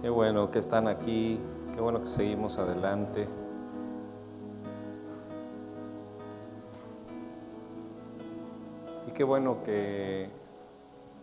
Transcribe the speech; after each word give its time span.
Qué 0.00 0.08
bueno 0.08 0.50
que 0.50 0.58
están 0.58 0.88
aquí, 0.88 1.38
qué 1.74 1.80
bueno 1.80 2.00
que 2.00 2.06
seguimos 2.06 2.56
adelante. 2.58 3.28
Y 9.06 9.10
qué 9.10 9.22
bueno 9.24 9.62
que 9.62 10.30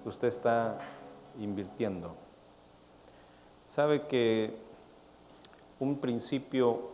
usted 0.06 0.28
está 0.28 0.78
invirtiendo. 1.40 2.16
Sabe 3.68 4.06
que 4.06 4.56
un 5.80 5.98
principio... 5.98 6.92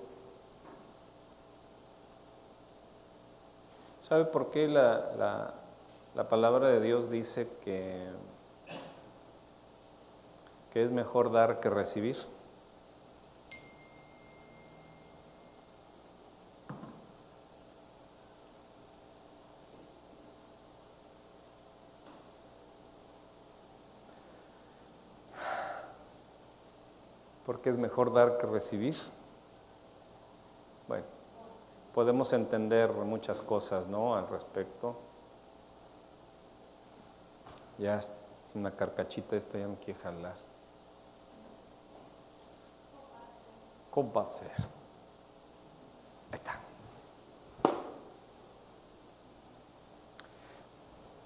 ¿Sabe 4.04 4.24
por 4.24 4.52
qué 4.52 4.70
la, 4.70 5.54
la 6.16 6.30
palabra 6.30 6.70
de 6.70 6.80
Dios 6.80 7.10
dice 7.10 7.50
que 7.62 8.08
que 10.74 10.82
es 10.82 10.90
mejor 10.90 11.32
dar 11.32 11.60
que 11.60 11.70
recibir. 11.70 12.18
Porque 27.46 27.70
es 27.70 27.78
mejor 27.78 28.12
dar 28.12 28.40
que 28.40 28.48
recibir. 28.48 28.96
Bueno, 30.88 31.06
podemos 31.94 32.34
entender 32.34 32.92
muchas 32.94 33.44
cosas, 33.44 33.88
¿no? 33.88 34.16
Al 34.16 34.28
respecto. 34.28 34.96
Ya 37.78 38.00
una 38.56 38.72
carcachita 38.72 39.36
esta 39.36 39.60
ya 39.60 39.68
no 39.68 39.76
quiere 39.76 40.00
jalar. 40.00 40.53
¿Cómo 43.94 44.12
va 44.12 44.24
a 44.24 44.26
ser? 44.26 44.52
Ahí 46.32 46.34
está. 46.34 46.60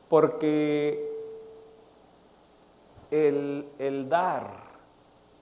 Porque 0.10 1.10
el, 3.10 3.70
el 3.80 4.10
dar, 4.10 4.52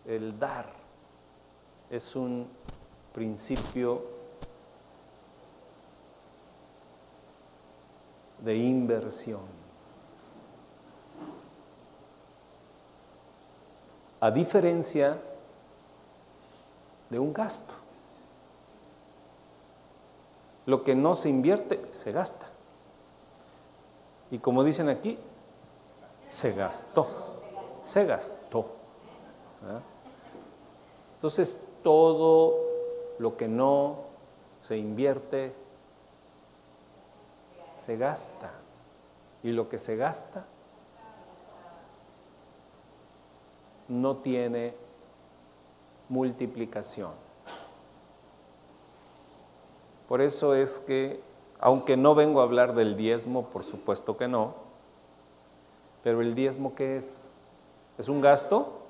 el 0.06 0.38
dar 0.38 0.68
es 1.90 2.16
un 2.16 2.48
principio 3.12 4.04
de 8.38 8.56
inversión. 8.56 9.42
A 14.20 14.30
diferencia 14.30 15.20
de 17.10 17.20
un 17.20 17.34
gasto. 17.34 17.74
Lo 20.66 20.84
que 20.84 20.96
no 20.96 21.14
se 21.16 21.30
invierte, 21.30 21.86
se 21.92 22.12
gasta. 22.12 22.48
Y 24.32 24.40
como 24.40 24.64
dicen 24.64 24.90
aquí, 24.90 25.18
se 26.30 26.54
gastó. 26.54 27.08
Se 27.86 28.06
gastó. 28.06 28.66
Entonces, 31.16 31.62
todo 31.84 32.60
lo 33.20 33.38
que 33.38 33.48
no 33.48 33.98
se 34.62 34.78
invierte, 34.78 35.54
se 37.74 37.98
gasta. 37.98 38.52
Y 39.44 39.52
lo 39.52 39.70
que 39.70 39.78
se 39.78 39.96
gasta 39.96 40.46
no 43.88 44.18
tiene 44.18 44.74
multiplicación. 46.10 47.12
Por 50.08 50.22
eso 50.22 50.54
es 50.54 50.80
que, 50.80 51.20
aunque 51.60 51.98
no 51.98 52.14
vengo 52.16 52.40
a 52.40 52.44
hablar 52.44 52.76
del 52.76 52.96
diezmo, 52.96 53.50
por 53.50 53.64
supuesto 53.64 54.18
que 54.18 54.28
no, 54.28 54.54
pero 56.04 56.22
el 56.22 56.36
diezmo 56.36 56.76
¿qué 56.76 56.98
es? 56.98 57.36
¿Es 57.98 58.10
un 58.10 58.22
gasto? 58.22 58.82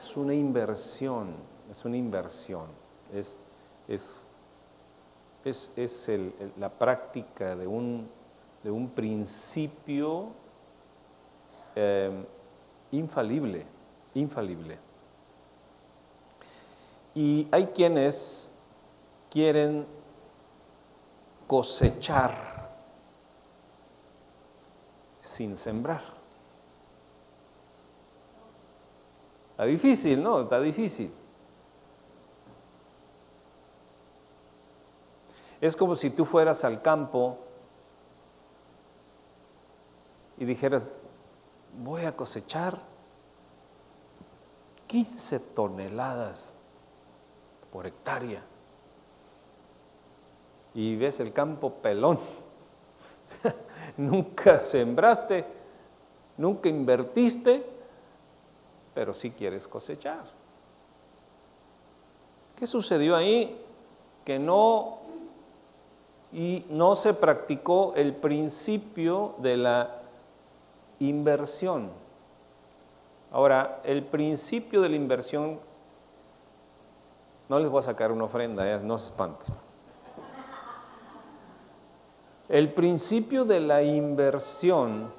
Es 0.00 0.16
una 0.16 0.34
inversión, 0.34 1.28
es 1.70 1.84
una 1.84 1.96
inversión, 1.96 2.66
es, 3.12 3.38
es, 3.88 4.26
es, 5.44 6.10
la 6.58 6.68
práctica 6.68 7.56
de 7.56 7.66
un, 7.66 8.08
de 8.62 8.70
un 8.70 8.88
principio 8.90 10.28
eh, 11.74 12.24
infalible, 12.92 13.66
infalible. 14.14 14.78
Y 17.14 17.48
hay 17.50 17.68
quienes 17.68 18.52
quieren 19.30 19.86
cosechar 21.46 22.30
sin 25.20 25.56
sembrar. 25.56 26.02
Está 29.50 29.64
difícil, 29.64 30.22
¿no? 30.22 30.40
Está 30.42 30.60
difícil. 30.60 31.12
Es 35.60 35.76
como 35.76 35.94
si 35.94 36.10
tú 36.10 36.24
fueras 36.24 36.64
al 36.64 36.80
campo 36.80 37.38
y 40.38 40.44
dijeras, 40.46 40.96
voy 41.78 42.04
a 42.04 42.16
cosechar 42.16 42.78
15 44.86 45.38
toneladas 45.40 46.54
por 47.72 47.86
hectárea. 47.86 48.42
Y 50.74 50.96
ves 50.96 51.20
el 51.20 51.32
campo 51.32 51.74
pelón. 51.74 52.18
nunca 53.96 54.58
sembraste, 54.60 55.44
nunca 56.36 56.68
invertiste, 56.68 57.64
pero 58.94 59.14
sí 59.14 59.30
quieres 59.30 59.66
cosechar. 59.66 60.24
¿Qué 62.56 62.66
sucedió 62.66 63.16
ahí? 63.16 63.64
Que 64.24 64.38
no 64.38 65.00
y 66.32 66.64
no 66.68 66.94
se 66.94 67.12
practicó 67.14 67.92
el 67.96 68.14
principio 68.14 69.34
de 69.38 69.56
la 69.56 70.02
inversión. 71.00 71.90
Ahora, 73.32 73.80
el 73.84 74.04
principio 74.04 74.80
de 74.80 74.90
la 74.90 74.96
inversión 74.96 75.58
no 77.50 77.58
les 77.58 77.68
voy 77.68 77.80
a 77.80 77.82
sacar 77.82 78.12
una 78.12 78.24
ofrenda, 78.24 78.64
eh, 78.70 78.78
no 78.78 78.96
se 78.96 79.06
espanten. 79.06 79.52
El 82.48 82.72
principio 82.72 83.44
de 83.44 83.58
la 83.58 83.82
inversión 83.82 85.12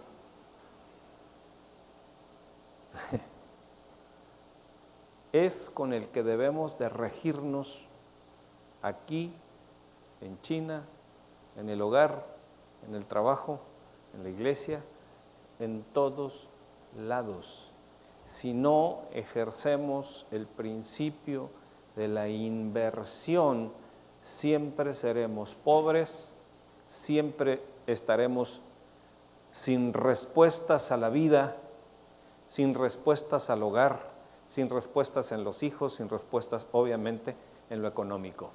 es 5.34 5.70
con 5.70 5.92
el 5.92 6.08
que 6.08 6.24
debemos 6.24 6.80
de 6.80 6.88
regirnos 6.88 7.90
aquí, 8.82 9.34
en 10.22 10.40
China, 10.40 10.86
en 11.58 11.70
el 11.70 11.82
hogar, 11.82 12.26
en 12.88 12.96
el 12.96 13.06
trabajo, 13.08 13.60
en 14.14 14.24
la 14.24 14.30
iglesia, 14.30 14.82
en 15.60 15.84
todos 15.92 16.50
lados. 16.98 17.74
Si 18.24 18.54
no 18.54 19.02
ejercemos 19.12 20.28
el 20.32 20.48
principio 20.48 21.50
de 21.96 22.08
la 22.08 22.28
inversión, 22.30 23.72
siempre 24.22 24.94
seremos 24.94 25.56
pobres, 25.56 26.36
siempre 26.88 27.62
estaremos 27.88 28.62
sin 29.52 29.94
respuestas 29.94 30.92
a 30.92 30.98
la 30.98 31.10
vida, 31.10 31.58
sin 32.48 32.74
respuestas 32.76 33.50
al 33.50 33.64
hogar, 33.64 34.00
sin 34.46 34.70
respuestas 34.70 35.32
en 35.32 35.44
los 35.44 35.64
hijos, 35.64 35.96
sin 35.96 36.10
respuestas 36.10 36.68
obviamente 36.72 37.36
en 37.70 37.82
lo 37.82 37.88
económico. 37.88 38.52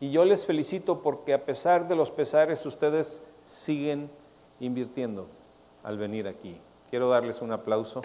Y 0.00 0.10
yo 0.10 0.24
les 0.24 0.46
felicito 0.46 1.02
porque 1.02 1.34
a 1.34 1.44
pesar 1.44 1.86
de 1.86 1.94
los 1.94 2.10
pesares 2.10 2.64
ustedes 2.64 3.22
siguen 3.40 4.10
invirtiendo 4.58 5.26
al 5.82 5.98
venir 5.98 6.26
aquí. 6.26 6.58
Quiero 6.88 7.10
darles 7.10 7.42
un 7.42 7.52
aplauso. 7.52 8.00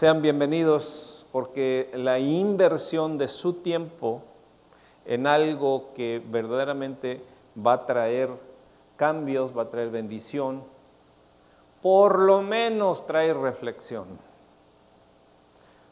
Sean 0.00 0.22
bienvenidos 0.22 1.26
porque 1.30 1.90
la 1.92 2.18
inversión 2.18 3.18
de 3.18 3.28
su 3.28 3.52
tiempo 3.60 4.22
en 5.04 5.26
algo 5.26 5.92
que 5.94 6.22
verdaderamente 6.26 7.22
va 7.54 7.74
a 7.74 7.84
traer 7.84 8.30
cambios, 8.96 9.54
va 9.54 9.64
a 9.64 9.68
traer 9.68 9.90
bendición, 9.90 10.62
por 11.82 12.18
lo 12.18 12.40
menos 12.40 13.06
trae 13.06 13.34
reflexión, 13.34 14.06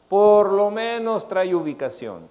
por 0.09 0.53
lo 0.53 0.71
menos 0.71 1.27
trae 1.27 1.53
ubicación, 1.53 2.27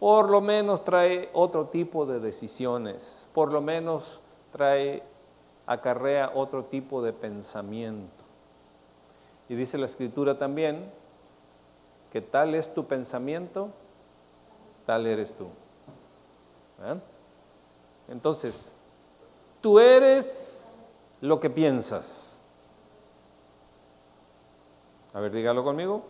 por 0.00 0.30
lo 0.30 0.40
menos 0.40 0.82
trae 0.84 1.28
otro 1.34 1.66
tipo 1.66 2.06
de 2.06 2.18
decisiones, 2.20 3.28
por 3.34 3.52
lo 3.52 3.60
menos 3.60 4.22
trae, 4.52 5.02
acarrea 5.66 6.32
otro 6.34 6.64
tipo 6.64 7.02
de 7.02 7.12
pensamiento. 7.12 8.23
Y 9.48 9.54
dice 9.54 9.78
la 9.78 9.84
escritura 9.84 10.38
también 10.38 10.90
que 12.10 12.20
tal 12.20 12.54
es 12.54 12.72
tu 12.72 12.86
pensamiento, 12.86 13.70
tal 14.86 15.06
eres 15.06 15.34
tú. 15.34 15.48
Entonces, 18.08 18.72
tú 19.60 19.78
eres 19.78 20.88
lo 21.20 21.40
que 21.40 21.50
piensas. 21.50 22.38
A 25.12 25.20
ver, 25.20 25.32
dígalo 25.32 25.64
conmigo. 25.64 26.04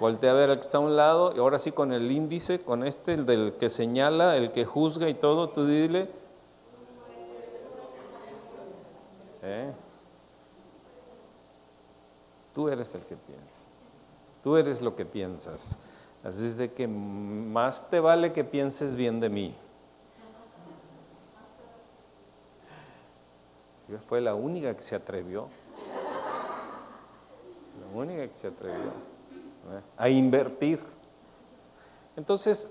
Voltea 0.00 0.30
a 0.30 0.34
ver 0.34 0.50
al 0.50 0.56
que 0.56 0.62
está 0.62 0.78
a 0.78 0.80
un 0.80 0.96
lado 0.96 1.34
y 1.36 1.38
ahora 1.38 1.58
sí 1.58 1.72
con 1.72 1.92
el 1.92 2.10
índice, 2.10 2.58
con 2.60 2.86
este, 2.86 3.12
el 3.12 3.26
del 3.26 3.54
que 3.58 3.68
señala, 3.68 4.36
el 4.36 4.50
que 4.50 4.64
juzga 4.64 5.08
y 5.10 5.14
todo, 5.14 5.50
tú 5.50 5.66
dile. 5.66 6.08
¿Eh? 9.42 9.72
Tú 12.54 12.68
eres 12.68 12.94
el 12.94 13.02
que 13.02 13.16
piensa. 13.16 13.64
Tú 14.42 14.56
eres 14.56 14.80
lo 14.80 14.96
que 14.96 15.04
piensas. 15.04 15.78
Así 16.24 16.46
es 16.46 16.56
de 16.56 16.72
que 16.72 16.86
más 16.86 17.88
te 17.88 18.00
vale 18.00 18.32
que 18.32 18.44
pienses 18.44 18.94
bien 18.94 19.20
de 19.20 19.28
mí. 19.28 19.54
Fue 24.08 24.20
la 24.20 24.34
única 24.34 24.76
que 24.76 24.82
se 24.82 24.94
atrevió. 24.94 25.48
La 27.80 27.98
única 27.98 28.26
que 28.26 28.34
se 28.34 28.48
atrevió 28.48 28.92
a 29.96 30.08
invertir. 30.08 30.80
Entonces, 32.16 32.68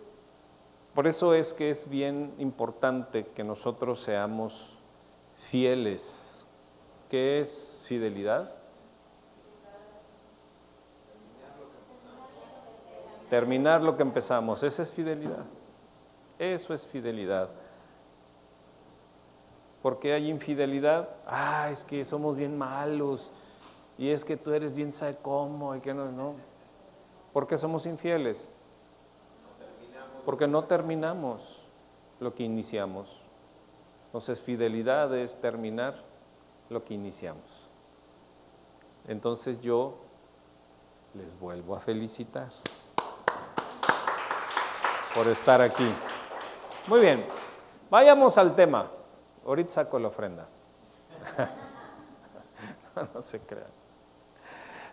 por 0.94 1.08
eso 1.08 1.34
es 1.34 1.54
que 1.54 1.70
es 1.70 1.88
bien 1.88 2.34
importante 2.38 3.26
que 3.26 3.44
nosotros 3.44 4.02
seamos 4.02 4.80
fieles. 5.38 6.46
¿Qué 7.10 7.40
es 7.40 7.84
fidelidad? 7.88 8.59
Terminar 13.30 13.84
lo 13.84 13.96
que 13.96 14.04
empezamos. 14.04 14.64
Esa 14.64 14.82
es 14.82 14.92
fidelidad. 14.92 15.46
Eso 16.38 16.74
es 16.74 16.86
fidelidad. 16.88 17.50
¿Por 19.82 20.00
qué 20.00 20.14
hay 20.14 20.30
infidelidad? 20.30 21.10
Ah, 21.26 21.70
es 21.72 21.84
que 21.84 22.04
somos 22.04 22.36
bien 22.36 22.58
malos. 22.58 23.32
Y 23.98 24.10
es 24.10 24.26
que 24.26 24.38
tú 24.38 24.52
eres 24.52 24.74
bien 24.74 24.92
sabe 24.92 25.18
cómo. 25.22 25.76
Y 25.76 25.80
que 25.80 25.94
no, 25.94 26.12
no. 26.12 26.36
¿Por 27.34 27.48
qué 27.48 27.58
somos 27.58 27.86
infieles? 27.86 28.50
Porque 30.26 30.48
no 30.48 30.64
terminamos 30.64 31.68
lo 32.20 32.34
que 32.34 32.44
iniciamos. 32.44 33.24
Entonces, 34.08 34.42
fidelidad 34.42 35.16
es 35.16 35.40
terminar 35.40 35.96
lo 36.70 36.84
que 36.84 36.94
iniciamos. 36.94 37.70
Entonces 39.08 39.60
yo 39.60 39.96
les 41.16 41.38
vuelvo 41.40 41.76
a 41.76 41.80
felicitar 41.80 42.50
por 45.20 45.28
estar 45.28 45.62
aquí. 45.62 45.86
Muy 46.88 47.02
bien, 47.02 47.26
vayamos 47.90 48.38
al 48.38 48.56
tema. 48.56 48.90
Ahorita 49.46 49.70
saco 49.70 50.00
la 50.00 50.08
ofrenda. 50.08 50.48
no 53.14 53.22
se 53.22 53.42
crean. 53.42 53.68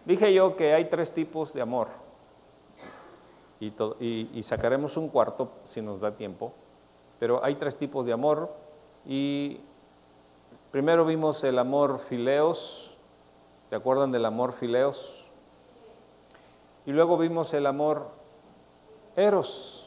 Dije 0.05 0.35
yo 0.35 0.57
que 0.57 0.75
hay 0.75 0.87
tres 0.87 1.13
tipos 1.13 1.53
de 1.53 1.63
amor 1.63 1.87
y, 3.61 4.43
sacaremos 4.43 4.97
un 4.97 5.11
cuarto 5.11 5.53
si 5.65 5.81
nos 5.81 6.01
da 6.01 6.11
tiempo. 6.11 6.53
Pero 7.21 7.45
hay 7.45 7.55
tres 7.55 7.77
tipos 7.77 8.05
de 8.05 8.13
amor 8.13 8.53
y 9.05 9.61
primero 10.73 11.05
vimos 11.05 11.45
el 11.45 11.57
amor 11.57 12.01
fileos, 12.01 12.97
¿se 13.71 13.77
acuerdan 13.77 14.11
del 14.11 14.25
amor 14.25 14.55
fileos? 14.55 15.29
Y 16.85 16.91
luego 16.91 17.17
vimos 17.17 17.55
el 17.55 17.67
amor 17.67 18.09
eros. 19.15 19.86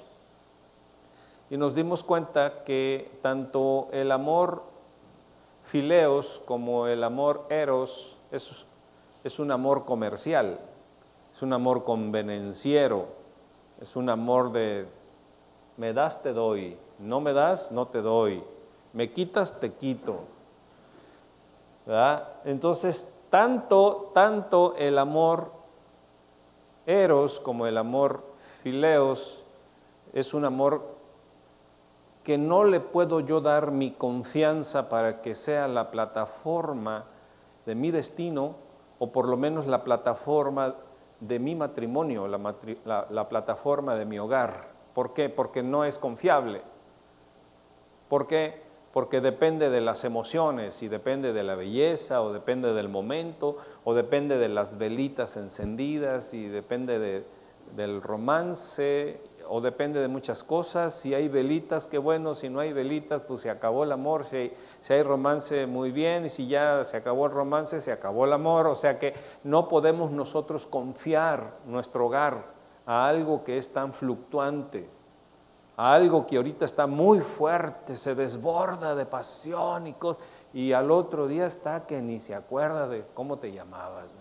Y 1.50 1.58
nos 1.58 1.76
dimos 1.76 2.04
cuenta 2.04 2.64
que 2.64 3.12
tanto 3.22 3.88
el 3.92 4.12
amor 4.12 4.64
fileos 5.64 6.42
como 6.46 6.88
el 6.88 7.04
amor 7.04 7.46
eros 7.50 8.18
es, 8.32 8.66
es 9.24 9.40
un 9.40 9.52
amor 9.52 9.86
comercial, 9.86 10.60
es 11.32 11.42
un 11.42 11.54
amor 11.54 11.84
convenenciero 11.84 13.20
es 13.80 13.96
un 13.96 14.10
amor 14.10 14.52
de 14.52 14.88
me 15.78 15.94
das, 15.94 16.22
te 16.22 16.34
doy, 16.34 16.78
no 17.00 17.22
me 17.22 17.32
das, 17.32 17.72
no 17.72 17.88
te 17.88 18.02
doy, 18.02 18.44
me 18.92 19.12
quitas, 19.12 19.58
te 19.60 19.72
quito. 19.74 20.26
Entonces, 22.44 23.10
tanto, 23.30 24.12
tanto 24.14 24.76
el 24.76 24.98
amor 24.98 25.52
eros 26.86 27.40
como 27.40 27.66
el 27.68 27.78
amor 27.78 28.22
fileos 28.62 29.46
es 30.12 30.34
un 30.34 30.44
amor 30.44 30.99
que 32.24 32.38
no 32.38 32.64
le 32.64 32.80
puedo 32.80 33.22
yo 33.22 33.42
dar 33.42 33.72
mi 33.72 33.92
confianza 33.92 34.90
para 34.90 35.22
que 35.22 35.36
sea 35.36 35.68
la 35.68 35.92
plataforma 35.92 37.06
de 37.66 37.76
mi 37.76 37.92
destino 37.92 38.56
o 39.00 39.12
por 39.12 39.28
lo 39.28 39.38
menos 39.38 39.68
la 39.68 39.84
plataforma 39.84 40.76
de 41.20 41.40
mi 41.40 41.56
matrimonio, 41.56 42.28
la, 42.28 43.30
plataforma 43.30 43.96
de 43.96 44.06
mi 44.06 44.20
hogar. 44.20 44.54
¿Por 44.94 45.14
qué? 45.14 45.30
Porque 45.30 45.64
no 45.64 45.86
es 45.86 45.98
confiable. 45.98 46.62
¿Por 48.08 48.28
qué? 48.28 48.62
Porque 48.94 49.22
depende 49.22 49.70
de 49.70 49.82
las 49.82 50.04
emociones 50.04 50.82
y 50.82 50.88
depende 50.88 51.32
de 51.32 51.44
la 51.44 51.56
belleza 51.56 52.22
o 52.22 52.34
depende 52.34 52.74
del 52.74 52.90
momento 52.90 53.58
o 53.84 53.94
depende 53.94 54.38
de 54.38 54.50
las 54.50 54.78
velitas 54.78 55.38
encendidas 55.38 56.34
y 56.34 56.48
depende 56.48 57.24
del 57.76 58.02
romance 58.02 59.22
o 59.50 59.62
depende 59.62 60.00
de 60.00 60.08
muchas 60.08 60.44
cosas. 60.44 60.94
Si 60.94 61.14
hay 61.14 61.28
velitas, 61.28 61.88
qué 61.88 61.98
bueno, 61.98 62.34
si 62.34 62.50
no 62.50 62.60
hay 62.60 62.72
velitas, 62.72 63.22
pues 63.22 63.42
se 63.42 63.50
acabó 63.50 63.84
el 63.84 63.92
amor. 63.92 64.26
Si 64.26 64.52
si 64.82 64.94
hay, 64.94 65.04
romance, 65.04 65.66
muy 65.66 65.92
bien. 65.92 66.26
Y 66.26 66.30
si 66.30 66.48
ya 66.48 66.84
se 66.84 66.98
acabó 66.98 67.26
el 67.26 67.32
romance, 67.32 67.82
se 67.82 67.92
acabó 67.92 68.26
el 68.26 68.34
amor. 68.34 68.68
O 68.68 68.76
sea 68.76 69.00
que 69.00 69.14
no 69.44 69.68
podemos 69.68 70.12
nosotros 70.12 70.68
confiar 70.68 71.58
nuestro 71.66 72.06
hogar 72.06 72.54
a 72.86 73.08
algo 73.08 73.44
que 73.44 73.58
es 73.58 73.74
tan 73.74 73.94
fluctuante, 73.94 74.90
a 75.76 75.94
algo 75.94 76.26
que 76.26 76.38
ahorita 76.38 76.66
está 76.66 76.88
muy 76.88 77.20
fuerte, 77.20 77.96
se 77.96 78.16
desborda 78.16 78.96
de 78.96 79.06
pasión 79.06 79.88
y 79.88 79.94
cosas. 79.94 80.24
Y 80.54 80.74
al 80.74 80.90
otro 80.92 81.28
día 81.28 81.46
está 81.46 81.86
que 81.86 82.02
ni 82.02 82.20
se 82.20 82.36
acuerda 82.36 82.88
de 82.88 83.06
cómo 83.14 83.38
te 83.38 83.52
llamabas. 83.52 84.16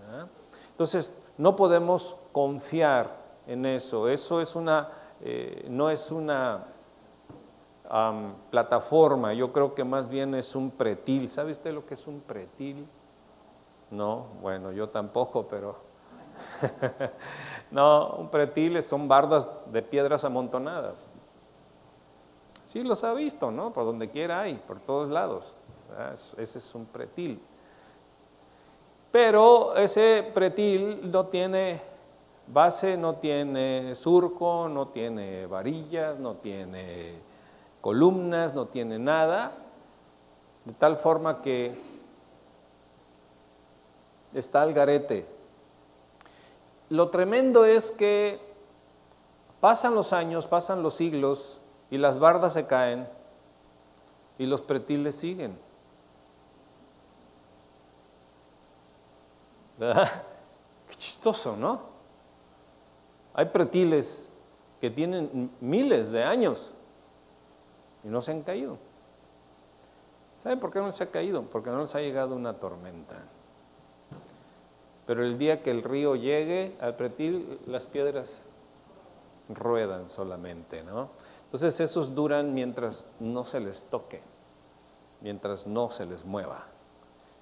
Entonces, 0.70 1.14
no 1.38 1.56
podemos 1.56 2.16
confiar 2.32 3.16
en 3.46 3.64
eso. 3.64 4.08
Eso 4.08 4.40
es 4.40 4.54
una 4.54 4.90
eh, 5.20 5.66
no 5.68 5.90
es 5.90 6.10
una 6.10 6.66
plataforma, 8.50 9.32
yo 9.32 9.50
creo 9.52 9.74
que 9.74 9.82
más 9.82 10.08
bien 10.08 10.34
es 10.34 10.54
un 10.54 10.70
pretil. 10.70 11.28
¿Sabe 11.28 11.52
usted 11.52 11.72
lo 11.72 11.86
que 11.86 11.94
es 11.94 12.06
un 12.06 12.20
pretil? 12.20 12.86
No, 13.90 14.26
bueno, 14.42 14.72
yo 14.72 14.90
tampoco, 14.90 15.46
pero... 15.48 15.76
no, 17.70 18.16
un 18.18 18.28
pretil 18.28 18.80
son 18.82 19.08
bardas 19.08 19.70
de 19.72 19.82
piedras 19.82 20.24
amontonadas. 20.24 21.08
Sí 22.64 22.82
los 22.82 23.02
ha 23.04 23.14
visto, 23.14 23.50
¿no? 23.50 23.72
Por 23.72 23.86
donde 23.86 24.10
quiera 24.10 24.42
hay, 24.42 24.56
por 24.56 24.78
todos 24.80 25.08
lados. 25.08 25.56
Ese 26.36 26.58
es 26.58 26.74
un 26.74 26.84
pretil. 26.84 27.40
Pero 29.10 29.74
ese 29.74 30.30
pretil 30.34 31.10
no 31.10 31.26
tiene 31.26 31.80
base 32.52 32.96
no 32.96 33.16
tiene 33.16 33.94
surco, 33.94 34.68
no 34.68 34.88
tiene 34.88 35.46
varillas, 35.46 36.18
no 36.18 36.34
tiene 36.34 37.12
columnas, 37.80 38.54
no 38.54 38.66
tiene 38.66 38.98
nada, 38.98 39.52
de 40.64 40.72
tal 40.72 40.96
forma 40.96 41.42
que 41.42 41.78
está 44.34 44.64
el 44.64 44.72
garete. 44.72 45.26
Lo 46.90 47.10
tremendo 47.10 47.64
es 47.64 47.92
que 47.92 48.40
pasan 49.60 49.94
los 49.94 50.12
años, 50.12 50.46
pasan 50.46 50.82
los 50.82 50.94
siglos 50.94 51.60
y 51.90 51.98
las 51.98 52.18
bardas 52.18 52.54
se 52.54 52.66
caen 52.66 53.08
y 54.38 54.46
los 54.46 54.62
pretiles 54.62 55.14
siguen. 55.14 55.58
¿Verdad? 59.78 60.22
Qué 60.88 60.94
chistoso, 60.96 61.56
¿no? 61.56 61.97
Hay 63.38 63.44
pretiles 63.44 64.32
que 64.80 64.90
tienen 64.90 65.52
miles 65.60 66.10
de 66.10 66.24
años 66.24 66.74
y 68.02 68.08
no 68.08 68.20
se 68.20 68.32
han 68.32 68.42
caído. 68.42 68.78
¿Saben 70.38 70.58
por 70.58 70.72
qué 70.72 70.80
no 70.80 70.90
se 70.90 71.04
ha 71.04 71.06
caído? 71.12 71.42
Porque 71.42 71.70
no 71.70 71.78
les 71.78 71.94
ha 71.94 72.00
llegado 72.00 72.34
una 72.34 72.54
tormenta. 72.54 73.14
Pero 75.06 75.22
el 75.22 75.38
día 75.38 75.62
que 75.62 75.70
el 75.70 75.84
río 75.84 76.16
llegue 76.16 76.76
al 76.80 76.96
pretil, 76.96 77.60
las 77.64 77.86
piedras 77.86 78.44
ruedan 79.48 80.08
solamente, 80.08 80.82
¿no? 80.82 81.08
Entonces 81.44 81.78
esos 81.78 82.16
duran 82.16 82.54
mientras 82.54 83.08
no 83.20 83.44
se 83.44 83.60
les 83.60 83.84
toque. 83.84 84.20
mientras 85.20 85.64
no 85.64 85.90
se 85.90 86.06
les 86.06 86.24
mueva. 86.24 86.66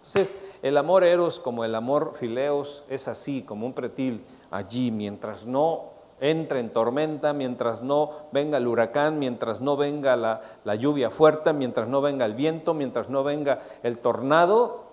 Entonces, 0.00 0.38
el 0.60 0.76
amor 0.76 1.04
eros 1.04 1.40
como 1.40 1.64
el 1.64 1.74
amor 1.74 2.12
fileos 2.14 2.84
es 2.90 3.08
así, 3.08 3.42
como 3.42 3.64
un 3.66 3.72
pretil 3.72 4.22
allí, 4.50 4.90
mientras 4.90 5.46
no 5.46 5.96
entre 6.20 6.60
en 6.60 6.70
tormenta, 6.70 7.32
mientras 7.32 7.82
no 7.82 8.10
venga 8.32 8.58
el 8.58 8.66
huracán, 8.66 9.18
mientras 9.18 9.60
no 9.60 9.76
venga 9.76 10.16
la, 10.16 10.40
la 10.64 10.74
lluvia 10.74 11.10
fuerte, 11.10 11.52
mientras 11.52 11.88
no 11.88 12.00
venga 12.00 12.24
el 12.24 12.34
viento, 12.34 12.72
mientras 12.72 13.10
no 13.10 13.22
venga 13.22 13.60
el 13.82 13.98
tornado, 13.98 14.84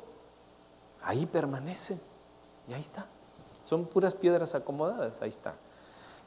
ahí 1.01 1.25
permanece. 1.25 1.99
Y 2.67 2.73
ahí 2.73 2.81
está. 2.81 3.05
Son 3.63 3.85
puras 3.85 4.15
piedras 4.15 4.55
acomodadas, 4.55 5.21
ahí 5.21 5.29
está. 5.29 5.55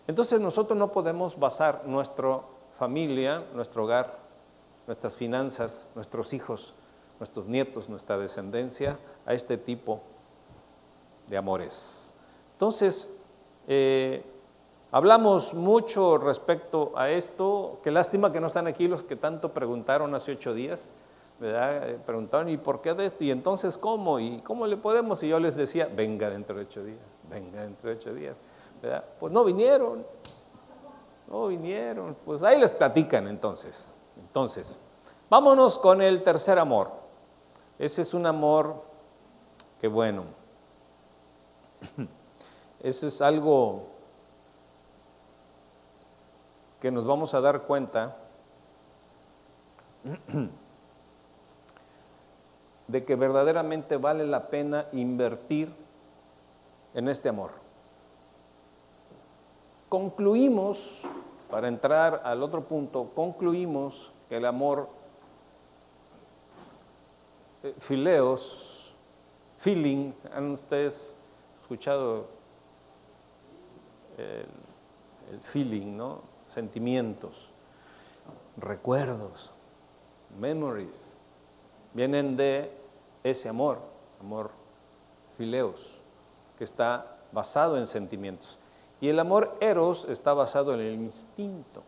Entonces 0.06 0.40
nosotros 0.40 0.78
no 0.78 0.92
podemos 0.92 1.38
basar 1.38 1.83
nuestra 1.87 2.40
familia, 2.78 3.45
nuestro 3.54 3.85
hogar, 3.85 4.18
nuestras 4.87 5.16
finanzas, 5.16 5.88
nuestros 5.95 6.33
hijos, 6.33 6.75
nuestros 7.18 7.49
nietos, 7.49 7.88
nuestra 7.88 8.16
descendencia 8.18 8.99
a 9.25 9.35
este 9.35 9.59
tipo 9.59 10.00
de 11.26 11.37
amores. 11.37 12.14
Entonces, 12.52 13.09
eh, 13.66 14.25
hablamos 14.92 15.54
mucho 15.54 16.18
respecto 16.18 16.92
a 16.96 17.11
esto. 17.11 17.80
Qué 17.82 17.90
lástima 17.90 18.32
que 18.32 18.40
no 18.40 18.46
están 18.46 18.66
aquí 18.66 18.88
los 18.88 19.02
que 19.02 19.16
tanto 19.16 19.52
preguntaron 19.52 20.14
hace 20.14 20.32
ocho 20.32 20.54
días. 20.54 20.92
¿verdad? 21.38 21.90
Eh, 21.90 21.99
preguntaron, 22.04 22.49
¿y 22.49 22.56
por 22.56 22.80
qué 22.80 22.94
de 22.94 23.06
esto? 23.06 23.23
¿Y 23.23 23.30
entonces 23.30 23.76
cómo? 23.76 24.18
¿Y 24.18 24.40
cómo 24.40 24.66
le 24.66 24.76
podemos? 24.76 25.23
Y 25.23 25.28
yo 25.28 25.38
les 25.38 25.56
decía, 25.56 25.88
venga 25.94 26.30
dentro 26.30 26.56
de 26.56 26.62
ocho 26.62 26.82
días, 26.82 26.99
venga 27.28 27.62
dentro 27.62 27.90
de 27.90 27.96
ocho 27.96 28.14
días. 28.14 28.40
¿verdad? 28.80 29.04
Pues 29.20 29.32
no 29.32 29.44
vinieron, 29.44 30.06
no 31.28 31.46
vinieron. 31.49 32.16
Pues 32.25 32.42
ahí 32.42 32.58
les 32.58 32.73
platican 32.73 33.26
entonces. 33.28 33.94
Entonces, 34.18 34.78
vámonos 35.28 35.78
con 35.78 36.00
el 36.00 36.23
tercer 36.23 36.58
amor. 36.58 36.90
Ese 37.78 38.02
es 38.02 38.14
un 38.14 38.25
amor 38.25 38.82
que 39.80 39.88
bueno, 39.88 40.25
ese 42.87 43.09
es 43.09 43.21
algo 43.21 43.83
que 46.81 46.93
nos 46.93 47.05
vamos 47.05 47.35
a 47.35 47.40
dar 47.40 47.62
cuenta 47.62 48.16
de 52.87 53.05
que 53.05 53.16
verdaderamente 53.16 53.97
vale 53.97 54.25
la 54.25 54.47
pena 54.47 54.87
invertir 54.93 55.75
en 56.95 57.09
este 57.09 57.28
amor. 57.28 57.50
Concluimos, 59.88 61.02
para 61.50 61.66
entrar 61.66 62.23
al 62.23 62.40
otro 62.40 62.69
punto, 62.69 63.11
concluimos 63.16 64.12
que 64.28 64.37
el 64.37 64.47
amor 64.47 64.88
eh, 67.64 67.75
fileos, 67.81 68.95
feeling, 69.59 70.12
¿han 70.33 70.52
ustedes 70.52 71.16
escuchado 71.57 72.36
el, 74.16 74.46
el 75.32 75.40
feeling, 75.40 75.96
¿no? 75.96 76.23
Sentimientos, 76.46 77.50
recuerdos, 78.56 79.52
memories, 80.38 81.16
vienen 81.92 82.37
de 82.37 82.70
ese 83.25 83.49
amor, 83.49 83.80
amor 84.20 84.50
fileos, 85.37 86.00
que 86.56 86.64
está 86.64 87.18
basado 87.32 87.76
en 87.78 87.87
sentimientos. 87.87 88.58
Y 89.00 89.08
el 89.08 89.18
amor 89.18 89.56
eros 89.61 90.06
está 90.06 90.32
basado 90.32 90.73
en 90.75 90.80
el 90.80 90.94
instinto. 90.94 91.82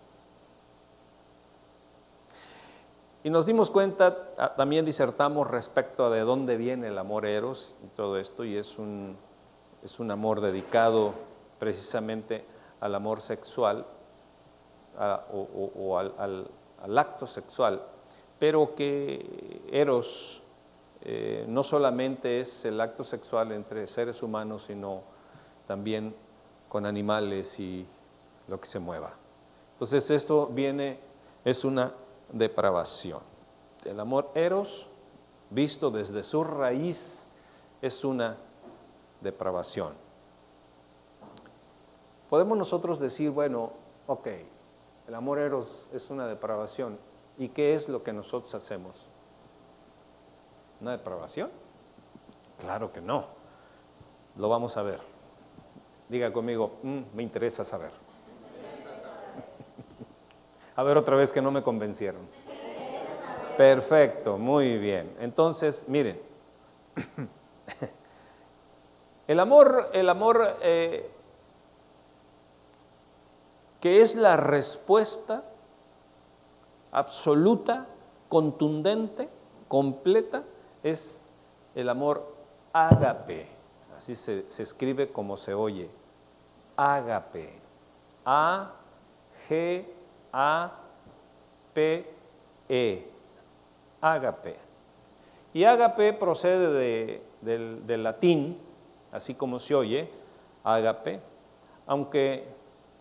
Y 3.25 3.31
nos 3.31 3.47
dimos 3.47 3.71
cuenta, 3.71 4.31
ah, 4.39 4.55
también 4.57 4.85
disertamos 4.85 5.51
respecto 5.51 6.05
a 6.07 6.11
de 6.11 6.21
dónde 6.21 6.57
viene 6.57 6.89
el 6.89 6.99
amor 6.99 7.27
eros 7.27 7.77
y 7.85 7.89
todo 7.89 8.19
esto, 8.19 8.45
y 8.45 8.57
es 8.57 8.79
un, 8.79 9.17
es 9.83 9.99
un 9.99 10.11
amor 10.11 10.41
dedicado 10.41 11.15
precisamente 11.59 12.45
al 12.81 12.95
amor 12.95 13.21
sexual 13.21 13.87
o, 15.33 15.99
al 15.99 16.99
acto 16.99 17.27
sexual 17.27 17.83
pero 18.39 18.75
que 18.75 19.63
Eros 19.71 20.43
eh, 21.03 21.45
no 21.49 21.63
solamente 21.63 22.41
es 22.41 22.65
el 22.65 22.81
acto 22.81 23.05
sexual 23.05 23.53
entre 23.53 23.87
seres 23.87 24.23
humanos, 24.23 24.65
sino 24.65 25.03
también 25.67 26.15
con 26.69 26.87
animales 26.87 27.59
y 27.59 27.87
lo 28.47 28.61
que 28.61 28.67
se 28.67 28.79
mueva. 28.79 29.13
Entonces 29.73 30.11
esto 30.11 30.47
viene, 30.47 30.99
es 31.45 31.65
una 31.65 31.93
depravación. 32.33 33.21
El 33.85 33.99
amor 34.01 34.31
Eros, 34.35 34.89
visto 35.51 35.91
desde 35.91 36.23
su 36.23 36.45
raíz, 36.45 37.29
es 37.81 38.05
una 38.05 38.37
depravación. 39.21 39.95
Podemos 42.29 42.59
nosotros 42.59 43.01
decir, 43.01 43.31
bueno, 43.31 43.73
ok, 44.07 44.29
el 45.07 45.15
amor 45.15 45.39
es 45.93 46.11
una 46.11 46.27
depravación. 46.27 46.99
¿Y 47.39 47.49
qué 47.49 47.75
es 47.75 47.89
lo 47.89 48.03
que 48.03 48.13
nosotros 48.13 48.55
hacemos? 48.55 49.09
¿Una 50.81 50.93
depravación? 50.93 51.51
Claro 52.59 52.93
que 52.93 53.01
no. 53.01 53.27
Lo 54.37 54.49
vamos 54.49 54.77
a 54.77 54.83
ver. 54.83 55.01
Diga 56.09 56.33
conmigo, 56.33 56.79
mm, 56.83 57.01
me 57.15 57.23
interesa 57.23 57.65
saber. 57.65 57.91
a 60.77 60.83
ver 60.83 60.97
otra 60.97 61.17
vez 61.17 61.33
que 61.33 61.41
no 61.41 61.51
me 61.51 61.63
convencieron. 61.63 62.23
Perfecto, 63.57 64.39
muy 64.39 64.79
bien. 64.79 65.17
Entonces, 65.19 65.87
miren, 65.89 66.21
el 69.27 69.41
amor, 69.41 69.91
el 69.93 70.09
amor 70.09 70.57
eh, 70.63 71.11
que 73.81 74.01
es 74.01 74.17
la 74.17 74.37
respuesta 74.37 75.45
absoluta, 76.93 77.87
contundente, 78.29 79.29
completa, 79.69 80.43
es 80.83 81.25
el 81.75 81.89
amor 81.89 82.35
ágape. 82.73 83.49
Así 83.97 84.15
se, 84.15 84.45
escribe 84.49 85.11
como 85.11 85.37
se 85.37 85.55
oye. 85.55 85.91
Ágape. 86.77 87.59
A, 88.25 88.73
G, 89.49 89.85
A, 90.33 90.73
P, 91.73 92.11
E. 92.69 93.11
Ágape. 94.01 94.57
Y 95.55 95.65
ágape 95.65 96.13
procede 96.13 97.23
del, 97.41 97.87
del 97.87 98.03
latín, 98.03 98.59
así 99.11 99.35
como 99.35 99.59
se 99.59 99.75
oye, 99.75 100.11
ágape, 100.63 101.21
aunque 101.87 102.58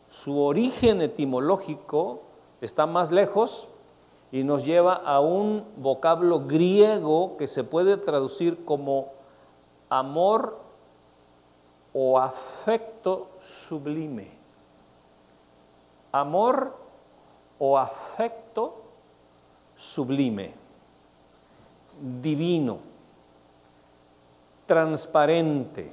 su 0.09 0.41
origen 0.41 1.01
etimológico 1.01 2.21
está 2.61 2.85
más 2.85 3.11
lejos, 3.11 3.69
y 4.31 4.43
nos 4.43 4.65
lleva 4.65 4.93
a 4.93 5.19
un 5.19 5.65
vocablo 5.77 6.41
griego 6.41 7.37
que 7.37 7.47
se 7.47 7.63
puede 7.63 7.97
traducir 7.97 8.65
como 8.65 9.13
amor 9.89 10.57
o 11.93 12.19
afecto 12.19 13.29
sublime. 13.39 14.29
Amor 16.11 16.75
o 17.59 17.77
afecto 17.77 18.75
sublime, 19.75 20.53
divino, 22.21 22.79
transparente, 24.65 25.91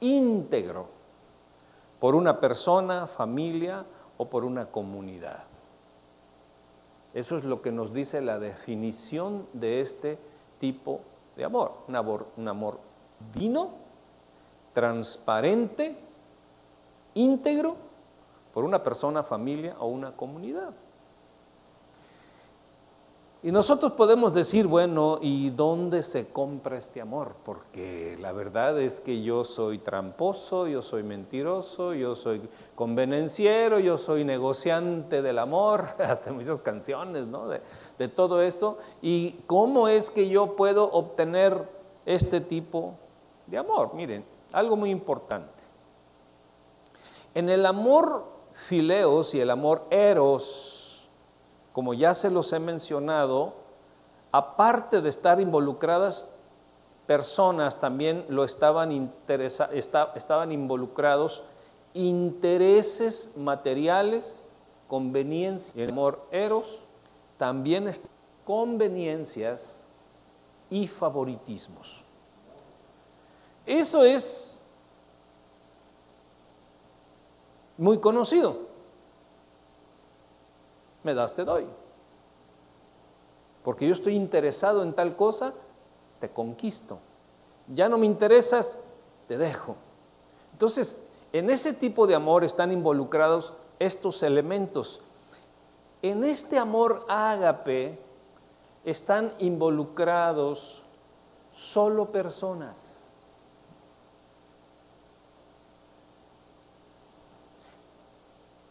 íntegro, 0.00 0.86
por 2.04 2.14
una 2.14 2.38
persona, 2.38 3.06
familia 3.06 3.82
o 4.18 4.28
por 4.28 4.44
una 4.44 4.66
comunidad. 4.66 5.44
Eso 7.14 7.34
es 7.34 7.44
lo 7.44 7.62
que 7.62 7.72
nos 7.72 7.94
dice 7.94 8.20
la 8.20 8.38
definición 8.38 9.46
de 9.54 9.80
este 9.80 10.18
tipo 10.60 11.00
de 11.34 11.46
amor. 11.46 11.72
Un 11.88 11.96
amor, 11.96 12.26
un 12.36 12.46
amor 12.46 12.78
vino, 13.34 13.70
transparente, 14.74 15.96
íntegro, 17.14 17.74
por 18.52 18.64
una 18.64 18.82
persona, 18.82 19.22
familia 19.22 19.74
o 19.78 19.86
una 19.86 20.12
comunidad. 20.12 20.74
Y 23.44 23.52
nosotros 23.52 23.92
podemos 23.92 24.32
decir, 24.32 24.66
bueno, 24.66 25.18
¿y 25.20 25.50
dónde 25.50 26.02
se 26.02 26.28
compra 26.28 26.78
este 26.78 27.02
amor? 27.02 27.34
Porque 27.44 28.16
la 28.18 28.32
verdad 28.32 28.80
es 28.80 29.02
que 29.02 29.20
yo 29.20 29.44
soy 29.44 29.76
tramposo, 29.76 30.66
yo 30.66 30.80
soy 30.80 31.02
mentiroso, 31.02 31.92
yo 31.92 32.14
soy 32.14 32.40
convenenciero, 32.74 33.78
yo 33.80 33.98
soy 33.98 34.24
negociante 34.24 35.20
del 35.20 35.38
amor, 35.38 35.88
hasta 35.98 36.32
muchas 36.32 36.62
canciones, 36.62 37.28
¿no? 37.28 37.46
De, 37.46 38.08
todo 38.08 38.40
esto. 38.40 38.78
¿Y 39.02 39.32
cómo 39.46 39.88
es 39.88 40.10
que 40.10 40.26
yo 40.30 40.56
puedo 40.56 40.90
obtener 40.90 41.68
este 42.06 42.40
tipo 42.40 42.94
de 43.46 43.58
amor? 43.58 43.92
Miren, 43.92 44.24
algo 44.54 44.74
muy 44.74 44.88
importante. 44.88 45.62
En 47.34 47.50
el 47.50 47.66
amor 47.66 48.24
fileos 48.54 49.34
y 49.34 49.40
el 49.40 49.50
amor 49.50 49.82
eros, 49.90 50.73
como 51.74 51.92
ya 51.92 52.14
se 52.14 52.30
los 52.30 52.52
he 52.52 52.60
mencionado, 52.60 53.52
aparte 54.30 55.00
de 55.00 55.08
estar 55.08 55.40
involucradas 55.40 56.24
personas, 57.04 57.80
también 57.80 58.24
lo 58.28 58.44
estaban, 58.44 59.12
estaban 60.14 60.52
involucrados 60.52 61.42
intereses 61.92 63.32
materiales, 63.36 64.52
conveniencias, 64.86 65.76
el 65.76 65.90
amor 65.90 66.26
eros, 66.30 66.80
también 67.38 67.90
conveniencias 68.44 69.82
y 70.70 70.86
favoritismos. 70.86 72.04
Eso 73.66 74.04
es 74.04 74.60
muy 77.76 77.98
conocido. 77.98 78.73
Me 81.04 81.14
das, 81.14 81.32
te 81.32 81.44
doy. 81.44 81.66
Porque 83.62 83.86
yo 83.86 83.92
estoy 83.92 84.14
interesado 84.14 84.82
en 84.82 84.92
tal 84.92 85.16
cosa, 85.16 85.54
te 86.20 86.30
conquisto. 86.30 86.98
Ya 87.68 87.88
no 87.88 87.96
me 87.96 88.06
interesas, 88.06 88.78
te 89.28 89.38
dejo. 89.38 89.76
Entonces, 90.52 90.98
en 91.32 91.50
ese 91.50 91.72
tipo 91.72 92.06
de 92.06 92.14
amor 92.14 92.44
están 92.44 92.72
involucrados 92.72 93.54
estos 93.78 94.22
elementos. 94.22 95.00
En 96.02 96.24
este 96.24 96.58
amor 96.58 97.04
ágape 97.08 97.98
están 98.84 99.32
involucrados 99.38 100.84
solo 101.50 102.12
personas. 102.12 103.06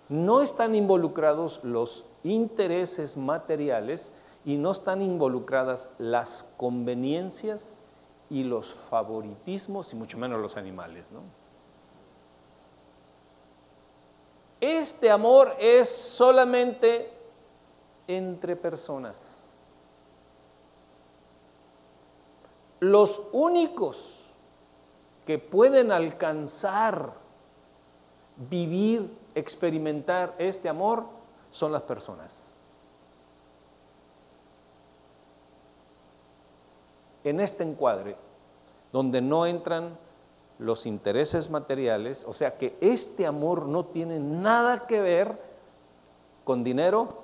No 0.09 0.41
están 0.41 0.75
involucrados 0.75 1.59
los 1.63 2.05
intereses 2.23 3.17
materiales 3.17 4.13
y 4.45 4.57
no 4.57 4.71
están 4.71 5.01
involucradas 5.01 5.89
las 5.97 6.43
conveniencias 6.57 7.77
y 8.29 8.43
los 8.43 8.73
favoritismos 8.73 9.93
y 9.93 9.95
mucho 9.95 10.17
menos 10.17 10.41
los 10.41 10.57
animales. 10.57 11.11
Este 14.59 15.11
amor 15.11 15.55
es 15.59 15.89
solamente 15.89 17.11
entre 18.07 18.55
personas. 18.55 19.49
Los 22.79 23.21
únicos 23.31 24.23
que 25.25 25.39
pueden 25.39 25.91
alcanzar, 25.91 27.13
vivir, 28.49 29.09
experimentar 29.35 30.35
este 30.37 30.69
amor 30.69 31.05
son 31.53 31.71
las 31.71 31.83
personas. 31.83 32.47
En 37.23 37.39
este 37.39 37.63
encuadre, 37.63 38.17
donde 38.91 39.21
no 39.21 39.45
entran 39.45 39.95
los 40.57 40.87
intereses 40.87 41.51
materiales, 41.51 42.25
o 42.27 42.33
sea 42.33 42.57
que 42.57 42.75
este 42.81 43.27
amor 43.27 43.67
no 43.67 43.85
tiene 43.85 44.19
nada 44.19 44.87
que 44.87 44.99
ver 44.99 45.39
con 46.43 46.63
dinero, 46.63 47.21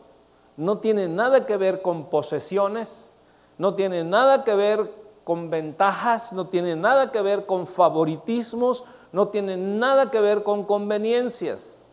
no 0.57 0.77
tiene 0.77 1.07
nada 1.07 1.47
que 1.47 1.57
ver 1.57 1.81
con 1.81 2.05
posesiones, 2.05 3.11
no 3.57 3.73
tiene 3.73 4.03
nada 4.03 4.43
que 4.43 4.53
ver 4.53 4.93
con 5.23 5.49
ventajas, 5.49 6.33
no 6.33 6.47
tiene 6.47 6.75
nada 6.75 7.11
que 7.11 7.21
ver 7.21 7.47
con 7.47 7.65
favoritismos, 7.65 8.83
no 9.11 9.29
tiene 9.29 9.57
nada 9.57 10.11
que 10.11 10.19
ver 10.19 10.43
con 10.43 10.65
conveniencias. 10.65 11.87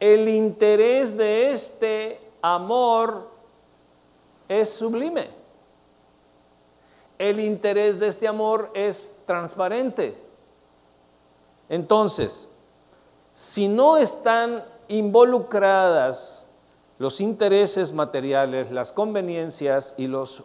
El 0.00 0.28
interés 0.28 1.16
de 1.16 1.52
este 1.52 2.18
amor 2.42 3.28
es 4.48 4.72
sublime 4.72 5.40
el 7.20 7.38
interés 7.38 8.00
de 8.00 8.06
este 8.06 8.26
amor 8.26 8.70
es 8.72 9.14
transparente. 9.26 10.16
Entonces, 11.68 12.48
si 13.30 13.68
no 13.68 13.98
están 13.98 14.64
involucradas 14.88 16.48
los 16.96 17.20
intereses 17.20 17.92
materiales, 17.92 18.70
las 18.70 18.90
conveniencias 18.90 19.94
y 19.98 20.06
los 20.06 20.44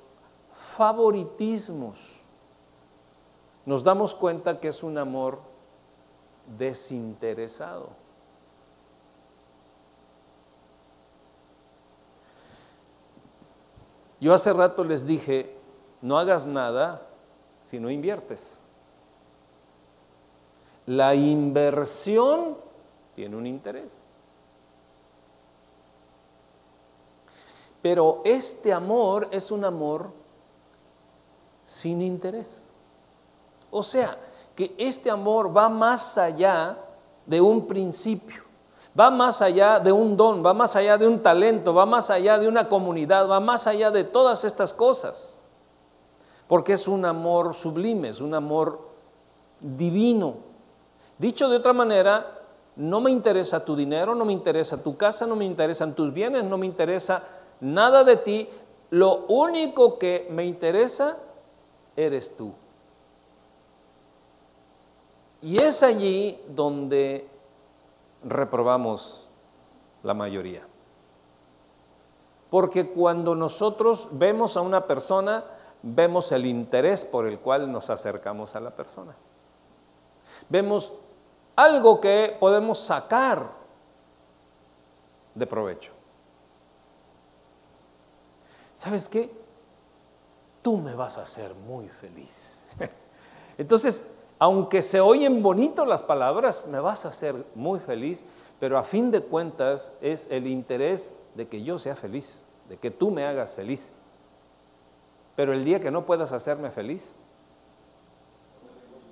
favoritismos, 0.53 2.25
nos 3.65 3.81
damos 3.81 4.13
cuenta 4.13 4.59
que 4.59 4.67
es 4.67 4.83
un 4.83 4.97
amor 4.97 5.39
desinteresado. 6.57 7.91
Yo 14.25 14.33
hace 14.33 14.51
rato 14.53 14.83
les 14.83 15.05
dije 15.05 15.55
no 16.01 16.17
hagas 16.17 16.47
nada 16.47 17.07
si 17.65 17.79
no 17.79 17.91
inviertes. 17.91 18.57
La 20.87 21.13
inversión 21.13 22.57
tiene 23.13 23.35
un 23.35 23.45
interés. 23.45 24.01
Pero 27.83 28.23
este 28.25 28.73
amor 28.73 29.27
es 29.29 29.51
un 29.51 29.63
amor 29.63 30.09
sin 31.63 32.01
interés. 32.01 32.67
O 33.69 33.83
sea, 33.83 34.17
que 34.55 34.73
este 34.79 35.11
amor 35.11 35.55
va 35.55 35.69
más 35.69 36.17
allá 36.17 36.79
de 37.27 37.39
un 37.39 37.67
principio, 37.67 38.43
va 38.97 39.11
más 39.11 39.41
allá 39.41 39.79
de 39.79 39.91
un 39.91 40.15
don, 40.17 40.45
va 40.45 40.53
más 40.53 40.75
allá 40.75 40.97
de 40.97 41.07
un 41.07 41.21
talento, 41.21 41.73
va 41.73 41.85
más 41.85 42.09
allá 42.09 42.37
de 42.37 42.47
una 42.47 42.69
comunidad, 42.69 43.29
va 43.29 43.39
más 43.39 43.67
allá 43.67 43.91
de 43.91 44.03
todas 44.03 44.43
estas 44.43 44.73
cosas 44.73 45.41
porque 46.47 46.73
es 46.73 46.87
un 46.87 47.05
amor 47.05 47.53
sublime, 47.53 48.09
es 48.09 48.21
un 48.21 48.33
amor 48.33 48.79
divino. 49.59 50.35
Dicho 51.17 51.49
de 51.49 51.57
otra 51.57 51.73
manera, 51.73 52.39
no 52.75 53.01
me 53.01 53.11
interesa 53.11 53.63
tu 53.63 53.75
dinero, 53.75 54.13
no 54.13 54.25
me 54.25 54.33
interesa 54.33 54.81
tu 54.81 54.95
casa, 54.95 55.25
no 55.25 55.35
me 55.35 55.45
interesan 55.45 55.95
tus 55.95 56.13
bienes, 56.13 56.43
no 56.43 56.57
me 56.57 56.65
interesa 56.65 57.23
nada 57.61 58.03
de 58.03 58.17
ti. 58.17 58.49
Lo 58.91 59.25
único 59.27 59.97
que 59.97 60.27
me 60.29 60.45
interesa 60.45 61.17
eres 61.95 62.35
tú. 62.35 62.53
Y 65.41 65.57
es 65.57 65.83
allí 65.83 66.39
donde 66.49 67.27
reprobamos 68.25 69.29
la 70.03 70.13
mayoría. 70.13 70.67
Porque 72.49 72.89
cuando 72.89 73.35
nosotros 73.35 74.09
vemos 74.11 74.57
a 74.57 74.61
una 74.61 74.85
persona, 74.87 75.45
vemos 75.81 76.31
el 76.31 76.45
interés 76.45 77.05
por 77.05 77.27
el 77.27 77.39
cual 77.39 77.71
nos 77.71 77.89
acercamos 77.89 78.55
a 78.55 78.59
la 78.59 78.71
persona. 78.71 79.15
Vemos 80.49 80.91
algo 81.55 82.01
que 82.01 82.35
podemos 82.39 82.79
sacar 82.79 83.47
de 85.33 85.47
provecho. 85.47 85.91
¿Sabes 88.75 89.07
qué? 89.07 89.31
Tú 90.61 90.77
me 90.77 90.95
vas 90.95 91.17
a 91.17 91.23
hacer 91.23 91.53
muy 91.53 91.87
feliz. 91.87 92.65
Entonces, 93.57 94.14
aunque 94.39 94.81
se 94.81 94.99
oyen 94.99 95.41
bonitas 95.41 95.87
las 95.87 96.03
palabras, 96.03 96.67
me 96.67 96.79
vas 96.79 97.05
a 97.05 97.09
hacer 97.09 97.45
muy 97.55 97.79
feliz, 97.79 98.25
pero 98.59 98.77
a 98.77 98.83
fin 98.83 99.11
de 99.11 99.21
cuentas 99.21 99.93
es 100.01 100.27
el 100.29 100.47
interés 100.47 101.15
de 101.35 101.47
que 101.47 101.63
yo 101.63 101.79
sea 101.79 101.95
feliz, 101.95 102.43
de 102.67 102.77
que 102.77 102.91
tú 102.91 103.11
me 103.11 103.25
hagas 103.25 103.53
feliz. 103.53 103.91
Pero 105.35 105.53
el 105.53 105.63
día 105.63 105.79
que 105.79 105.91
no 105.91 106.05
puedas 106.05 106.31
hacerme 106.31 106.71
feliz, 106.71 107.15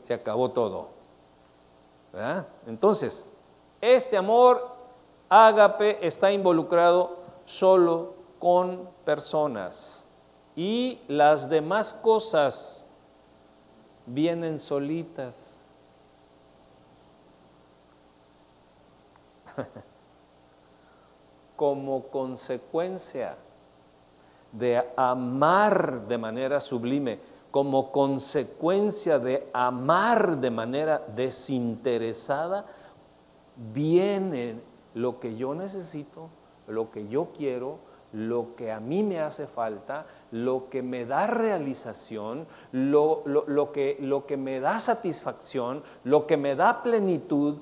se 0.02 0.14
acabó 0.14 0.52
todo. 0.52 0.90
Entonces, 2.68 3.26
este 3.82 4.18
amor 4.18 4.72
ágape 5.30 6.06
está 6.06 6.32
involucrado 6.32 7.18
solo 7.46 8.14
con 8.40 8.90
personas 9.04 10.06
y 10.56 11.00
las 11.08 11.50
demás 11.50 11.94
cosas 11.94 12.83
vienen 14.06 14.60
solitas. 14.60 15.66
Como 21.56 22.08
consecuencia 22.08 23.38
de 24.52 24.84
amar 24.96 26.08
de 26.08 26.18
manera 26.18 26.60
sublime, 26.60 27.20
como 27.54 27.92
consecuencia 27.92 29.20
de 29.20 29.48
amar 29.54 30.38
de 30.38 30.50
manera 30.50 31.04
desinteresada, 31.16 32.66
viene 33.72 34.56
lo 34.96 35.20
que 35.20 35.36
yo 35.36 35.54
necesito, 35.54 36.30
lo 36.68 36.90
que 36.90 37.08
yo 37.08 37.28
quiero, 37.38 37.78
lo 38.12 38.56
que 38.56 38.72
a 38.72 38.80
mí 38.80 39.04
me 39.04 39.20
hace 39.20 39.46
falta, 39.46 40.06
lo 40.34 40.68
que 40.68 40.82
me 40.82 41.06
da 41.06 41.28
realización, 41.28 42.48
lo, 42.72 43.24
que, 43.72 43.98
lo 44.00 44.26
que 44.26 44.36
me 44.36 44.60
da 44.60 44.80
satisfacción, 44.80 45.84
lo 46.04 46.26
que 46.26 46.38
me 46.38 46.56
da 46.56 46.82
plenitud, 46.82 47.58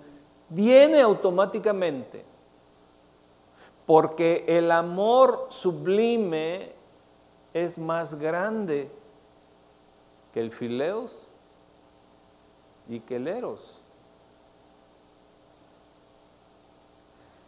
viene 0.47 1.01
automáticamente. 1.01 2.23
Porque 3.85 4.45
el 4.47 4.71
amor 4.71 5.47
sublime 5.49 6.71
es 7.53 7.77
más 7.77 8.15
grande 8.15 8.89
que 10.31 10.39
el 10.39 10.51
fileos 10.51 11.29
y 12.87 13.01
que 13.01 13.17
el 13.17 13.27
eros. 13.27 13.83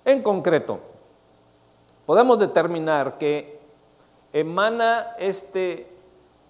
En 0.04 0.22
concreto, 0.22 0.82
podemos 2.06 2.40
determinar 2.40 3.18
que 3.18 3.53
emana 4.34 5.16
este, 5.20 5.88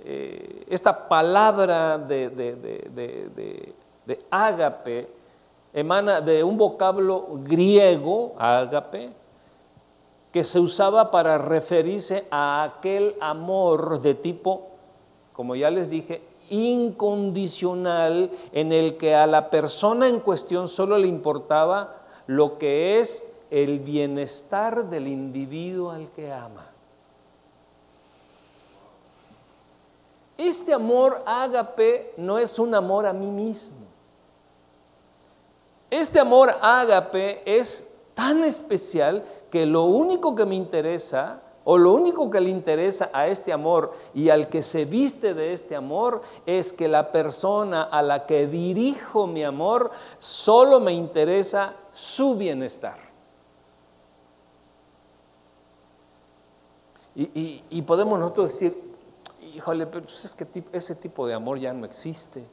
eh, 0.05 0.65
esta 0.69 1.07
palabra 1.09 1.97
de, 1.97 2.29
de, 2.29 4.19
ágape, 4.31 5.07
emana 5.73 6.21
de 6.21 6.43
un 6.43 6.57
vocablo 6.57 7.27
griego, 7.43 8.33
ágape, 8.39 9.09
que 10.31 10.43
se 10.43 10.59
usaba 10.59 11.11
para 11.11 11.37
referirse 11.37 12.25
a 12.31 12.63
aquel 12.63 13.15
amor 13.19 14.01
de 14.01 14.15
tipo, 14.15 14.69
como 15.33 15.55
ya 15.55 15.69
les 15.69 15.89
dije, 15.89 16.21
incondicional, 16.49 18.31
en 18.51 18.71
el 18.71 18.97
que 18.97 19.13
a 19.13 19.27
la 19.27 19.49
persona 19.49 20.07
en 20.07 20.19
cuestión 20.21 20.67
solo 20.67 20.97
le 20.97 21.07
importaba 21.07 21.97
lo 22.27 22.57
que 22.57 22.99
es 22.99 23.29
el 23.51 23.79
bienestar 23.79 24.89
del 24.89 25.07
individuo 25.07 25.91
al 25.91 26.09
que 26.11 26.31
ama. 26.31 26.72
Este 30.43 30.73
amor 30.73 31.23
ágape 31.25 32.13
no 32.17 32.37
es 32.37 32.59
un 32.59 32.75
amor 32.75 33.05
a 33.05 33.13
mí 33.13 33.31
mismo. 33.31 33.77
Este 35.89 36.19
amor 36.19 36.53
ágape 36.61 37.41
es 37.45 37.87
tan 38.13 38.43
especial 38.43 39.23
que 39.49 39.65
lo 39.65 39.83
único 39.85 40.35
que 40.35 40.45
me 40.45 40.55
interesa 40.55 41.39
o 41.63 41.77
lo 41.77 41.93
único 41.93 42.29
que 42.29 42.41
le 42.41 42.49
interesa 42.49 43.09
a 43.13 43.27
este 43.27 43.53
amor 43.53 43.93
y 44.13 44.27
al 44.27 44.49
que 44.49 44.61
se 44.61 44.83
viste 44.83 45.33
de 45.33 45.53
este 45.53 45.77
amor 45.77 46.21
es 46.45 46.73
que 46.73 46.89
la 46.89 47.13
persona 47.13 47.83
a 47.83 48.01
la 48.01 48.25
que 48.25 48.45
dirijo 48.45 49.27
mi 49.27 49.45
amor 49.45 49.91
solo 50.19 50.81
me 50.81 50.91
interesa 50.91 51.73
su 51.93 52.35
bienestar. 52.35 52.97
Y, 57.15 57.81
podemos 57.83 58.19
nosotros 58.19 58.51
decir, 58.51 58.92
híjole, 59.53 59.85
pero 59.85 60.05
pues 60.05 60.25
es 60.25 60.35
que 60.35 60.47
ese 60.71 60.95
tipo 60.95 61.27
de 61.27 61.33
amor 61.33 61.59
ya 61.59 61.73
no 61.73 61.85
existe. 61.85 62.43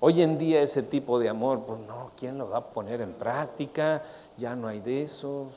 Hoy 0.00 0.22
en 0.22 0.36
día 0.38 0.62
ese 0.62 0.82
tipo 0.82 1.18
de 1.18 1.28
amor, 1.28 1.62
pues 1.66 1.80
no, 1.80 2.10
¿quién 2.16 2.38
lo 2.38 2.50
va 2.50 2.58
a 2.58 2.64
poner 2.64 3.00
en 3.00 3.12
práctica? 3.12 4.02
Ya 4.36 4.54
no 4.54 4.68
hay 4.68 4.80
de 4.80 5.02
esos. 5.02 5.52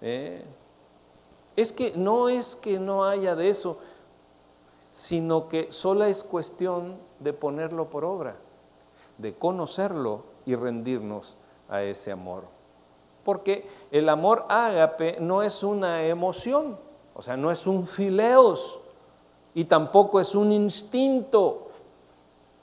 ¿eh? 0.00 0.42
Es 1.56 1.72
que 1.72 1.92
no 1.94 2.28
es 2.28 2.56
que 2.56 2.78
no 2.78 3.04
haya 3.04 3.36
de 3.36 3.50
eso, 3.50 3.78
sino 4.90 5.48
que 5.48 5.70
solo 5.70 6.04
es 6.04 6.24
cuestión 6.24 6.96
de 7.18 7.32
ponerlo 7.32 7.90
por 7.90 8.04
obra, 8.04 8.36
de 9.18 9.34
conocerlo 9.34 10.24
y 10.46 10.54
rendirnos 10.54 11.36
a 11.68 11.82
ese 11.82 12.12
amor. 12.12 12.44
Porque 13.24 13.68
el 13.90 14.08
amor 14.08 14.46
ágape 14.48 15.18
no 15.20 15.42
es 15.42 15.62
una 15.62 16.02
emoción, 16.04 16.78
o 17.14 17.20
sea, 17.20 17.36
no 17.36 17.50
es 17.50 17.66
un 17.66 17.86
fileos 17.86 18.79
y 19.54 19.64
tampoco 19.64 20.20
es 20.20 20.34
un 20.34 20.52
instinto, 20.52 21.68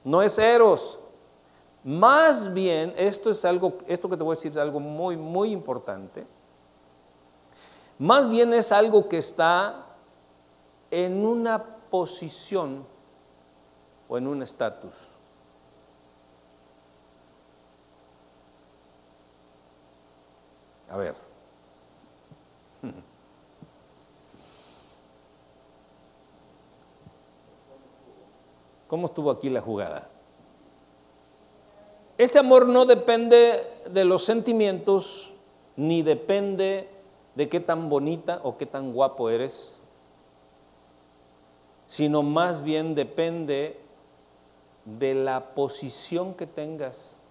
no 0.04 0.21
es 0.21 0.38
eros. 0.39 1.00
Más 1.84 2.54
bien, 2.54 2.93
esto 2.97 3.30
es 3.30 3.43
algo, 3.45 3.78
esto 3.88 4.10
que 4.10 4.17
te 4.17 4.23
voy 4.23 4.34
a 4.34 4.36
decir 4.36 4.52
es 4.52 4.58
algo 4.58 4.80
muy, 4.80 5.15
muy 5.15 5.52
importante. 5.52 6.26
Más 8.00 8.30
bien 8.30 8.54
es 8.54 8.71
algo 8.71 9.08
que 9.08 9.17
está 9.17 9.86
en 10.91 11.26
una 11.26 11.63
posición 11.89 12.86
o 14.08 14.17
en 14.17 14.28
un 14.28 14.43
estatus. 14.43 15.12
A 20.89 20.97
ver. 20.97 21.26
¿Cómo 28.88 29.08
estuvo 29.08 29.32
aquí 29.32 29.50
la 29.50 29.62
jugada? 29.62 30.10
Este 32.17 32.39
amor 32.39 32.67
no 32.67 32.86
depende 32.86 33.63
de 33.91 34.06
los 34.06 34.23
sentimientos, 34.23 35.34
ni 35.76 36.02
depende 36.02 36.89
de 37.36 37.50
qué 37.50 37.60
tan 37.60 37.89
bonita 37.89 38.39
o 38.43 38.58
qué 38.58 38.65
tan 38.65 38.93
guapo 38.93 39.30
eres, 39.30 39.82
sino 41.86 42.23
más 42.23 42.63
bien 42.63 42.95
depende 42.95 43.80
de 44.86 45.13
la 45.13 45.54
posición 45.54 46.34
que 46.34 46.47
tengas. 46.47 47.21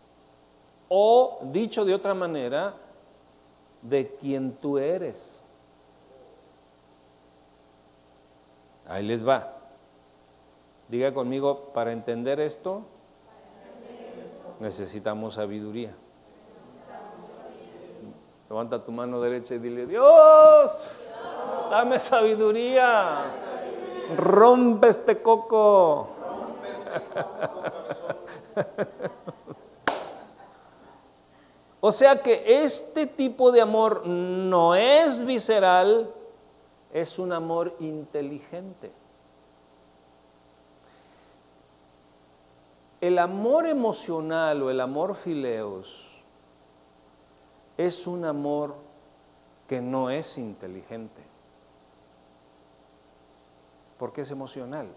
O, 0.88 1.40
dicho 1.50 1.84
de 1.84 1.94
otra 1.94 2.14
manera, 2.14 2.74
de 3.82 4.14
quien 4.14 4.52
tú 4.52 4.78
eres. 4.78 5.44
Ahí 8.86 9.04
les 9.04 9.26
va. 9.26 9.55
Diga 10.88 11.12
conmigo, 11.12 11.72
para 11.74 11.92
entender 11.92 12.38
esto, 12.38 12.82
necesitamos 14.60 15.34
sabiduría. 15.34 15.96
Levanta 18.48 18.84
tu 18.84 18.92
mano 18.92 19.20
derecha 19.20 19.56
y 19.56 19.58
dile, 19.58 19.86
Dios, 19.86 20.86
dame 21.68 21.98
sabiduría. 21.98 23.24
Rompe 24.16 24.86
este 24.88 25.20
coco. 25.20 26.10
o 31.80 31.90
sea 31.90 32.22
que 32.22 32.62
este 32.62 33.06
tipo 33.06 33.50
de 33.50 33.60
amor 33.60 34.06
no 34.06 34.76
es 34.76 35.26
visceral, 35.26 36.14
es 36.92 37.18
un 37.18 37.32
amor 37.32 37.74
inteligente. 37.80 38.92
El 43.06 43.20
amor 43.20 43.68
emocional 43.68 44.60
o 44.64 44.68
el 44.68 44.80
amor 44.80 45.14
fileos 45.14 46.24
es 47.76 48.04
un 48.08 48.24
amor 48.24 48.74
que 49.68 49.80
no 49.80 50.10
es 50.10 50.36
inteligente, 50.38 51.22
porque 53.96 54.22
es 54.22 54.30
emocional. 54.32 54.88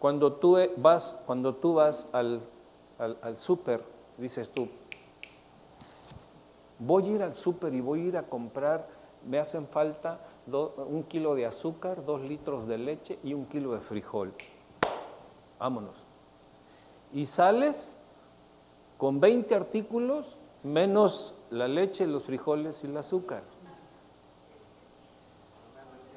Cuando 0.00 0.32
tú 0.32 0.58
vas, 0.76 1.22
cuando 1.24 1.54
tú 1.54 1.74
vas 1.74 2.08
al, 2.10 2.40
al, 2.98 3.16
al 3.22 3.38
súper, 3.38 3.84
dices 4.18 4.50
tú, 4.50 4.68
voy 6.80 7.04
a 7.04 7.08
ir 7.10 7.22
al 7.22 7.36
súper 7.36 7.72
y 7.74 7.80
voy 7.80 8.00
a 8.00 8.04
ir 8.06 8.16
a 8.16 8.24
comprar 8.24 8.98
me 9.26 9.38
hacen 9.38 9.66
falta 9.66 10.20
un 10.46 11.04
kilo 11.04 11.34
de 11.34 11.46
azúcar, 11.46 12.04
dos 12.04 12.20
litros 12.22 12.66
de 12.66 12.78
leche 12.78 13.18
y 13.22 13.34
un 13.34 13.46
kilo 13.46 13.72
de 13.72 13.80
frijol. 13.80 14.32
Vámonos. 15.58 16.06
Y 17.12 17.26
sales 17.26 17.98
con 18.98 19.20
20 19.20 19.54
artículos 19.54 20.38
menos 20.62 21.34
la 21.50 21.68
leche, 21.68 22.06
los 22.06 22.24
frijoles 22.24 22.82
y 22.84 22.86
el 22.86 22.96
azúcar. 22.96 23.42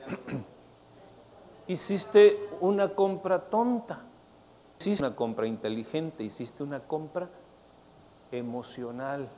hiciste 1.68 2.50
una 2.62 2.94
compra 2.94 3.50
tonta, 3.50 4.02
hiciste 4.80 5.06
una 5.06 5.16
compra 5.16 5.48
inteligente, 5.48 6.24
hiciste 6.24 6.64
una 6.64 6.82
compra 6.82 7.30
emocional 8.32 9.30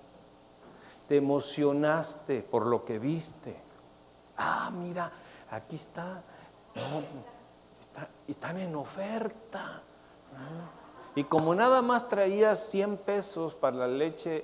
te 1.08 1.18
emocionaste 1.18 2.42
por 2.42 2.68
lo 2.68 2.84
que 2.84 3.00
viste. 3.00 3.56
Ah, 4.38 4.72
mira, 4.74 5.12
aquí 5.52 5.76
está, 5.76 6.24
están 8.28 8.58
en 8.58 8.76
oferta. 8.76 9.82
Y 11.16 11.24
como 11.26 11.56
nada 11.56 11.82
más 11.82 12.10
traías 12.10 12.60
100 12.70 12.98
pesos 12.98 13.56
para 13.56 13.78
la 13.78 13.88
leche, 13.88 14.44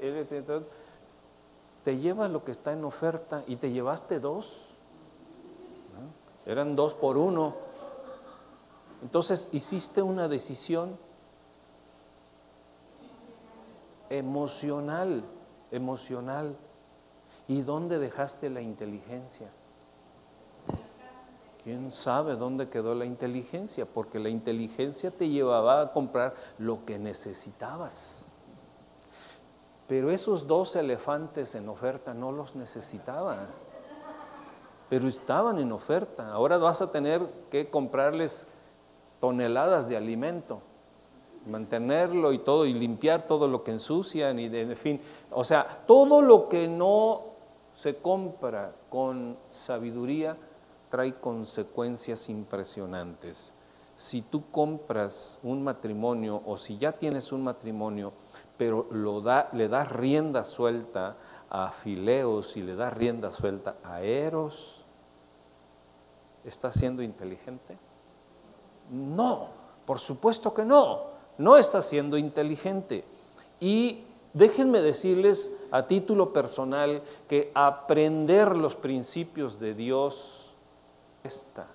te 1.83 1.97
llevas 1.97 2.31
lo 2.31 2.43
que 2.43 2.51
está 2.51 2.71
en 2.71 2.85
oferta 2.85 3.43
y 3.47 3.57
te 3.57 3.71
llevaste 3.71 4.19
dos. 4.19 4.67
Eran 6.45 6.75
dos 6.75 6.93
por 6.93 7.17
uno. 7.17 7.55
Entonces 9.01 9.49
hiciste 9.51 10.01
una 10.01 10.27
decisión 10.27 10.97
emocional 14.09 15.23
emocional. 15.71 16.55
¿Y 17.47 17.61
dónde 17.61 17.97
dejaste 17.97 18.49
la 18.49 18.61
inteligencia? 18.61 19.49
¿Quién 21.63 21.91
sabe 21.91 22.35
dónde 22.35 22.69
quedó 22.69 22.95
la 22.95 23.05
inteligencia? 23.05 23.85
Porque 23.85 24.19
la 24.19 24.29
inteligencia 24.29 25.11
te 25.11 25.29
llevaba 25.29 25.81
a 25.81 25.91
comprar 25.91 26.33
lo 26.57 26.85
que 26.85 26.97
necesitabas. 26.97 28.25
Pero 29.87 30.09
esos 30.09 30.47
dos 30.47 30.75
elefantes 30.75 31.53
en 31.53 31.69
oferta 31.69 32.13
no 32.13 32.31
los 32.31 32.55
necesitaban. 32.55 33.39
Pero 34.89 35.07
estaban 35.07 35.59
en 35.59 35.71
oferta. 35.71 36.33
Ahora 36.33 36.57
vas 36.57 36.81
a 36.81 36.91
tener 36.91 37.21
que 37.51 37.69
comprarles 37.69 38.47
toneladas 39.19 39.87
de 39.87 39.97
alimento, 39.97 40.61
mantenerlo 41.45 42.33
y 42.33 42.39
todo, 42.39 42.65
y 42.65 42.73
limpiar 42.73 43.23
todo 43.23 43.47
lo 43.47 43.63
que 43.63 43.71
ensucian, 43.71 44.39
y 44.39 44.49
de, 44.49 44.61
en 44.61 44.75
fin. 44.75 45.01
O 45.31 45.43
sea, 45.43 45.83
todo 45.85 46.21
lo 46.21 46.47
que 46.47 46.67
no 46.67 47.31
se 47.73 47.97
compra 47.97 48.73
con 48.89 49.37
sabiduría 49.49 50.37
trae 50.89 51.15
consecuencias 51.15 52.29
impresionantes. 52.29 53.53
Si 53.95 54.21
tú 54.21 54.49
compras 54.51 55.39
un 55.43 55.63
matrimonio 55.63 56.41
o 56.45 56.57
si 56.57 56.77
ya 56.77 56.91
tienes 56.91 57.31
un 57.31 57.43
matrimonio, 57.43 58.13
pero 58.57 58.87
lo 58.91 59.21
da, 59.21 59.49
le 59.53 59.67
das 59.67 59.91
rienda 59.91 60.43
suelta 60.43 61.17
a 61.49 61.69
Fileos 61.69 62.57
y 62.57 62.61
le 62.61 62.75
das 62.75 62.93
rienda 62.93 63.31
suelta 63.31 63.75
a 63.83 64.01
Eros, 64.01 64.85
¿estás 66.43 66.73
siendo 66.73 67.01
inteligente? 67.01 67.77
No, 68.89 69.49
por 69.85 69.99
supuesto 69.99 70.53
que 70.53 70.65
no, 70.65 71.10
no 71.37 71.57
estás 71.57 71.87
siendo 71.87 72.17
inteligente. 72.17 73.03
Y 73.59 74.03
déjenme 74.33 74.81
decirles 74.81 75.51
a 75.71 75.87
título 75.87 76.33
personal 76.33 77.01
que 77.27 77.51
aprender 77.53 78.55
los 78.55 78.75
principios 78.75 79.59
de 79.59 79.73
Dios 79.73 80.51
cuesta. 81.21 81.67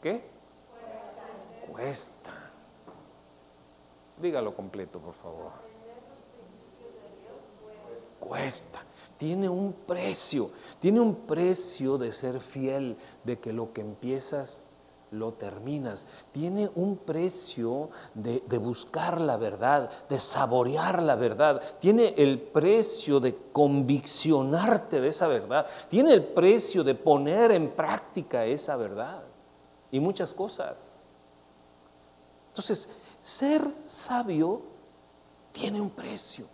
¿Qué? 0.00 0.22
Cuesta. 1.70 2.32
Dígalo 4.20 4.54
completo, 4.54 4.98
por 4.98 5.14
favor. 5.14 5.52
Cuesta. 8.18 8.82
Tiene 9.18 9.48
un 9.48 9.72
precio. 9.72 10.50
Tiene 10.78 11.00
un 11.00 11.14
precio 11.26 11.98
de 11.98 12.12
ser 12.12 12.40
fiel, 12.40 12.96
de 13.24 13.38
que 13.38 13.52
lo 13.52 13.72
que 13.72 13.80
empiezas 13.80 14.62
lo 15.10 15.32
terminas. 15.32 16.06
Tiene 16.32 16.70
un 16.74 16.96
precio 16.98 17.90
de, 18.14 18.40
buscar 18.58 19.20
la 19.20 19.36
verdad, 19.36 19.90
de 20.08 20.18
saborear 20.18 21.02
la 21.02 21.16
verdad. 21.16 21.62
Tiene 21.78 22.14
el 22.16 22.40
precio 22.40 23.20
de 23.20 23.36
conviccionarte 23.52 25.00
de 25.00 25.08
esa 25.08 25.26
verdad. 25.28 25.66
Tiene 25.88 26.12
el 26.12 26.24
precio 26.24 26.84
de 26.84 26.94
poner 26.94 27.50
en 27.52 27.70
práctica 27.70 28.44
esa 28.44 28.76
verdad. 28.76 29.22
Y 29.90 30.00
muchas 30.00 30.32
cosas. 30.32 31.02
Entonces, 32.48 32.88
ser 33.20 33.70
sabio 33.70 34.62
tiene 35.52 35.80
un 35.80 35.90
precio. 35.90 36.46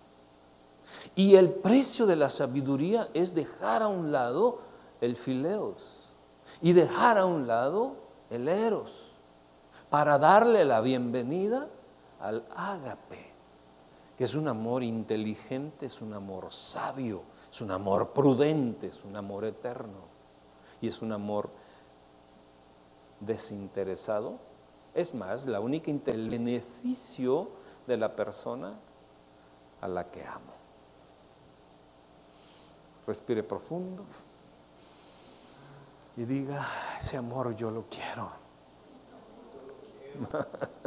Y 1.15 1.35
el 1.35 1.51
precio 1.51 2.07
de 2.07 2.17
la 2.17 2.31
sabiduría 2.31 3.09
es 3.13 3.35
dejar 3.35 3.83
a 3.83 3.89
un 3.89 4.13
lado 4.13 4.59
el 5.01 5.17
fileos 5.17 6.07
y 6.63 6.73
dejar 6.73 7.19
a 7.19 7.27
un 7.27 7.47
lado 7.47 8.06
el 8.31 8.49
eros, 8.49 9.15
para 9.91 10.19
darle 10.19 10.65
la 10.65 10.81
bienvenida 10.81 11.69
al 12.21 12.45
ágape, 12.55 13.33
que 14.17 14.25
es 14.25 14.35
un 14.35 14.49
amor 14.49 14.83
inteligente, 14.83 15.87
es 15.87 16.01
un 16.01 16.15
amor 16.15 16.53
sabio, 16.53 17.23
es 17.51 17.61
un 17.61 17.71
amor 17.71 18.11
prudente, 18.11 18.89
es 18.89 19.05
un 19.05 19.17
amor 19.17 19.45
eterno 19.45 20.07
y 20.81 20.89
es 20.89 21.03
un 21.03 21.13
amor 21.13 21.51
desinteresado. 23.21 24.39
Es 24.95 25.15
más, 25.15 25.47
la 25.47 25.61
única 25.61 25.91
el 25.91 26.31
beneficio 26.31 27.51
de 27.87 27.97
la 27.97 28.17
persona 28.17 28.75
a 29.81 29.89
la 29.89 30.11
que 30.11 30.25
amo. 30.25 30.57
Respire 33.07 33.43
profundo 33.43 34.05
y 36.17 36.25
diga, 36.25 36.67
ese 36.99 37.17
amor 37.17 37.55
yo 37.55 37.71
lo 37.71 37.85
quiero. 37.89 38.31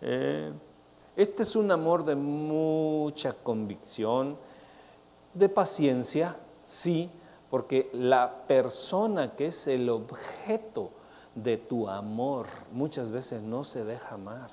Eh, 0.00 0.52
este 1.16 1.42
es 1.42 1.56
un 1.56 1.72
amor 1.72 2.04
de 2.04 2.14
mucha 2.14 3.32
convicción, 3.32 4.38
de 5.34 5.48
paciencia, 5.48 6.36
sí, 6.62 7.10
porque 7.50 7.90
la 7.92 8.46
persona 8.46 9.34
que 9.34 9.46
es 9.46 9.66
el 9.66 9.88
objeto 9.90 10.92
de 11.34 11.56
tu 11.56 11.88
amor 11.88 12.46
muchas 12.70 13.10
veces 13.10 13.42
no 13.42 13.64
se 13.64 13.84
deja 13.84 14.14
amar. 14.14 14.50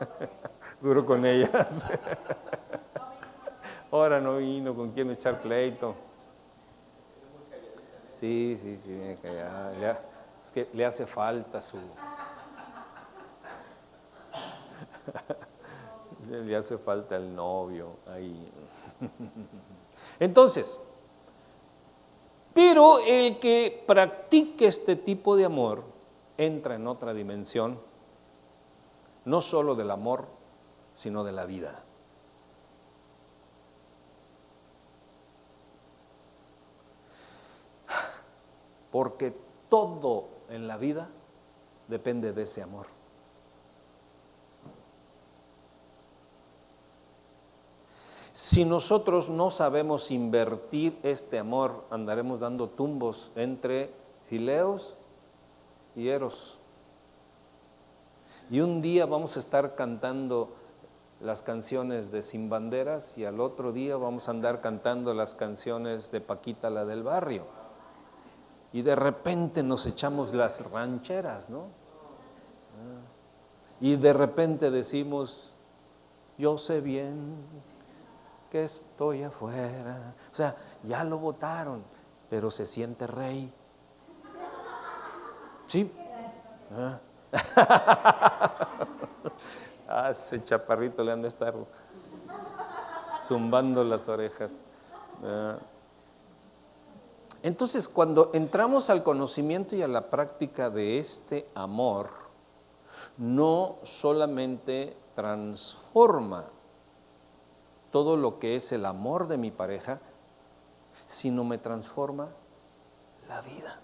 Duro 0.80 1.04
con 1.04 1.24
ellas. 1.24 1.86
Ahora 3.90 4.20
no 4.20 4.38
vino, 4.38 4.74
¿con 4.74 4.92
quién 4.92 5.10
echar 5.10 5.40
pleito? 5.40 5.94
Sí, 8.14 8.56
sí, 8.58 8.78
sí, 8.78 8.98
es 10.42 10.52
que 10.52 10.68
le 10.72 10.84
hace 10.84 11.06
falta 11.06 11.60
su... 11.60 11.78
le 16.30 16.56
hace 16.56 16.78
falta 16.78 17.16
el 17.16 17.34
novio 17.34 17.96
ahí. 18.06 18.50
Entonces, 20.18 20.80
pero 22.54 23.00
el 23.00 23.38
que 23.38 23.84
practique 23.86 24.66
este 24.66 24.96
tipo 24.96 25.36
de 25.36 25.44
amor 25.44 25.84
entra 26.38 26.74
en 26.74 26.86
otra 26.86 27.12
dimensión 27.12 27.78
no 29.26 29.40
solo 29.42 29.74
del 29.74 29.90
amor, 29.90 30.26
sino 30.94 31.22
de 31.24 31.32
la 31.32 31.44
vida. 31.44 31.82
Porque 38.90 39.36
todo 39.68 40.28
en 40.48 40.66
la 40.66 40.78
vida 40.78 41.10
depende 41.88 42.32
de 42.32 42.44
ese 42.44 42.62
amor. 42.62 42.86
Si 48.32 48.64
nosotros 48.64 49.28
no 49.28 49.50
sabemos 49.50 50.10
invertir 50.10 50.98
este 51.02 51.38
amor, 51.38 51.84
andaremos 51.90 52.40
dando 52.40 52.68
tumbos 52.68 53.32
entre 53.34 53.90
fileos 54.28 54.94
y 55.96 56.08
eros. 56.08 56.55
Y 58.50 58.60
un 58.60 58.80
día 58.80 59.06
vamos 59.06 59.36
a 59.36 59.40
estar 59.40 59.74
cantando 59.74 60.54
las 61.20 61.42
canciones 61.42 62.12
de 62.12 62.22
Sin 62.22 62.48
Banderas 62.48 63.16
y 63.18 63.24
al 63.24 63.40
otro 63.40 63.72
día 63.72 63.96
vamos 63.96 64.28
a 64.28 64.30
andar 64.30 64.60
cantando 64.60 65.14
las 65.14 65.34
canciones 65.34 66.10
de 66.10 66.20
Paquita 66.20 66.70
la 66.70 66.84
del 66.84 67.02
barrio. 67.02 67.44
Y 68.72 68.82
de 68.82 68.94
repente 68.94 69.62
nos 69.62 69.86
echamos 69.86 70.34
las 70.34 70.70
rancheras, 70.70 71.50
¿no? 71.50 71.68
Y 73.80 73.96
de 73.96 74.12
repente 74.12 74.70
decimos, 74.70 75.52
yo 76.38 76.56
sé 76.56 76.80
bien 76.80 77.36
que 78.50 78.64
estoy 78.64 79.22
afuera. 79.22 80.14
O 80.30 80.34
sea, 80.34 80.54
ya 80.84 81.02
lo 81.02 81.18
votaron, 81.18 81.82
pero 82.30 82.50
se 82.50 82.64
siente 82.64 83.06
rey. 83.06 83.52
¿Sí? 85.66 85.90
¿Ah? 86.72 87.00
ah, 89.88 90.08
ese 90.10 90.42
chaparrito 90.44 91.02
le 91.02 91.12
han 91.12 91.22
de 91.22 91.28
estar 91.28 91.54
zumbando 93.22 93.84
las 93.84 94.08
orejas. 94.08 94.64
Ah. 95.22 95.58
Entonces, 97.42 97.88
cuando 97.88 98.30
entramos 98.34 98.90
al 98.90 99.02
conocimiento 99.02 99.76
y 99.76 99.82
a 99.82 99.88
la 99.88 100.10
práctica 100.10 100.70
de 100.70 100.98
este 100.98 101.48
amor, 101.54 102.08
no 103.18 103.76
solamente 103.82 104.96
transforma 105.14 106.46
todo 107.90 108.16
lo 108.16 108.38
que 108.38 108.56
es 108.56 108.72
el 108.72 108.84
amor 108.84 109.28
de 109.28 109.38
mi 109.38 109.50
pareja, 109.50 110.00
sino 111.06 111.44
me 111.44 111.58
transforma 111.58 112.28
la 113.28 113.40
vida. 113.42 113.80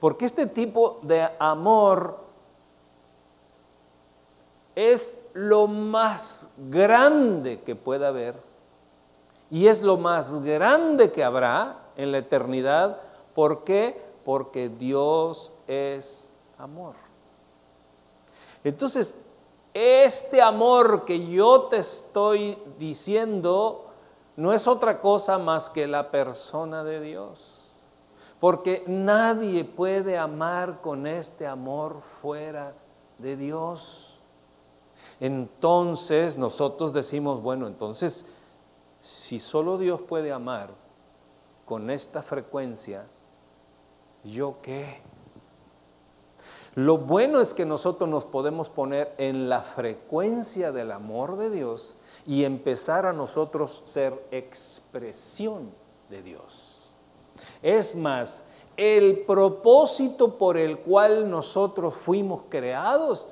Porque 0.00 0.24
este 0.24 0.46
tipo 0.46 0.98
de 1.02 1.28
amor 1.38 2.18
es 4.74 5.16
lo 5.34 5.66
más 5.66 6.50
grande 6.56 7.60
que 7.60 7.76
pueda 7.76 8.08
haber 8.08 8.34
y 9.50 9.66
es 9.66 9.82
lo 9.82 9.96
más 9.96 10.42
grande 10.42 11.12
que 11.12 11.22
habrá 11.22 11.76
en 11.96 12.12
la 12.12 12.18
eternidad. 12.18 13.00
¿Por 13.34 13.64
qué? 13.64 14.00
Porque 14.24 14.68
Dios 14.68 15.52
es 15.66 16.32
amor. 16.56 16.94
Entonces, 18.62 19.16
este 19.74 20.40
amor 20.40 21.04
que 21.04 21.28
yo 21.28 21.62
te 21.62 21.78
estoy 21.78 22.58
diciendo 22.78 23.86
no 24.36 24.52
es 24.52 24.66
otra 24.66 25.00
cosa 25.00 25.38
más 25.38 25.68
que 25.68 25.86
la 25.86 26.10
persona 26.10 26.84
de 26.84 27.00
Dios. 27.00 27.49
Porque 28.40 28.82
nadie 28.86 29.64
puede 29.64 30.16
amar 30.16 30.80
con 30.80 31.06
este 31.06 31.46
amor 31.46 32.00
fuera 32.00 32.74
de 33.18 33.36
Dios. 33.36 34.20
Entonces 35.20 36.38
nosotros 36.38 36.92
decimos, 36.92 37.42
bueno, 37.42 37.66
entonces, 37.66 38.26
si 38.98 39.38
solo 39.38 39.76
Dios 39.78 40.00
puede 40.00 40.32
amar 40.32 40.70
con 41.66 41.90
esta 41.90 42.22
frecuencia, 42.22 43.06
¿yo 44.24 44.56
qué? 44.62 45.02
Lo 46.76 46.98
bueno 46.98 47.40
es 47.40 47.52
que 47.52 47.66
nosotros 47.66 48.08
nos 48.08 48.24
podemos 48.24 48.70
poner 48.70 49.12
en 49.18 49.48
la 49.48 49.60
frecuencia 49.60 50.70
del 50.70 50.92
amor 50.92 51.36
de 51.36 51.50
Dios 51.50 51.96
y 52.26 52.44
empezar 52.44 53.06
a 53.06 53.12
nosotros 53.12 53.82
ser 53.84 54.26
expresión 54.30 55.72
de 56.08 56.22
Dios. 56.22 56.69
Es 57.62 57.94
más, 57.96 58.44
el 58.76 59.20
propósito 59.20 60.38
por 60.38 60.56
el 60.56 60.78
cual 60.78 61.30
nosotros 61.30 61.94
fuimos 61.94 62.42
creados 62.48 63.26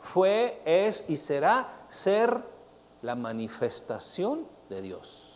fue, 0.00 0.60
es 0.64 1.04
y 1.08 1.16
será 1.16 1.84
ser 1.88 2.42
la 3.02 3.14
manifestación 3.14 4.46
de 4.68 4.82
Dios. 4.82 5.34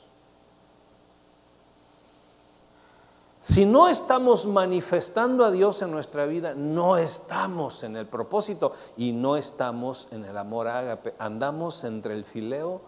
Si 3.40 3.64
no 3.64 3.88
estamos 3.88 4.46
manifestando 4.46 5.44
a 5.44 5.50
Dios 5.50 5.80
en 5.82 5.92
nuestra 5.92 6.26
vida, 6.26 6.54
no 6.54 6.96
estamos 6.96 7.84
en 7.84 7.96
el 7.96 8.06
propósito 8.06 8.72
y 8.96 9.12
no 9.12 9.36
estamos 9.36 10.08
en 10.10 10.24
el 10.24 10.36
amor 10.36 10.66
ágape. 10.66 11.14
Andamos 11.18 11.84
entre 11.84 12.14
el 12.14 12.24
fileo 12.24 12.80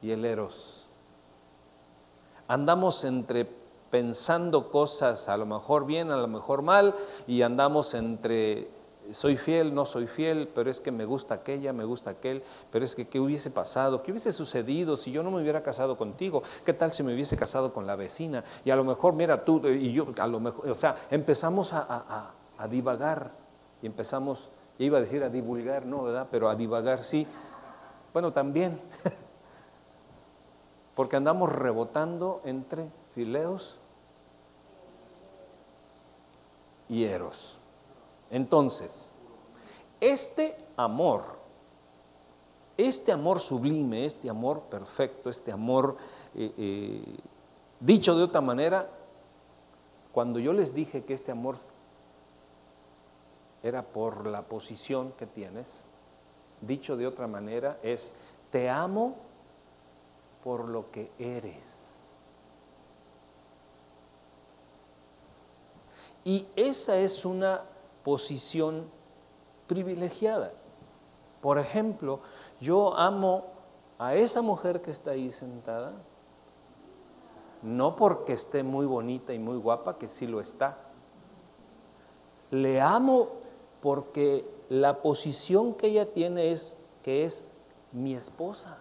y 0.00 0.10
el 0.10 0.24
eros. 0.24 0.77
Andamos 2.48 3.04
entre 3.04 3.46
pensando 3.90 4.70
cosas 4.70 5.28
a 5.28 5.36
lo 5.36 5.46
mejor 5.46 5.86
bien, 5.86 6.10
a 6.10 6.16
lo 6.16 6.28
mejor 6.28 6.62
mal, 6.62 6.94
y 7.26 7.42
andamos 7.42 7.94
entre 7.94 8.68
soy 9.10 9.36
fiel, 9.36 9.74
no 9.74 9.86
soy 9.86 10.06
fiel, 10.06 10.48
pero 10.54 10.70
es 10.70 10.80
que 10.80 10.90
me 10.90 11.04
gusta 11.04 11.36
aquella, 11.36 11.72
me 11.72 11.84
gusta 11.84 12.10
aquel, 12.10 12.42
pero 12.70 12.84
es 12.84 12.94
que 12.94 13.08
qué 13.08 13.18
hubiese 13.18 13.50
pasado, 13.50 14.02
qué 14.02 14.10
hubiese 14.10 14.32
sucedido 14.32 14.96
si 14.96 15.10
yo 15.12 15.22
no 15.22 15.30
me 15.30 15.40
hubiera 15.40 15.62
casado 15.62 15.96
contigo, 15.96 16.42
qué 16.64 16.74
tal 16.74 16.92
si 16.92 17.02
me 17.02 17.14
hubiese 17.14 17.36
casado 17.36 17.72
con 17.72 17.86
la 17.86 17.96
vecina, 17.96 18.44
y 18.64 18.70
a 18.70 18.76
lo 18.76 18.84
mejor, 18.84 19.14
mira 19.14 19.44
tú 19.44 19.66
y 19.66 19.92
yo, 19.92 20.08
a 20.18 20.26
lo 20.26 20.40
mejor, 20.40 20.68
o 20.68 20.74
sea, 20.74 20.96
empezamos 21.10 21.72
a, 21.72 22.32
a 22.58 22.68
divagar 22.68 23.30
y 23.80 23.86
empezamos, 23.86 24.50
iba 24.78 24.98
a 24.98 25.00
decir 25.00 25.22
a 25.22 25.30
divulgar, 25.30 25.86
no, 25.86 26.02
¿verdad? 26.02 26.26
Pero 26.30 26.50
a 26.50 26.54
divagar 26.54 27.02
sí, 27.02 27.26
bueno, 28.12 28.32
también, 28.32 28.78
porque 30.98 31.14
andamos 31.14 31.52
rebotando 31.52 32.40
entre 32.44 32.90
fileos 33.14 33.78
y 36.88 37.04
eros. 37.04 37.60
Entonces, 38.32 39.12
este 40.00 40.56
amor, 40.76 41.22
este 42.76 43.12
amor 43.12 43.38
sublime, 43.38 44.06
este 44.06 44.28
amor 44.28 44.62
perfecto, 44.62 45.30
este 45.30 45.52
amor, 45.52 45.98
eh, 46.34 46.52
eh, 46.58 47.16
dicho 47.78 48.16
de 48.16 48.24
otra 48.24 48.40
manera, 48.40 48.90
cuando 50.10 50.40
yo 50.40 50.52
les 50.52 50.74
dije 50.74 51.04
que 51.04 51.14
este 51.14 51.30
amor 51.30 51.58
era 53.62 53.84
por 53.84 54.26
la 54.26 54.42
posición 54.42 55.12
que 55.12 55.26
tienes, 55.26 55.84
dicho 56.60 56.96
de 56.96 57.06
otra 57.06 57.28
manera, 57.28 57.78
es, 57.84 58.12
te 58.50 58.68
amo 58.68 59.27
por 60.48 60.66
lo 60.66 60.90
que 60.90 61.12
eres. 61.18 62.08
Y 66.24 66.46
esa 66.56 66.96
es 66.96 67.26
una 67.26 67.64
posición 68.02 68.86
privilegiada. 69.66 70.52
Por 71.42 71.58
ejemplo, 71.58 72.20
yo 72.62 72.96
amo 72.96 73.44
a 73.98 74.14
esa 74.14 74.40
mujer 74.40 74.80
que 74.80 74.90
está 74.90 75.10
ahí 75.10 75.30
sentada, 75.30 75.92
no 77.60 77.94
porque 77.94 78.32
esté 78.32 78.62
muy 78.62 78.86
bonita 78.86 79.34
y 79.34 79.38
muy 79.38 79.58
guapa, 79.58 79.98
que 79.98 80.08
sí 80.08 80.26
lo 80.26 80.40
está. 80.40 80.78
Le 82.50 82.80
amo 82.80 83.28
porque 83.82 84.48
la 84.70 85.02
posición 85.02 85.74
que 85.74 85.88
ella 85.88 86.10
tiene 86.10 86.52
es 86.52 86.78
que 87.02 87.26
es 87.26 87.46
mi 87.92 88.14
esposa. 88.14 88.78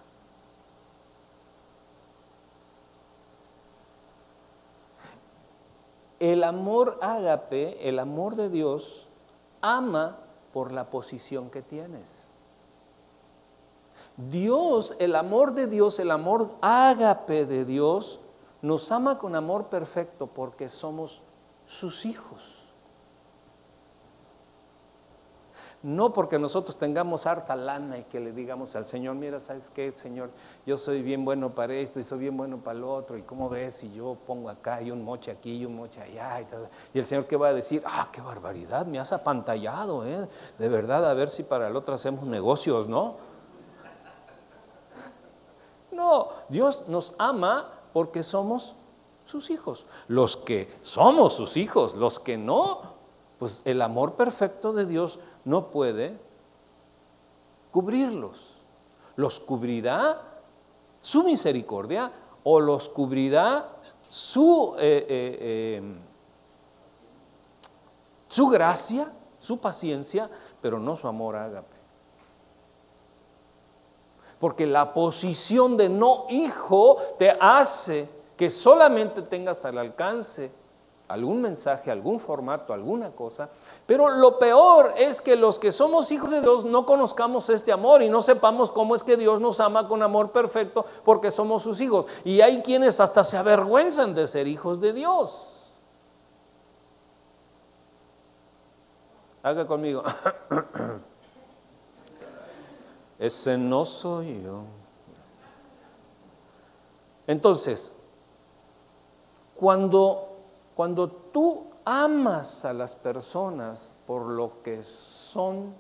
El 6.19 6.43
amor 6.43 6.97
ágape, 7.01 7.88
el 7.88 7.99
amor 7.99 8.36
de 8.36 8.49
Dios, 8.49 9.08
ama 9.62 10.17
por 10.51 10.71
la 10.71 10.89
posición 10.89 11.49
que 11.49 11.62
tienes. 11.62 12.32
Dios, 14.15 14.95
el 14.99 15.15
amor 15.15 15.53
de 15.53 15.67
Dios, 15.67 15.99
el 15.99 16.12
amor 16.12 16.56
ágape 16.62 17.45
de 17.45 17.65
Dios, 17.65 18.19
nos 18.62 18.91
ama 18.91 19.19
con 19.19 19.36
amor 19.36 19.67
perfecto 19.67 20.27
porque 20.27 20.69
somos 20.69 21.21
sus 21.65 22.06
hijos. 22.06 22.66
No 25.88 26.12
porque 26.12 26.38
nosotros 26.38 26.76
tengamos 26.76 27.26
harta 27.28 27.56
lana 27.56 27.97
y 28.00 28.04
que 28.04 28.19
le 28.19 28.34
digamos 28.34 28.76
al 28.76 28.86
Señor, 28.86 29.15
mira, 29.15 29.39
¿sabes 29.39 29.69
qué, 29.69 29.93
Señor? 29.95 30.32
Yo 30.65 30.76
soy 30.76 31.02
bien 31.02 31.23
bueno 31.23 31.56
para 31.56 31.76
esto 31.76 32.02
y 32.02 32.04
soy 32.04 32.19
bien 32.19 32.36
bueno 32.36 32.58
para 32.58 32.78
lo 32.78 32.93
otro. 32.93 33.17
¿Y 33.17 33.21
cómo 33.21 33.47
ves 33.47 33.76
si 33.76 33.93
yo 33.93 34.17
pongo 34.28 34.50
acá 34.50 34.82
y 34.82 34.91
un 34.91 35.02
moche 35.02 35.32
aquí 35.32 35.56
y 35.56 35.65
un 35.65 35.78
moche 35.78 36.02
allá? 36.02 36.45
Y, 36.93 37.00
el 37.00 37.06
Señor 37.06 37.26
qué 37.26 37.38
va 37.38 37.47
a 37.47 37.54
decir, 37.54 37.82
ah, 37.86 38.10
qué 38.12 38.19
barbaridad, 38.19 38.86
me 38.86 39.00
has 39.00 39.13
apantallado, 39.13 40.06
¿eh? 40.06 40.28
De 40.60 40.67
verdad, 40.67 41.10
a 41.10 41.13
ver 41.13 41.30
si 41.30 41.43
para 41.43 41.69
el 41.69 41.76
otro 41.78 41.95
hacemos 41.95 42.26
negocios, 42.26 42.89
¿no? 42.89 43.15
No, 45.93 46.28
Dios 46.50 46.84
nos 46.89 47.13
ama 47.17 47.71
porque 47.93 48.23
somos 48.23 48.76
sus 49.23 49.50
hijos. 49.50 49.86
Los 50.10 50.36
que 50.36 50.69
somos 50.82 51.34
sus 51.34 51.56
hijos, 51.56 51.95
los 51.95 52.19
que 52.19 52.38
no, 52.38 52.97
pues 53.39 53.62
el 53.65 53.82
amor 53.82 54.15
perfecto 54.15 54.73
de 54.73 54.86
Dios 54.86 55.19
no 55.47 55.71
puede 55.71 56.17
cubrirlos. 57.71 58.62
Los 59.15 59.39
cubrirá 59.39 60.21
su 60.99 61.23
misericordia 61.23 62.12
o 62.43 62.60
los 62.60 62.89
cubrirá 62.89 63.77
su, 64.10 64.75
eh, 64.77 65.05
eh, 65.10 65.75
em, 65.77 65.99
su 68.27 68.47
gracia, 68.47 69.12
su 69.39 69.57
paciencia, 69.57 70.29
pero 70.62 70.79
no 70.79 70.97
su 70.97 71.07
amor 71.07 71.38
ágape. 71.38 71.77
Porque 74.39 74.67
la 74.67 74.93
posición 74.93 75.77
de 75.77 75.88
no 75.88 76.25
hijo 76.29 76.97
te 77.17 77.31
hace 77.39 78.10
que 78.36 78.49
solamente 78.49 79.21
tengas 79.21 79.63
al 79.63 79.77
alcance 79.77 80.51
algún 81.07 81.41
mensaje, 81.41 81.89
algún 81.89 82.19
formato, 82.19 82.73
alguna 82.73 83.11
cosa. 83.11 83.49
Pero 83.85 84.09
lo 84.09 84.37
peor 84.37 84.93
es 84.97 85.21
que 85.21 85.35
los 85.35 85.57
que 85.57 85.71
somos 85.71 86.11
hijos 86.11 86.31
de 86.31 86.41
Dios 86.41 86.65
no 86.65 86.85
conozcamos 86.85 87.49
este 87.49 87.71
amor 87.71 88.01
y 88.01 88.10
no 88.10 88.21
sepamos 88.21 88.71
cómo 88.71 88.95
es 88.95 89.03
que 89.03 89.15
Dios 89.15 89.39
nos 89.39 89.60
ama 89.60 89.87
con 89.87 90.03
amor 90.03 90.31
perfecto 90.31 90.85
porque 91.05 91.31
somos 91.31 91.63
sus 91.63 91.79
hijos. 91.79 92.05
Y 92.25 92.41
hay 92.41 92.62
quienes 92.62 92.99
hasta 92.99 93.23
se 93.23 93.37
avergüenzan 93.37 94.13
de 94.13 94.27
ser 94.27 94.47
hijos 94.47 94.81
de 94.81 94.93
Dios. 94.93 95.53
Haga 99.43 99.65
conmigo. 99.65 100.03
Ese 103.19 103.58
no 103.58 103.85
soy 103.85 104.43
yo. 104.43 104.63
Entonces, 107.25 107.95
cuando 109.55 110.27
cuando 110.78 111.10
tú 111.10 111.65
amas 111.86 112.63
a 112.63 112.71
las 112.71 112.96
personas 112.96 113.92
por 114.06 114.28
lo 114.28 114.62
que 114.62 114.84
son, 114.84 115.73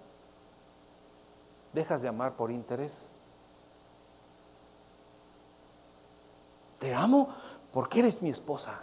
dejas 1.71 2.01
de 2.01 2.07
amar 2.07 2.35
por 2.35 2.49
interés. 2.49 3.11
Te 6.79 6.95
amo 6.95 7.29
porque 7.71 7.99
eres 7.99 8.23
mi 8.23 8.31
esposa. 8.31 8.81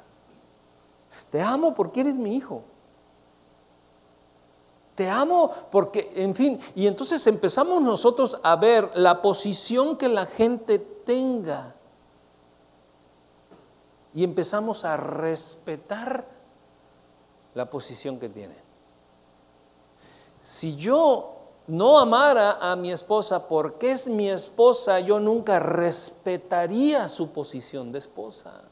Te 1.32 1.42
amo 1.42 1.74
porque 1.74 2.02
eres 2.02 2.16
mi 2.16 2.36
hijo. 2.36 2.62
Te 4.94 5.10
amo 5.10 5.50
porque, 5.72 6.12
en 6.14 6.32
fin, 6.36 6.60
y 6.76 6.86
entonces 6.86 7.26
empezamos 7.26 7.82
nosotros 7.82 8.38
a 8.40 8.54
ver 8.54 8.88
la 8.94 9.20
posición 9.20 9.96
que 9.96 10.08
la 10.08 10.26
gente 10.26 10.78
tenga 10.78 11.73
y 14.14 14.22
empezamos 14.22 14.84
a 14.84 14.96
respetar 14.96 16.24
la 17.54 17.68
posición 17.68 18.18
que 18.18 18.28
tiene. 18.28 18.54
Si 20.40 20.76
yo 20.76 21.34
no 21.66 21.98
amara 21.98 22.58
a 22.60 22.76
mi 22.76 22.92
esposa 22.92 23.48
porque 23.48 23.92
es 23.92 24.06
mi 24.08 24.28
esposa, 24.28 25.00
yo 25.00 25.18
nunca 25.18 25.58
respetaría 25.58 27.08
su 27.08 27.30
posición 27.30 27.90
de 27.90 27.98
esposa. 27.98 28.62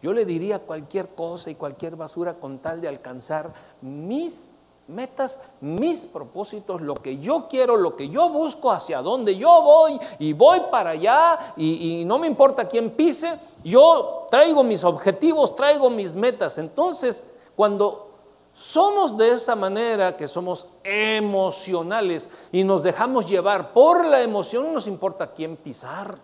Yo 0.00 0.12
le 0.12 0.24
diría 0.24 0.60
cualquier 0.60 1.08
cosa 1.08 1.50
y 1.50 1.54
cualquier 1.54 1.96
basura 1.96 2.34
con 2.34 2.58
tal 2.58 2.80
de 2.80 2.88
alcanzar 2.88 3.52
mis 3.80 4.51
metas, 4.88 5.40
mis 5.60 6.06
propósitos, 6.06 6.80
lo 6.80 6.94
que 6.94 7.18
yo 7.18 7.46
quiero, 7.48 7.76
lo 7.76 7.96
que 7.96 8.08
yo 8.08 8.28
busco, 8.28 8.70
hacia 8.70 9.00
dónde 9.00 9.36
yo 9.36 9.62
voy 9.62 9.98
y 10.18 10.32
voy 10.32 10.60
para 10.70 10.90
allá 10.90 11.54
y, 11.56 12.04
no 12.04 12.18
me 12.18 12.26
importa 12.26 12.66
quién 12.66 12.90
pise, 12.90 13.38
yo 13.64 14.26
traigo 14.30 14.62
mis 14.64 14.84
objetivos, 14.84 15.54
traigo 15.56 15.88
mis 15.90 16.14
metas. 16.14 16.58
Entonces, 16.58 17.26
cuando 17.54 18.10
somos 18.52 19.16
de 19.16 19.32
esa 19.32 19.56
manera 19.56 20.16
que 20.16 20.26
somos 20.26 20.66
emocionales 20.84 22.28
y 22.50 22.64
nos 22.64 22.82
dejamos 22.82 23.26
llevar 23.26 23.72
por 23.72 24.04
la 24.04 24.22
emoción, 24.22 24.66
no 24.66 24.72
nos 24.72 24.86
importa 24.86 25.32
quién 25.32 25.56
pisar. 25.56 26.18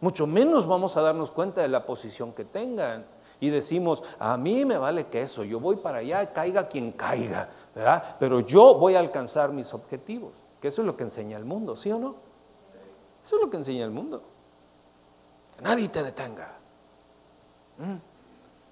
Mucho 0.00 0.26
menos 0.26 0.66
vamos 0.66 0.96
a 0.96 1.00
darnos 1.00 1.30
cuenta 1.30 1.62
de 1.62 1.68
la 1.68 1.84
posición 1.84 2.32
que 2.32 2.44
tengan. 2.44 3.06
Y 3.38 3.50
decimos, 3.50 4.02
a 4.18 4.36
mí 4.36 4.64
me 4.64 4.78
vale 4.78 5.08
que 5.08 5.20
eso, 5.20 5.44
yo 5.44 5.60
voy 5.60 5.76
para 5.76 5.98
allá, 5.98 6.32
caiga 6.32 6.68
quien 6.68 6.92
caiga, 6.92 7.50
Pero 8.18 8.40
yo 8.40 8.74
voy 8.74 8.94
a 8.94 9.00
alcanzar 9.00 9.52
mis 9.52 9.74
objetivos, 9.74 10.46
que 10.60 10.68
eso 10.68 10.80
es 10.82 10.86
lo 10.86 10.96
que 10.96 11.04
enseña 11.04 11.36
el 11.36 11.44
mundo, 11.44 11.76
¿sí 11.76 11.92
o 11.92 11.98
no? 11.98 12.14
Eso 13.22 13.36
es 13.36 13.42
lo 13.42 13.50
que 13.50 13.58
enseña 13.58 13.84
el 13.84 13.90
mundo. 13.90 14.22
Que 15.56 15.62
nadie 15.62 15.88
te 15.88 16.02
detenga. 16.02 16.54
¿Mm? 17.78 17.96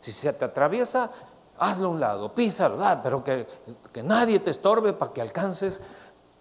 Si 0.01 0.11
se 0.11 0.33
te 0.33 0.45
atraviesa, 0.47 1.11
hazlo 1.59 1.89
a 1.89 1.91
un 1.91 2.01
lado, 2.01 2.35
písalo, 2.35 2.79
pero 3.03 3.23
que, 3.23 3.47
que 3.93 4.03
nadie 4.03 4.41
te 4.41 4.51
estorbe 4.51 4.95
para 4.95 5.13
que 5.13 5.21
alcances 5.21 5.83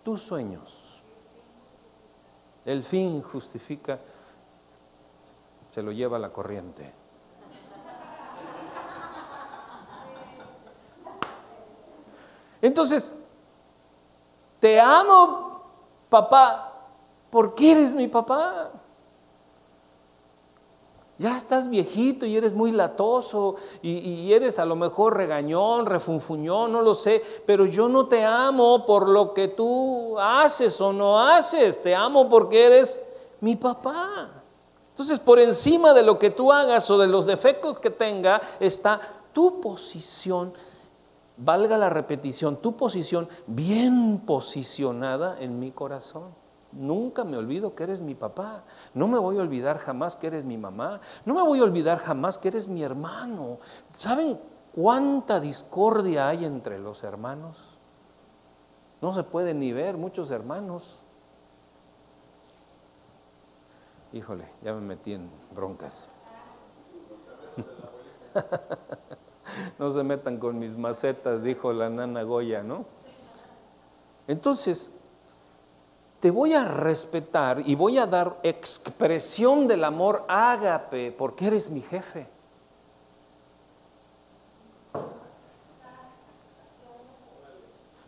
tus 0.01 0.21
sueños. 0.21 1.03
El 2.63 2.85
fin 2.85 3.21
justifica, 3.21 3.99
se 5.71 5.81
lo 5.81 5.91
lleva 5.91 6.17
la 6.17 6.31
corriente. 6.31 6.93
Entonces, 12.63 13.13
te 14.61 14.79
amo, 14.79 15.59
papá, 16.07 16.71
porque 17.29 17.73
eres 17.73 17.93
mi 17.93 18.07
papá. 18.07 18.71
Ya 21.17 21.35
estás 21.35 21.67
viejito 21.67 22.25
y 22.25 22.37
eres 22.37 22.53
muy 22.53 22.71
latoso 22.71 23.55
y, 23.81 24.31
eres 24.31 24.59
a 24.59 24.65
lo 24.65 24.77
mejor 24.77 25.17
regañón, 25.17 25.85
refunfuñón, 25.85 26.71
no 26.71 26.81
lo 26.81 26.95
sé, 26.95 27.21
pero 27.45 27.65
yo 27.65 27.89
no 27.89 28.07
te 28.07 28.23
amo 28.23 28.85
por 28.85 29.09
lo 29.09 29.33
que 29.33 29.49
tú 29.49 30.17
haces 30.17 30.79
o 30.79 30.93
no 30.93 31.19
haces, 31.19 31.81
te 31.81 31.93
amo 31.93 32.29
porque 32.29 32.65
eres 32.65 33.01
mi 33.41 33.57
papá. 33.57 34.29
Entonces, 34.91 35.19
por 35.19 35.37
encima 35.37 35.93
de 35.93 36.03
lo 36.03 36.17
que 36.17 36.29
tú 36.29 36.49
hagas 36.49 36.89
o 36.89 36.97
de 36.97 37.07
los 37.07 37.25
defectos 37.25 37.79
que 37.79 37.89
tenga, 37.89 38.39
está 38.61 39.01
tu 39.33 39.59
posición, 39.59 40.53
valga 41.37 41.77
la 41.77 41.89
repetición, 41.89 42.57
tu 42.57 42.75
posición 42.75 43.27
bien 43.47 44.21
posicionada 44.25 45.39
en 45.39 45.59
mi 45.59 45.71
corazón. 45.71 46.43
Nunca 46.71 47.23
me 47.23 47.37
olvido 47.37 47.75
que 47.75 47.83
eres 47.83 48.01
mi 48.01 48.15
papá. 48.15 48.63
No 48.93 49.07
me 49.07 49.19
voy 49.19 49.37
a 49.37 49.41
olvidar 49.41 49.77
jamás 49.77 50.15
que 50.15 50.27
eres 50.27 50.43
mi 50.43 50.57
mamá. 50.57 50.99
No 51.25 51.35
me 51.35 51.43
voy 51.43 51.59
a 51.59 51.63
olvidar 51.63 51.99
jamás 51.99 52.37
que 52.37 52.47
eres 52.47 52.67
mi 52.67 52.81
hermano. 52.81 53.59
¿Saben 53.93 54.39
cuánta 54.73 55.39
discordia 55.39 56.27
hay 56.27 56.45
entre 56.45 56.79
los 56.79 57.03
hermanos? 57.03 57.77
No 59.01 59.13
se 59.13 59.23
puede 59.23 59.53
ni 59.53 59.71
ver 59.71 59.97
muchos 59.97 60.31
hermanos. 60.31 61.03
Híjole, 64.13 64.47
ya 64.63 64.73
me 64.73 64.81
metí 64.81 65.13
en 65.13 65.29
broncas. 65.53 66.09
no 69.79 69.89
se 69.89 70.03
metan 70.03 70.37
con 70.37 70.59
mis 70.59 70.77
macetas, 70.77 71.43
dijo 71.43 71.73
la 71.73 71.89
nana 71.89 72.23
Goya, 72.23 72.63
¿no? 72.63 72.85
Entonces, 74.27 74.91
te 76.19 76.31
voy 76.31 76.53
a 76.53 76.63
respetar 76.63 77.61
y 77.65 77.75
voy 77.75 77.97
a 77.97 78.05
dar 78.05 78.39
expresión 78.43 79.67
del 79.67 79.83
amor 79.83 80.23
ágape 80.27 81.11
porque 81.11 81.47
eres 81.47 81.69
mi 81.69 81.81
jefe. 81.81 82.27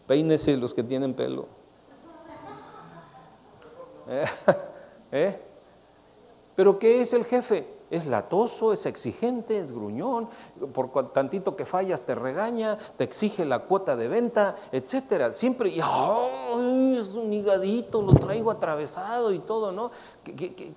Peínese 0.07 0.55
los 0.55 0.73
que 0.73 0.83
tienen 0.83 1.13
pelo. 1.13 1.47
¿Eh? 4.07 4.25
¿Eh? 5.11 5.41
¿Pero 6.55 6.79
qué 6.79 7.01
es 7.01 7.11
el 7.11 7.25
jefe? 7.25 7.74
Es 7.95 8.05
latoso, 8.07 8.73
es 8.73 8.85
exigente, 8.85 9.57
es 9.57 9.71
gruñón, 9.71 10.27
por 10.73 11.11
tantito 11.11 11.55
que 11.55 11.65
fallas 11.65 12.01
te 12.01 12.15
regaña, 12.15 12.77
te 12.97 13.03
exige 13.03 13.45
la 13.45 13.59
cuota 13.59 13.95
de 13.95 14.07
venta, 14.07 14.55
etcétera. 14.71 15.33
Siempre, 15.33 15.69
y, 15.69 15.79
es 15.79 17.15
un 17.15 17.31
higadito, 17.31 18.01
lo 18.01 18.13
traigo 18.13 18.51
atravesado 18.51 19.31
y 19.33 19.39
todo, 19.39 19.71
¿no? 19.71 19.91
Que, 20.23 20.75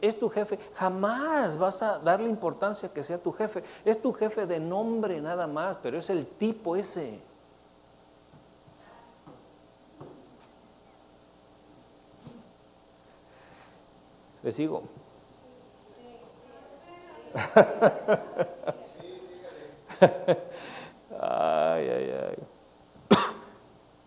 es 0.00 0.18
tu 0.18 0.30
jefe, 0.30 0.58
jamás 0.74 1.58
vas 1.58 1.82
a 1.82 1.98
darle 1.98 2.30
importancia 2.30 2.88
que 2.88 3.02
sea 3.02 3.18
tu 3.18 3.30
jefe. 3.30 3.62
Es 3.84 4.00
tu 4.00 4.12
jefe 4.12 4.46
de 4.46 4.58
nombre 4.58 5.20
nada 5.20 5.46
más, 5.46 5.76
pero 5.76 5.98
es 5.98 6.08
el 6.08 6.26
tipo 6.26 6.76
ese. 6.76 7.20
Le 14.42 14.52
sigo. 14.52 14.84
Ay, 21.20 21.88
ay, 21.88 22.10
ay. 22.10 22.36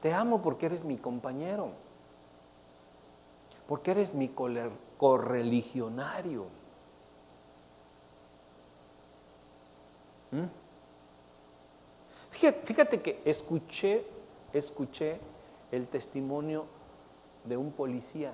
Te 0.02 0.14
amo 0.14 0.42
porque 0.42 0.66
eres 0.68 0.84
mi 0.84 0.98
compañero, 0.98 1.72
porque 3.68 3.92
eres 3.92 4.14
mi 4.14 4.30
correligionario. 4.98 6.48
¿Mm? 10.32 10.46
Fíjate, 12.32 12.66
fíjate 12.66 13.02
que 13.02 13.22
escuché, 13.26 14.06
escuché 14.54 15.20
el 15.72 15.88
testimonio 15.88 16.66
de 17.44 17.58
un 17.58 17.72
policía 17.72 18.34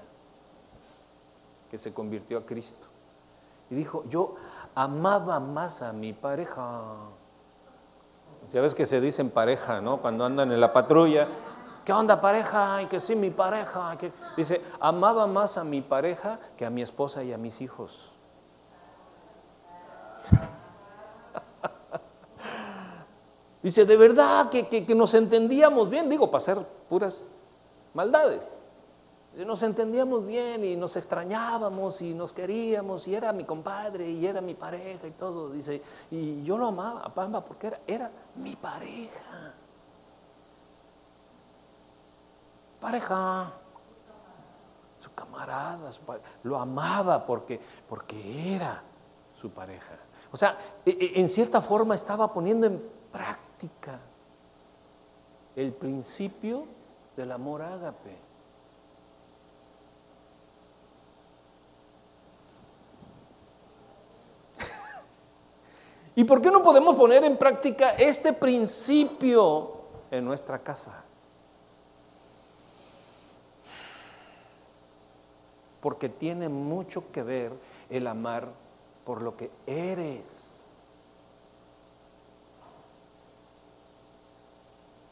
que 1.71 1.77
se 1.77 1.93
convirtió 1.93 2.37
a 2.37 2.45
Cristo. 2.45 2.87
Y 3.69 3.75
dijo, 3.75 4.03
yo 4.09 4.35
amaba 4.75 5.39
más 5.39 5.81
a 5.81 5.91
mi 5.93 6.13
pareja. 6.13 6.83
Sabes 8.51 8.75
que 8.75 8.85
se 8.85 9.01
dicen 9.01 9.31
pareja, 9.31 9.81
¿no? 9.81 9.99
Cuando 10.01 10.25
andan 10.25 10.51
en 10.51 10.61
la 10.61 10.71
patrulla. 10.71 11.27
¿Qué 11.83 11.91
onda 11.93 12.21
pareja? 12.21 12.81
Y 12.83 12.85
que 12.87 12.99
sí, 12.99 13.15
mi 13.15 13.31
pareja. 13.31 13.97
Dice, 14.35 14.61
amaba 14.79 15.25
más 15.25 15.57
a 15.57 15.63
mi 15.63 15.81
pareja 15.81 16.39
que 16.57 16.65
a 16.65 16.69
mi 16.69 16.81
esposa 16.81 17.23
y 17.23 17.33
a 17.33 17.37
mis 17.37 17.61
hijos. 17.61 18.11
Dice, 23.63 23.85
de 23.85 23.97
verdad 23.97 24.49
que, 24.49 24.67
que 24.67 24.95
nos 24.95 25.13
entendíamos 25.15 25.89
bien, 25.89 26.09
digo, 26.09 26.29
para 26.29 26.37
hacer 26.37 26.59
puras 26.87 27.35
maldades 27.93 28.61
nos 29.43 29.63
entendíamos 29.63 30.25
bien 30.25 30.63
y 30.63 30.75
nos 30.75 30.95
extrañábamos 30.95 32.01
y 32.01 32.13
nos 32.13 32.31
queríamos 32.31 33.07
y 33.07 33.15
era 33.15 33.33
mi 33.33 33.43
compadre 33.43 34.09
y 34.09 34.25
era 34.25 34.39
mi 34.39 34.53
pareja 34.53 35.07
y 35.07 35.11
todo, 35.11 35.51
dice, 35.51 35.81
y 36.09 36.43
yo 36.43 36.57
lo 36.57 36.67
amaba 36.67 37.01
a 37.01 37.13
Pamba 37.13 37.43
porque 37.43 37.67
era, 37.67 37.79
era 37.85 38.11
mi 38.35 38.55
pareja. 38.55 39.53
Pareja, 42.79 43.51
su 44.95 45.13
camarada, 45.13 45.89
lo 46.43 46.57
amaba 46.57 47.25
porque, 47.25 47.59
porque 47.89 48.55
era 48.55 48.81
su 49.33 49.49
pareja. 49.49 49.97
O 50.31 50.37
sea, 50.37 50.57
e, 50.85 50.91
e, 50.91 51.19
en 51.19 51.27
cierta 51.27 51.61
forma 51.61 51.95
estaba 51.95 52.31
poniendo 52.31 52.67
en 52.67 52.81
práctica 53.11 53.99
el 55.55 55.73
principio 55.73 56.65
del 57.15 57.31
amor 57.31 57.61
ágape. 57.61 58.24
¿Y 66.15 66.23
por 66.23 66.41
qué 66.41 66.49
no 66.49 66.61
podemos 66.61 66.95
poner 66.95 67.23
en 67.23 67.37
práctica 67.37 67.91
este 67.91 68.33
principio 68.33 69.71
en 70.11 70.23
nuestra 70.25 70.59
casa? 70.59 71.03
Porque 75.81 76.09
tiene 76.09 76.49
mucho 76.49 77.11
que 77.11 77.21
ver 77.21 77.51
el 77.89 78.07
amar 78.07 78.47
por 79.03 79.21
lo 79.21 79.35
que 79.35 79.51
eres. 79.67 80.55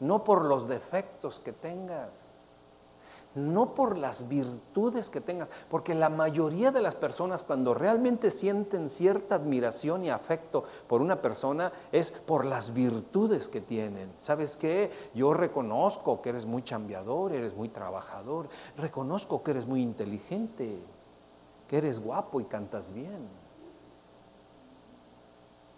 no 0.04 0.22
por 0.22 0.44
los 0.44 0.68
defectos 0.68 1.40
que 1.40 1.52
tengas 1.52 2.33
no 3.34 3.74
por 3.74 3.98
las 3.98 4.28
virtudes 4.28 5.10
que 5.10 5.20
tengas, 5.20 5.50
porque 5.68 5.94
la 5.94 6.08
mayoría 6.08 6.70
de 6.70 6.80
las 6.80 6.94
personas 6.94 7.42
cuando 7.42 7.74
realmente 7.74 8.30
sienten 8.30 8.88
cierta 8.88 9.34
admiración 9.36 10.04
y 10.04 10.10
afecto 10.10 10.64
por 10.86 11.00
una 11.00 11.20
persona 11.20 11.72
es 11.90 12.12
por 12.12 12.44
las 12.44 12.72
virtudes 12.72 13.48
que 13.48 13.60
tienen. 13.60 14.12
¿Sabes 14.18 14.56
qué? 14.56 14.90
Yo 15.14 15.34
reconozco 15.34 16.22
que 16.22 16.30
eres 16.30 16.46
muy 16.46 16.62
chambeador, 16.62 17.32
eres 17.32 17.54
muy 17.54 17.68
trabajador, 17.68 18.48
reconozco 18.76 19.42
que 19.42 19.50
eres 19.50 19.66
muy 19.66 19.82
inteligente, 19.82 20.78
que 21.66 21.78
eres 21.78 22.00
guapo 22.00 22.40
y 22.40 22.44
cantas 22.44 22.92
bien. 22.92 23.28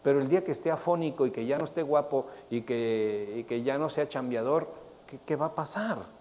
Pero 0.03 0.21
el 0.21 0.29
día 0.29 0.45
que 0.45 0.53
esté 0.53 0.71
afónico 0.71 1.27
y 1.27 1.33
que 1.33 1.47
ya 1.47 1.59
no 1.59 1.65
esté 1.65 1.83
guapo 1.83 2.27
y 2.49 2.63
que, 2.63 3.45
que 3.49 3.63
ya 3.63 3.77
no 3.77 3.89
sea 3.89 4.09
chambeador, 4.09 4.69
¿qué, 5.07 5.19
qué 5.27 5.35
va 5.35 5.47
a 5.47 5.55
pasar? 5.55 6.16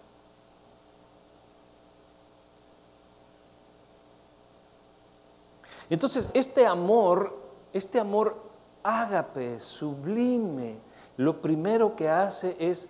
Entonces, 5.88 6.30
este 6.34 6.66
amor, 6.66 7.36
este 7.72 8.00
amor 8.00 8.36
ágape, 8.82 9.60
sublime, 9.60 10.78
lo 11.16 11.40
primero 11.40 11.94
que 11.96 12.08
hace 12.08 12.56
es 12.58 12.88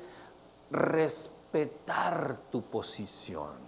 respetar 0.71 2.39
tu 2.51 2.63
posición. 2.63 3.67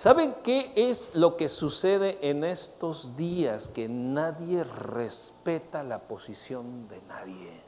¿Saben 0.00 0.36
qué 0.42 0.72
es 0.76 1.14
lo 1.14 1.36
que 1.36 1.46
sucede 1.46 2.18
en 2.22 2.42
estos 2.42 3.18
días? 3.18 3.68
Que 3.68 3.86
nadie 3.86 4.64
respeta 4.64 5.82
la 5.82 5.98
posición 5.98 6.88
de 6.88 7.02
nadie. 7.02 7.60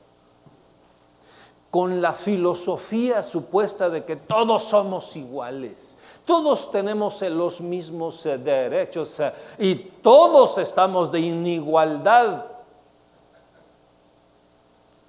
Con 1.71 2.01
la 2.01 2.13
filosofía 2.13 3.23
supuesta 3.23 3.91
de 3.91 4.07
que 4.07 4.17
todos 4.17 4.65
somos 4.65 5.15
iguales, 5.15 5.99
todos 6.25 6.71
tenemos 6.71 7.21
los 7.23 7.61
mismos 7.61 8.25
eh, 8.27 8.39
derechos 8.39 9.19
eh, 9.21 9.33
y 9.59 9.75
todos 9.75 10.59
estamos 10.59 11.11
de 11.11 11.21
inigualdad. 11.21 12.47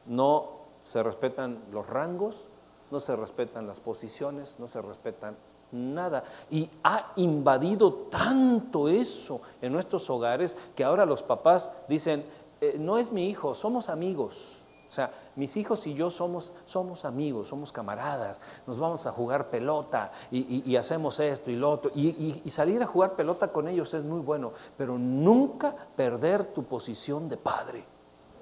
No 0.06 0.50
se 0.84 1.02
respetan 1.02 1.60
los 1.72 1.88
rangos, 1.88 2.48
no 2.92 3.00
se 3.00 3.16
respetan 3.16 3.68
las 3.68 3.80
posiciones, 3.80 4.56
no 4.60 4.68
se 4.68 4.82
respetan 4.82 5.36
nada. 5.72 6.24
Y 6.50 6.70
ha 6.84 7.14
invadido 7.16 7.94
tanto 8.10 8.88
eso 8.88 9.42
en 9.62 9.74
nuestros 9.74 10.10
hogares 10.10 10.58
que 10.76 10.84
ahora 10.84 11.06
los 11.06 11.24
papás 11.24 11.72
dicen, 11.88 12.26
eh, 12.62 12.76
no 12.80 12.98
es 12.98 13.12
mi 13.12 13.30
hijo, 13.30 13.54
somos 13.54 13.90
amigos. 13.90 14.63
O 14.94 14.96
sea, 14.96 15.12
mis 15.38 15.58
hijos 15.58 15.88
y 15.88 15.96
yo 15.96 16.12
somos, 16.12 16.54
somos 16.66 17.04
amigos, 17.04 17.48
somos 17.48 17.72
camaradas, 17.72 18.40
nos 18.68 18.80
vamos 18.80 19.08
a 19.08 19.12
jugar 19.12 19.50
pelota 19.50 20.12
y, 20.30 20.76
hacemos 20.76 21.20
esto 21.20 21.50
y 21.50 21.56
lo 21.56 21.72
otro. 21.72 21.92
Y, 21.96 22.44
salir 22.52 22.80
a 22.84 22.86
jugar 22.86 23.16
pelota 23.16 23.48
con 23.48 23.68
ellos 23.68 23.92
es 23.96 24.04
muy 24.04 24.20
bueno, 24.20 24.52
pero 24.78 25.00
nunca 25.00 25.76
perder 25.96 26.54
tu 26.54 26.66
posición 26.66 27.28
de 27.28 27.38
padre. 27.38 27.84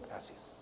Gracias. 0.10 0.58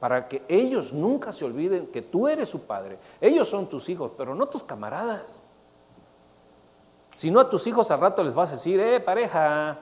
Para 0.00 0.28
que 0.28 0.44
ellos 0.46 0.92
nunca 0.92 1.32
se 1.32 1.46
olviden 1.46 1.86
que 1.86 2.02
tú 2.02 2.28
eres 2.28 2.50
su 2.50 2.60
padre. 2.60 2.98
Ellos 3.22 3.48
son 3.48 3.70
tus 3.70 3.88
hijos, 3.88 4.12
pero 4.18 4.34
no 4.34 4.48
tus 4.48 4.62
camaradas. 4.62 5.42
Si 7.16 7.30
no 7.30 7.40
a 7.40 7.48
tus 7.48 7.66
hijos 7.66 7.90
al 7.90 8.00
rato 8.00 8.22
les 8.22 8.34
vas 8.34 8.52
a 8.52 8.56
decir, 8.56 8.78
eh, 8.78 9.00
pareja. 9.00 9.78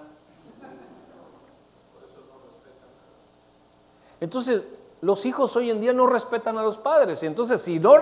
Entonces, 4.21 4.69
los 5.01 5.27
hijos 5.27 5.55
hoy 5.57 5.71
en 5.71 5.81
día 5.81 5.93
no 5.93 6.07
respetan 6.07 6.59
a 6.59 6.63
los 6.63 6.79
padres. 6.79 7.23
Y 7.23 7.27
entonces, 7.27 7.61
si 7.61 7.79
no, 7.79 7.95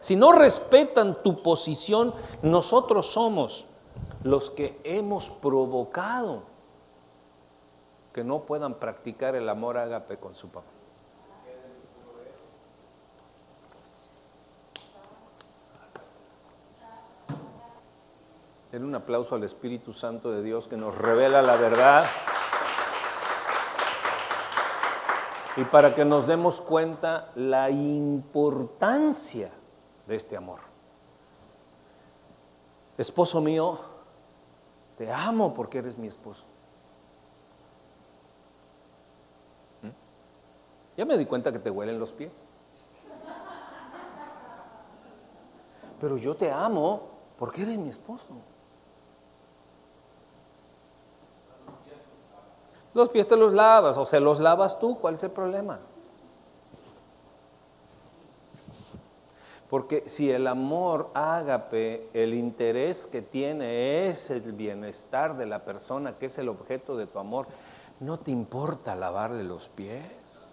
si 0.00 0.16
no 0.16 0.32
respetan 0.32 1.22
tu 1.22 1.42
posición, 1.42 2.14
nosotros 2.42 3.06
somos 3.06 3.66
los 4.22 4.50
que 4.50 4.80
hemos 4.84 5.30
provocado 5.30 6.42
que 8.12 8.22
no 8.24 8.42
puedan 8.42 8.74
practicar 8.74 9.34
el 9.34 9.48
amor 9.48 9.76
ágape 9.76 10.18
con 10.18 10.34
su 10.34 10.48
papá. 10.48 10.70
En 18.70 18.84
un 18.84 18.94
aplauso 18.94 19.36
al 19.36 19.44
Espíritu 19.44 19.92
Santo 19.92 20.32
de 20.32 20.42
Dios 20.42 20.66
que 20.66 20.76
nos 20.76 20.96
revela 20.96 21.42
la 21.42 21.56
verdad. 21.56 22.04
Y 25.56 25.64
para 25.64 25.94
que 25.94 26.04
nos 26.04 26.26
demos 26.26 26.60
cuenta 26.60 27.30
la 27.36 27.70
importancia 27.70 29.50
de 30.06 30.16
este 30.16 30.36
amor. 30.36 30.60
Esposo 32.98 33.40
mío, 33.40 33.78
te 34.98 35.12
amo 35.12 35.54
porque 35.54 35.78
eres 35.78 35.96
mi 35.96 36.06
esposo. 36.06 36.44
¿Mm? 39.82 40.96
Ya 40.96 41.04
me 41.04 41.16
di 41.16 41.26
cuenta 41.26 41.52
que 41.52 41.58
te 41.58 41.70
huelen 41.70 41.98
los 41.98 42.12
pies. 42.12 42.46
Pero 46.00 46.16
yo 46.16 46.34
te 46.34 46.50
amo 46.50 47.08
porque 47.38 47.62
eres 47.62 47.78
mi 47.78 47.88
esposo. 47.88 48.28
Los 52.94 53.08
pies 53.08 53.26
te 53.26 53.36
los 53.36 53.52
lavas 53.52 53.96
o 53.96 54.04
se 54.04 54.20
los 54.20 54.38
lavas 54.38 54.78
tú, 54.78 54.98
¿cuál 54.98 55.14
es 55.14 55.24
el 55.24 55.32
problema? 55.32 55.80
Porque 59.68 60.04
si 60.06 60.30
el 60.30 60.46
amor 60.46 61.10
ágape, 61.14 62.08
el 62.14 62.34
interés 62.34 63.08
que 63.08 63.22
tiene 63.22 64.08
es 64.08 64.30
el 64.30 64.52
bienestar 64.52 65.36
de 65.36 65.46
la 65.46 65.64
persona 65.64 66.16
que 66.16 66.26
es 66.26 66.38
el 66.38 66.48
objeto 66.48 66.96
de 66.96 67.08
tu 67.08 67.18
amor, 67.18 67.48
no 67.98 68.20
te 68.20 68.30
importa 68.30 68.94
lavarle 68.94 69.42
los 69.42 69.68
pies. 69.68 70.52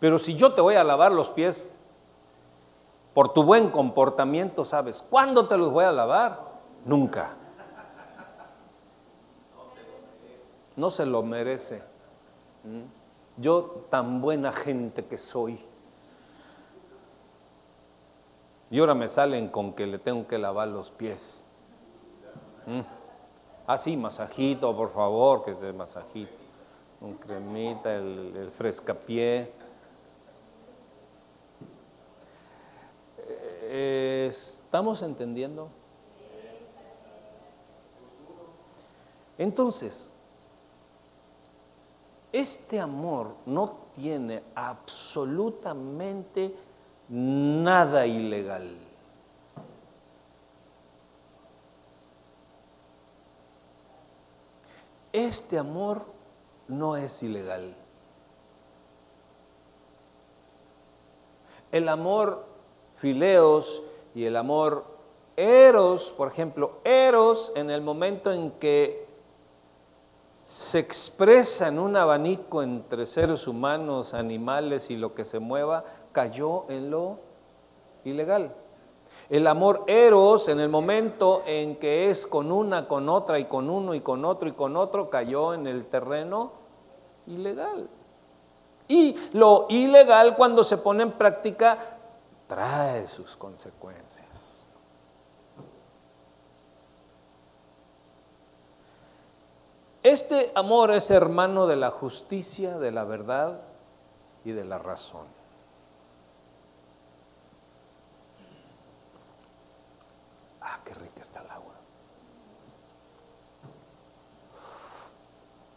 Pero 0.00 0.18
si 0.18 0.34
yo 0.34 0.52
te 0.54 0.60
voy 0.60 0.74
a 0.74 0.82
lavar 0.82 1.12
los 1.12 1.30
pies 1.30 1.68
por 3.14 3.32
tu 3.32 3.44
buen 3.44 3.70
comportamiento, 3.70 4.64
¿sabes? 4.64 5.04
¿Cuándo 5.08 5.46
te 5.46 5.56
los 5.56 5.70
voy 5.70 5.84
a 5.84 5.92
lavar? 5.92 6.40
Nunca. 6.84 7.36
No 10.76 10.90
se 10.90 11.06
lo 11.06 11.22
merece. 11.22 11.82
Yo 13.38 13.86
tan 13.90 14.20
buena 14.20 14.52
gente 14.52 15.04
que 15.04 15.18
soy. 15.18 15.58
Y 18.70 18.78
ahora 18.80 18.94
me 18.94 19.08
salen 19.08 19.48
con 19.48 19.72
que 19.72 19.86
le 19.86 19.98
tengo 19.98 20.26
que 20.26 20.38
lavar 20.38 20.68
los 20.68 20.90
pies. 20.90 21.44
Así, 23.66 23.96
masajito, 23.96 24.76
por 24.76 24.90
favor, 24.90 25.44
que 25.44 25.54
te 25.54 25.72
masajito. 25.72 26.32
Un 27.00 27.14
cremita, 27.14 27.94
el, 27.94 28.34
el 28.36 28.50
frescapié. 28.50 29.52
Eh, 33.28 34.26
¿Estamos 34.28 35.02
entendiendo? 35.02 35.68
Entonces, 39.38 40.10
este 42.38 42.78
amor 42.78 43.34
no 43.46 43.78
tiene 43.94 44.42
absolutamente 44.54 46.54
nada 47.08 48.06
ilegal. 48.06 48.76
Este 55.14 55.58
amor 55.58 56.04
no 56.68 56.98
es 56.98 57.22
ilegal. 57.22 57.74
El 61.72 61.88
amor 61.88 62.44
fileos 62.96 63.82
y 64.14 64.26
el 64.26 64.36
amor 64.36 64.84
eros, 65.36 66.12
por 66.12 66.28
ejemplo, 66.28 66.80
eros 66.84 67.50
en 67.56 67.70
el 67.70 67.80
momento 67.80 68.30
en 68.30 68.50
que 68.52 69.05
se 70.46 70.78
expresa 70.78 71.66
en 71.66 71.80
un 71.80 71.96
abanico 71.96 72.62
entre 72.62 73.04
seres 73.04 73.48
humanos, 73.48 74.14
animales 74.14 74.90
y 74.90 74.96
lo 74.96 75.12
que 75.12 75.24
se 75.24 75.40
mueva, 75.40 75.84
cayó 76.12 76.70
en 76.70 76.90
lo 76.90 77.18
ilegal. 78.04 78.54
El 79.28 79.48
amor 79.48 79.82
eros, 79.88 80.48
en 80.48 80.60
el 80.60 80.68
momento 80.68 81.42
en 81.46 81.76
que 81.76 82.08
es 82.08 82.28
con 82.28 82.52
una, 82.52 82.86
con 82.86 83.08
otra 83.08 83.40
y 83.40 83.46
con 83.46 83.68
uno 83.68 83.92
y 83.92 84.00
con 84.00 84.24
otro 84.24 84.48
y 84.48 84.52
con 84.52 84.76
otro, 84.76 85.10
cayó 85.10 85.52
en 85.52 85.66
el 85.66 85.86
terreno 85.86 86.52
ilegal. 87.26 87.88
Y 88.86 89.16
lo 89.32 89.66
ilegal 89.68 90.36
cuando 90.36 90.62
se 90.62 90.78
pone 90.78 91.02
en 91.02 91.12
práctica 91.12 91.76
trae 92.46 93.08
sus 93.08 93.36
consecuencias. 93.36 94.35
Este 100.06 100.52
amor 100.54 100.92
es 100.92 101.10
hermano 101.10 101.66
de 101.66 101.74
la 101.74 101.90
justicia, 101.90 102.78
de 102.78 102.92
la 102.92 103.02
verdad 103.02 103.60
y 104.44 104.52
de 104.52 104.64
la 104.64 104.78
razón. 104.78 105.26
Ah, 110.60 110.78
qué 110.84 110.94
rica 110.94 111.22
está 111.22 111.42
el 111.42 111.50
agua. 111.50 111.74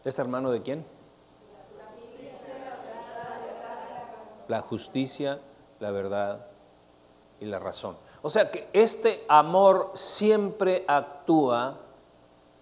¿Es 0.06 0.20
hermano 0.20 0.52
de 0.52 0.62
quién? 0.62 0.86
La 4.48 4.62
justicia, 4.62 5.40
la 5.80 5.90
verdad 5.90 6.46
y 7.40 7.46
la 7.46 7.58
razón. 7.58 7.98
O 8.22 8.30
sea 8.30 8.52
que 8.52 8.70
este 8.74 9.26
amor 9.28 9.90
siempre 9.96 10.86
actúa 10.88 11.80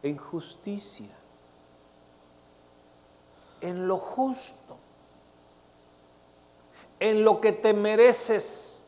en 0.01 0.17
justicia, 0.17 1.16
en 3.61 3.87
lo 3.87 3.97
justo, 3.97 4.77
en 6.99 7.23
lo 7.23 7.41
que 7.41 7.53
te 7.53 7.73
mereces, 7.73 8.83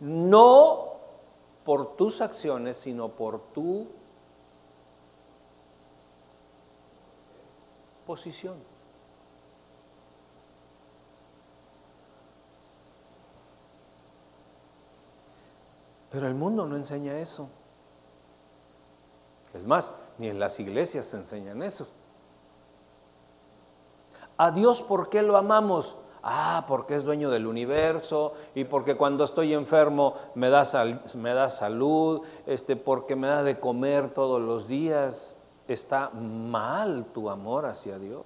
no 0.00 0.94
por 1.64 1.96
tus 1.96 2.20
acciones, 2.20 2.76
sino 2.76 3.08
por 3.08 3.40
tu 3.52 3.88
posición. 8.06 8.56
Pero 16.10 16.28
el 16.28 16.34
mundo 16.34 16.66
no 16.66 16.76
enseña 16.76 17.18
eso. 17.18 17.50
Es 19.52 19.66
más, 19.66 19.92
ni 20.18 20.28
en 20.28 20.38
las 20.38 20.58
iglesias 20.60 21.06
se 21.06 21.16
enseñan 21.16 21.62
eso. 21.62 21.88
A 24.38 24.50
Dios, 24.50 24.82
¿por 24.82 25.08
qué 25.08 25.22
lo 25.22 25.36
amamos? 25.36 25.96
Ah, 26.22 26.64
porque 26.66 26.96
es 26.96 27.04
dueño 27.04 27.30
del 27.30 27.46
universo 27.46 28.32
y 28.54 28.64
porque 28.64 28.96
cuando 28.96 29.22
estoy 29.22 29.54
enfermo 29.54 30.14
me 30.34 30.50
da, 30.50 30.64
me 31.14 31.32
da 31.32 31.48
salud, 31.48 32.22
este, 32.46 32.74
porque 32.74 33.14
me 33.14 33.28
da 33.28 33.42
de 33.44 33.60
comer 33.60 34.10
todos 34.10 34.40
los 34.40 34.66
días. 34.66 35.36
Está 35.68 36.10
mal 36.10 37.06
tu 37.06 37.30
amor 37.30 37.66
hacia 37.66 37.98
Dios. 37.98 38.24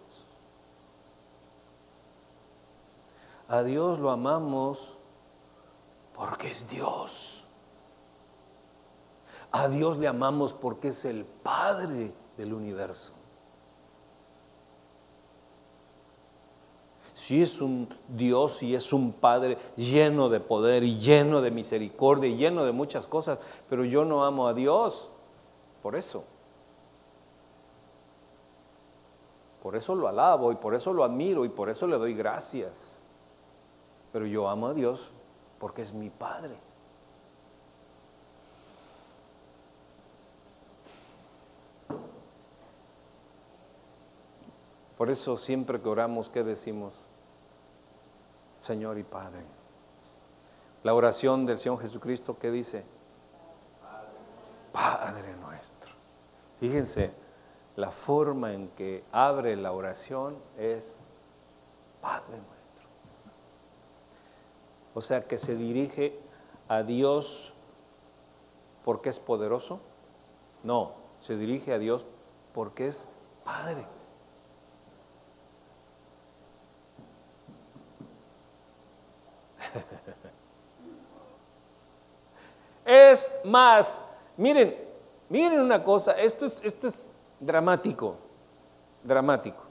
A 3.49 3.63
Dios 3.63 3.99
lo 3.99 4.11
amamos 4.11 4.97
porque 6.15 6.49
es 6.49 6.69
Dios. 6.69 7.45
A 9.53 9.69
Dios 9.69 9.99
le 9.99 10.09
amamos 10.09 10.55
porque 10.55 10.89
es 10.89 11.05
el 11.05 11.25
Padre 11.25 12.15
del 12.37 12.55
universo. 12.55 13.13
Si 17.31 17.41
es 17.41 17.61
un 17.61 17.89
Dios 18.09 18.61
y 18.65 18.75
es 18.75 18.93
un 18.93 19.13
Padre 19.13 19.57
lleno 19.77 20.29
de 20.29 20.41
poder 20.41 20.83
y 20.83 20.99
lleno 20.99 21.41
de 21.41 21.53
misericordia 21.53 22.29
y 22.29 22.37
lleno 22.37 22.65
de 22.65 22.73
muchas 22.73 23.07
cosas, 23.07 23.39
pero 23.69 23.85
yo 23.85 24.05
no 24.05 24.25
amo 24.25 24.49
a 24.49 24.53
Dios 24.53 25.13
por 25.81 25.95
eso. 25.95 26.25
Por 29.63 29.77
eso 29.77 29.95
lo 29.95 30.09
alabo 30.09 30.51
y 30.51 30.57
por 30.57 30.75
eso 30.75 30.93
lo 30.93 31.05
admiro 31.05 31.45
y 31.45 31.51
por 31.51 31.71
eso 31.71 31.87
le 31.87 31.99
doy 31.99 32.15
gracias. 32.15 33.05
Pero 34.13 34.27
yo 34.27 34.49
amo 34.49 34.67
a 34.67 34.75
Dios 34.75 35.13
porque 35.61 35.83
es 35.83 35.95
mi 35.95 36.11
Padre. 36.11 36.57
Por 44.99 45.11
eso 45.11 45.37
siempre 45.37 45.81
que 45.81 45.89
oramos, 45.89 46.29
¿qué 46.29 46.43
decimos? 46.43 47.05
Señor 48.61 48.99
y 48.99 49.03
Padre. 49.03 49.43
La 50.83 50.95
oración 50.95 51.45
del 51.47 51.59
Señor 51.59 51.81
Jesucristo, 51.81 52.39
¿qué 52.39 52.51
dice? 52.51 52.85
Padre 54.73 55.35
nuestro. 55.37 55.91
Fíjense, 56.61 57.13
la 57.77 57.91
forma 57.91 58.53
en 58.53 58.69
que 58.69 59.05
abre 59.13 59.57
la 59.57 59.73
oración 59.73 60.37
es 60.57 61.01
Padre 62.01 62.39
nuestro. 62.39 62.85
O 64.95 65.01
sea 65.01 65.25
que 65.25 65.39
se 65.39 65.55
dirige 65.55 66.19
a 66.69 66.83
Dios 66.83 67.55
porque 68.85 69.09
es 69.09 69.21
poderoso. 69.21 69.81
No, 70.63 70.93
se 71.21 71.37
dirige 71.37 71.73
a 71.73 71.79
Dios 71.79 72.07
porque 72.55 72.89
es 72.89 73.09
Padre. 73.45 73.87
Es 82.93 83.33
más, 83.45 84.01
miren, 84.37 84.77
miren 85.29 85.61
una 85.61 85.85
cosa, 85.85 86.11
esto 86.11 86.45
es, 86.45 86.61
esto 86.65 86.89
es 86.89 87.09
dramático, 87.39 88.17
dramático. 89.05 89.63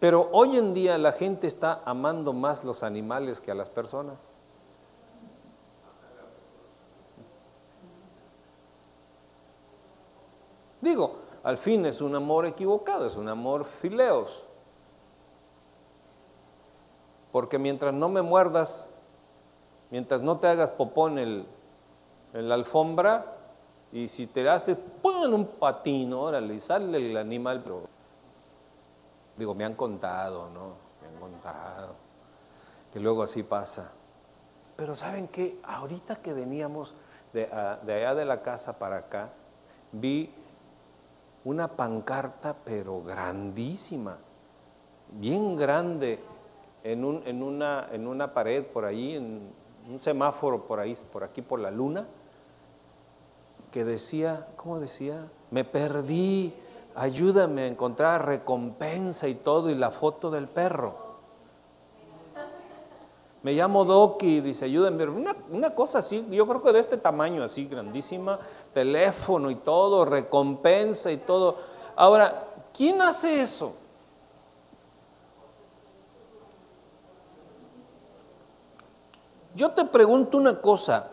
Pero 0.00 0.30
hoy 0.32 0.56
en 0.56 0.72
día 0.72 0.96
la 0.96 1.12
gente 1.12 1.46
está 1.46 1.82
amando 1.84 2.32
más 2.32 2.64
los 2.64 2.82
animales 2.82 3.42
que 3.42 3.50
a 3.50 3.54
las 3.54 3.68
personas. 3.68 4.30
Digo, 10.80 11.16
al 11.42 11.58
fin 11.58 11.84
es 11.84 12.00
un 12.00 12.14
amor 12.14 12.46
equivocado, 12.46 13.04
es 13.04 13.16
un 13.16 13.28
amor 13.28 13.66
fileos. 13.66 14.48
Porque 17.30 17.58
mientras 17.58 17.92
no 17.92 18.08
me 18.08 18.22
muerdas, 18.22 18.88
mientras 19.92 20.22
no 20.22 20.38
te 20.38 20.48
hagas 20.48 20.70
popón 20.70 21.18
en, 21.18 21.46
la 22.32 22.54
alfombra, 22.54 23.36
y 23.92 24.08
si 24.08 24.26
te 24.26 24.48
haces, 24.48 24.78
pon 25.02 25.34
un 25.34 25.46
patino, 25.46 26.22
órale, 26.22 26.54
y 26.54 26.60
sale 26.60 27.10
el 27.10 27.16
animal, 27.18 27.60
pero 27.62 27.82
digo, 29.36 29.54
me 29.54 29.66
han 29.66 29.74
contado, 29.74 30.48
¿no? 30.48 30.76
Me 31.02 31.08
han 31.08 31.20
contado, 31.20 31.94
que 32.90 32.98
luego 33.00 33.22
así 33.22 33.42
pasa. 33.42 33.92
Pero 34.76 34.94
¿saben 34.94 35.28
qué? 35.28 35.60
Ahorita 35.62 36.16
que 36.16 36.32
veníamos 36.32 36.94
de, 37.34 37.50
de 37.82 37.92
allá 37.94 38.14
de 38.14 38.24
la 38.24 38.40
casa 38.40 38.78
para 38.78 38.96
acá, 38.96 39.28
vi 39.92 40.32
una 41.44 41.68
pancarta, 41.68 42.56
pero 42.64 43.02
grandísima, 43.02 44.16
bien 45.10 45.54
grande, 45.54 46.18
en, 46.82 47.04
un, 47.04 47.22
en, 47.26 47.42
una, 47.42 47.88
en 47.92 48.06
una 48.06 48.32
pared 48.32 48.64
por 48.64 48.86
ahí, 48.86 49.16
en 49.16 49.61
un 49.90 49.98
semáforo 49.98 50.64
por 50.64 50.80
ahí, 50.80 50.96
por 51.12 51.24
aquí 51.24 51.42
por 51.42 51.60
la 51.60 51.70
luna, 51.70 52.06
que 53.70 53.84
decía, 53.84 54.48
¿cómo 54.56 54.78
decía? 54.78 55.28
Me 55.50 55.64
perdí, 55.64 56.54
ayúdame 56.94 57.62
a 57.62 57.66
encontrar 57.66 58.26
recompensa 58.26 59.28
y 59.28 59.34
todo, 59.34 59.70
y 59.70 59.74
la 59.74 59.90
foto 59.90 60.30
del 60.30 60.48
perro. 60.48 61.02
Me 63.42 63.54
llamo 63.54 63.84
Doki, 63.84 64.40
dice, 64.40 64.66
ayúdame. 64.66 65.04
Una, 65.04 65.34
una, 65.50 65.74
cosa 65.74 65.98
así, 65.98 66.24
yo 66.30 66.46
creo 66.46 66.62
que 66.62 66.72
de 66.72 66.78
este 66.78 66.96
tamaño, 66.96 67.42
así 67.42 67.66
grandísima, 67.66 68.38
teléfono 68.72 69.50
y 69.50 69.56
todo, 69.56 70.04
recompensa 70.04 71.10
y 71.10 71.16
todo. 71.16 71.56
Ahora, 71.96 72.44
¿quién 72.72 73.02
hace 73.02 73.40
eso? 73.40 73.74
Yo 79.54 79.70
te 79.72 79.84
pregunto 79.84 80.38
una 80.38 80.60
cosa, 80.60 81.08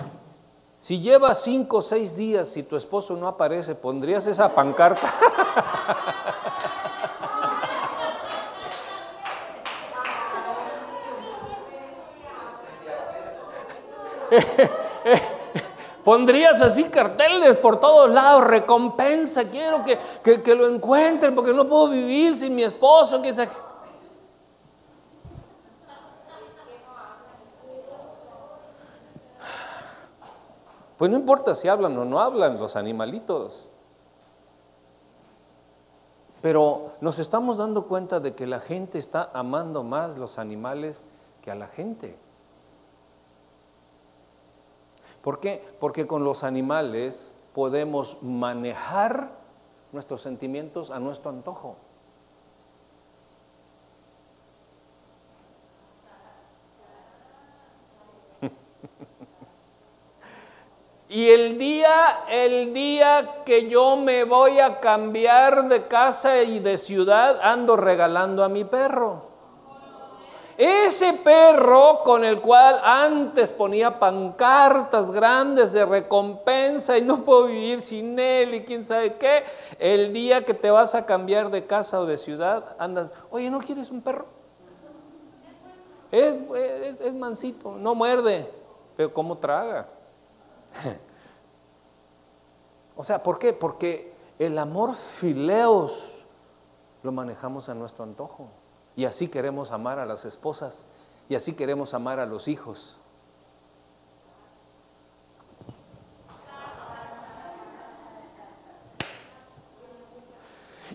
si 0.79 1.01
lleva 1.01 1.35
cinco 1.35 1.77
o 1.77 1.81
seis 1.81 2.15
días 2.15 2.55
y 2.55 2.63
tu 2.63 2.77
esposo 2.77 3.17
no 3.17 3.27
aparece, 3.27 3.75
¿pondrías 3.75 4.27
esa 4.27 4.55
pancarta? 4.55 5.13
Pondrías 16.03 16.61
así 16.61 16.85
carteles 16.85 17.57
por 17.57 17.79
todos 17.79 18.09
lados, 18.09 18.45
recompensa, 18.45 19.43
quiero 19.49 19.83
que, 19.83 19.99
que, 20.41 20.55
lo 20.55 20.67
encuentren 20.67 21.35
porque 21.35 21.53
no 21.53 21.67
puedo 21.67 21.89
vivir 21.89 22.33
sin 22.33 22.55
mi 22.55 22.63
esposo. 22.63 23.21
Que 23.21 23.33
Pues 30.99 31.09
no 31.09 31.17
importa 31.17 31.53
si 31.53 31.69
hablan 31.69 31.97
o 31.97 32.03
no 32.03 32.19
hablan 32.19 32.59
los 32.59 32.75
animalitos. 32.75 33.69
Pero 36.41 36.91
nos 36.99 37.19
estamos 37.19 37.55
dando 37.55 37.85
cuenta 37.85 38.19
de 38.19 38.35
que 38.35 38.45
la 38.45 38.59
gente 38.59 38.97
está 38.97 39.29
amando 39.33 39.85
más 39.85 40.17
los 40.17 40.37
animales 40.37 41.05
que 41.41 41.51
a 41.51 41.55
la 41.55 41.67
gente. 41.67 42.17
¿Por 45.21 45.39
qué? 45.39 45.63
Porque 45.79 46.05
con 46.05 46.25
los 46.25 46.43
animales 46.43 47.33
podemos 47.53 48.21
manejar 48.21 49.31
nuestros 49.93 50.21
sentimientos 50.21 50.91
a 50.91 50.99
nuestro 50.99 51.29
antojo. 51.29 51.77
Y 61.09 61.27
el 61.31 61.57
día, 61.57 62.25
el 62.29 62.71
día 62.71 63.41
que 63.43 63.67
yo 63.67 63.97
me 63.97 64.25
voy 64.25 64.59
a 64.59 64.79
cambiar 64.79 65.67
de 65.67 65.87
casa 65.87 66.43
y 66.43 66.59
de 66.59 66.77
ciudad, 66.77 67.39
ando 67.41 67.75
regalando 67.75 68.43
a 68.43 68.47
mi 68.47 68.63
perro. 68.63 69.23
Ese 70.55 71.13
perro 71.13 72.01
con 72.03 72.23
el 72.23 72.39
cual 72.41 72.79
antes 72.83 73.51
ponía 73.51 73.97
pancartas 73.97 75.09
grandes 75.09 75.73
de 75.73 75.83
recompensa 75.83 76.95
y 76.95 77.01
no 77.01 77.23
puedo 77.23 77.45
vivir 77.45 77.81
sin 77.81 78.19
él 78.19 78.53
y 78.53 78.63
quién 78.63 78.85
sabe 78.85 79.15
qué, 79.15 79.45
el 79.79 80.13
día 80.13 80.45
que 80.45 80.53
te 80.53 80.69
vas 80.69 80.93
a 80.93 81.07
cambiar 81.07 81.49
de 81.49 81.65
casa 81.65 82.01
o 82.01 82.05
de 82.05 82.17
ciudad, 82.17 82.75
andas, 82.77 83.11
oye, 83.31 83.49
¿no 83.49 83.59
quieres 83.59 83.89
un 83.89 84.01
perro? 84.01 84.27
Es, 86.11 86.37
es, 86.55 87.01
es 87.01 87.15
mansito, 87.15 87.71
no 87.71 87.95
muerde, 87.95 88.47
pero 88.95 89.11
¿cómo 89.11 89.37
traga? 89.39 89.87
O 92.95 93.03
sea, 93.03 93.23
¿por 93.23 93.39
qué? 93.39 93.53
Porque 93.53 94.13
el 94.37 94.57
amor 94.57 94.95
fileos 94.95 96.25
lo 97.03 97.11
manejamos 97.11 97.69
a 97.69 97.75
nuestro 97.75 98.03
antojo. 98.03 98.49
Y 98.95 99.05
así 99.05 99.29
queremos 99.29 99.71
amar 99.71 99.99
a 99.99 100.05
las 100.05 100.25
esposas. 100.25 100.85
Y 101.29 101.35
así 101.35 101.53
queremos 101.53 101.93
amar 101.93 102.19
a 102.19 102.25
los 102.25 102.47
hijos. 102.47 102.97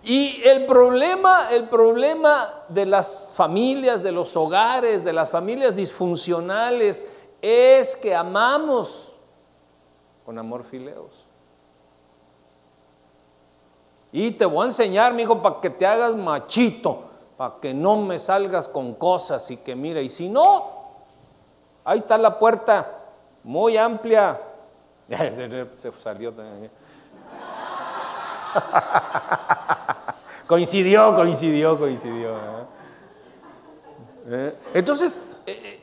Y 0.03 0.43
el 0.45 0.67
problema, 0.67 1.51
el 1.51 1.69
problema 1.71 2.65
de 2.69 2.85
las 2.85 3.33
familias, 3.35 4.03
de 4.03 4.13
los 4.13 4.37
hogares, 4.37 5.03
de 5.03 5.15
las 5.15 5.31
familias 5.31 5.75
disfuncionales, 5.75 7.03
es 7.41 7.97
que 7.97 8.15
amamos 8.15 9.14
con 10.25 10.39
amor 10.39 10.65
fileos. 10.65 11.27
Y 14.13 14.31
te 14.31 14.45
voy 14.47 14.63
a 14.63 14.67
enseñar, 14.67 15.13
mi 15.13 15.23
hijo, 15.23 15.43
para 15.43 15.61
que 15.61 15.71
te 15.71 15.85
hagas 15.87 16.15
machito, 16.15 17.03
para 17.37 17.57
que 17.61 17.75
no 17.75 17.97
me 17.97 18.19
salgas 18.19 18.69
con 18.69 18.95
cosas 18.95 19.51
y 19.51 19.57
que 19.57 19.75
mira, 19.75 20.01
y 20.01 20.09
si 20.09 20.29
no, 20.29 20.67
ahí 21.85 21.99
está 21.99 22.17
la 22.17 22.39
puerta, 22.39 23.01
muy 23.43 23.77
amplia. 23.77 24.41
Se 25.09 25.93
salió 26.01 26.33
también. 26.33 26.71
coincidió, 30.47 31.15
coincidió, 31.15 31.79
coincidió. 31.79 32.37
¿eh? 32.37 32.67
¿Eh? 34.27 34.57
Entonces, 34.75 35.21
eh, 35.45 35.83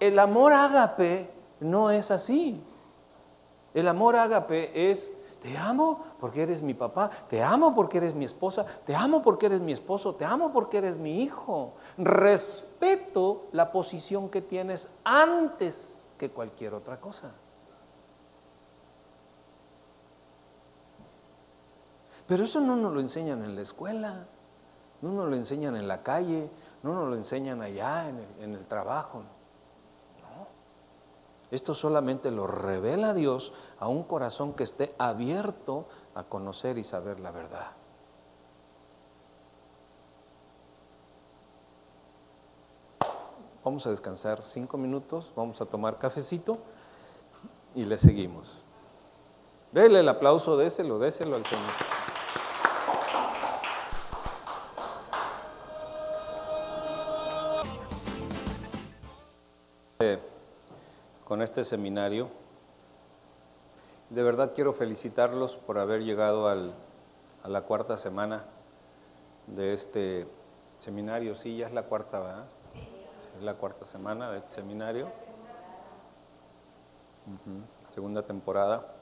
el 0.00 0.18
amor 0.18 0.52
ágape 0.52 1.30
no 1.60 1.90
es 1.90 2.10
así. 2.10 2.64
El 3.74 3.88
amor 3.88 4.16
ágape 4.16 4.90
es, 4.90 5.12
te 5.40 5.56
amo 5.56 6.04
porque 6.18 6.42
eres 6.42 6.60
mi 6.60 6.74
papá, 6.74 7.10
te 7.28 7.42
amo 7.42 7.74
porque 7.74 7.98
eres 7.98 8.14
mi 8.14 8.24
esposa, 8.24 8.64
te 8.84 8.94
amo 8.94 9.22
porque 9.22 9.46
eres 9.46 9.60
mi 9.60 9.72
esposo, 9.72 10.14
te 10.14 10.24
amo 10.24 10.52
porque 10.52 10.78
eres 10.78 10.98
mi 10.98 11.22
hijo. 11.22 11.74
Respeto 11.96 13.46
la 13.52 13.72
posición 13.72 14.28
que 14.28 14.42
tienes 14.42 14.88
antes 15.04 16.06
que 16.18 16.30
cualquier 16.30 16.74
otra 16.74 17.00
cosa. 17.00 17.32
Pero 22.26 22.44
eso 22.44 22.60
no 22.60 22.76
nos 22.76 22.92
lo 22.92 23.00
enseñan 23.00 23.42
en 23.44 23.56
la 23.56 23.62
escuela, 23.62 24.26
no 25.00 25.12
nos 25.12 25.28
lo 25.28 25.34
enseñan 25.34 25.74
en 25.74 25.88
la 25.88 26.02
calle, 26.02 26.48
no 26.82 26.94
nos 26.94 27.08
lo 27.08 27.16
enseñan 27.16 27.62
allá 27.62 28.08
en 28.08 28.18
el, 28.18 28.44
en 28.44 28.54
el 28.54 28.66
trabajo. 28.66 29.22
Esto 31.50 31.74
solamente 31.74 32.30
lo 32.30 32.46
revela 32.46 33.12
Dios 33.12 33.52
a 33.78 33.88
un 33.88 34.04
corazón 34.04 34.52
que 34.52 34.62
esté 34.62 34.94
abierto 34.98 35.86
a 36.14 36.24
conocer 36.24 36.78
y 36.78 36.84
saber 36.84 37.18
la 37.18 37.32
verdad. 37.32 37.72
Vamos 43.64 43.86
a 43.86 43.90
descansar 43.90 44.44
cinco 44.44 44.78
minutos, 44.78 45.32
vamos 45.36 45.60
a 45.60 45.66
tomar 45.66 45.98
cafecito 45.98 46.58
y 47.74 47.84
le 47.84 47.98
seguimos. 47.98 48.62
Dele 49.72 50.00
el 50.00 50.08
aplauso, 50.08 50.56
déselo, 50.56 50.98
déselo 50.98 51.36
al 51.36 51.44
Señor. 51.44 51.99
Con 61.30 61.42
este 61.42 61.62
seminario. 61.62 62.28
De 64.08 64.24
verdad 64.24 64.50
quiero 64.52 64.72
felicitarlos 64.72 65.56
por 65.56 65.78
haber 65.78 66.02
llegado 66.02 66.48
a 66.48 67.48
la 67.48 67.62
cuarta 67.62 67.96
semana 67.96 68.46
de 69.46 69.72
este 69.72 70.26
seminario. 70.78 71.36
Sí, 71.36 71.56
ya 71.56 71.68
es 71.68 71.72
la 71.72 71.84
cuarta, 71.84 72.18
¿verdad? 72.18 72.46
Es 73.36 73.44
la 73.44 73.54
cuarta 73.54 73.84
semana 73.84 74.32
de 74.32 74.38
este 74.38 74.50
seminario. 74.50 75.06
Segunda 77.90 78.24
temporada. 78.24 78.92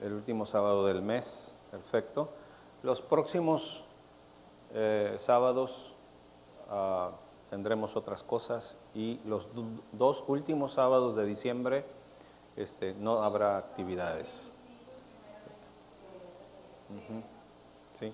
El 0.00 0.12
último 0.12 0.44
sábado 0.44 0.84
del 0.86 1.02
mes, 1.02 1.56
perfecto. 1.70 2.30
Los 2.82 3.00
próximos 3.00 3.84
eh, 4.72 5.14
sábados 5.18 5.94
uh, 6.68 7.14
tendremos 7.54 7.94
otras 7.94 8.24
cosas 8.24 8.76
y 8.96 9.20
los 9.24 9.48
dos 9.92 10.24
últimos 10.26 10.72
sábados 10.72 11.14
de 11.14 11.24
diciembre 11.24 11.84
este, 12.56 12.94
no 12.94 13.22
habrá 13.22 13.58
actividades. 13.58 14.50
Sí. 17.96 18.12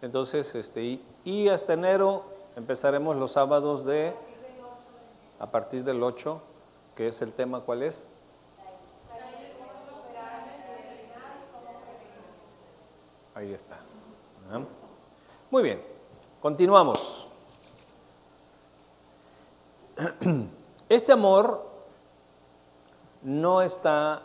Entonces, 0.00 0.54
este, 0.54 0.98
y, 1.26 1.48
hasta 1.50 1.74
enero 1.74 2.24
empezaremos 2.56 3.16
los 3.16 3.32
sábados 3.32 3.84
de, 3.84 4.14
a 5.38 5.50
partir 5.50 5.84
del 5.84 6.02
8, 6.02 6.40
que 6.96 7.08
es 7.08 7.20
el 7.20 7.34
tema, 7.34 7.60
¿cuál 7.60 7.82
es? 7.82 8.08
Ahí 13.34 13.52
está. 13.52 13.78
Muy 15.50 15.62
bien, 15.62 15.82
continuamos. 16.40 17.29
Este 20.88 21.12
amor 21.12 21.68
no 23.22 23.62
está 23.62 24.22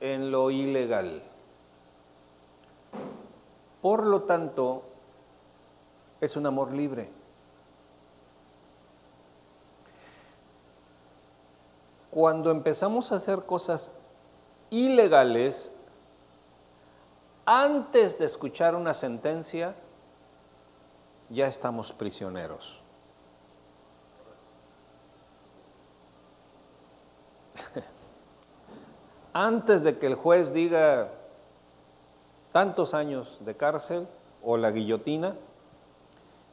en 0.00 0.30
lo 0.30 0.50
ilegal. 0.50 1.22
Por 3.80 4.06
lo 4.06 4.22
tanto, 4.22 4.84
es 6.20 6.36
un 6.36 6.46
amor 6.46 6.72
libre. 6.72 7.10
Cuando 12.10 12.50
empezamos 12.50 13.10
a 13.12 13.16
hacer 13.16 13.44
cosas 13.44 13.90
ilegales, 14.70 15.74
antes 17.44 18.18
de 18.18 18.26
escuchar 18.26 18.74
una 18.74 18.94
sentencia, 18.94 19.74
ya 21.28 21.46
estamos 21.46 21.92
prisioneros. 21.92 22.81
Antes 29.32 29.84
de 29.84 29.98
que 29.98 30.06
el 30.06 30.14
juez 30.14 30.52
diga 30.52 31.10
tantos 32.52 32.94
años 32.94 33.38
de 33.44 33.56
cárcel 33.56 34.06
o 34.42 34.56
la 34.56 34.70
guillotina, 34.70 35.36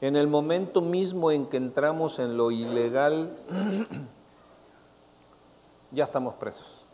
en 0.01 0.15
el 0.15 0.27
momento 0.27 0.82
mismo 0.82 1.32
en 1.32 1.47
que 1.47 1.57
entramos 1.57 2.19
en 2.19 2.38
lo 2.38 2.51
ilegal, 2.51 3.38
ya 5.91 6.05
estamos 6.05 6.36
presos. 6.36 6.86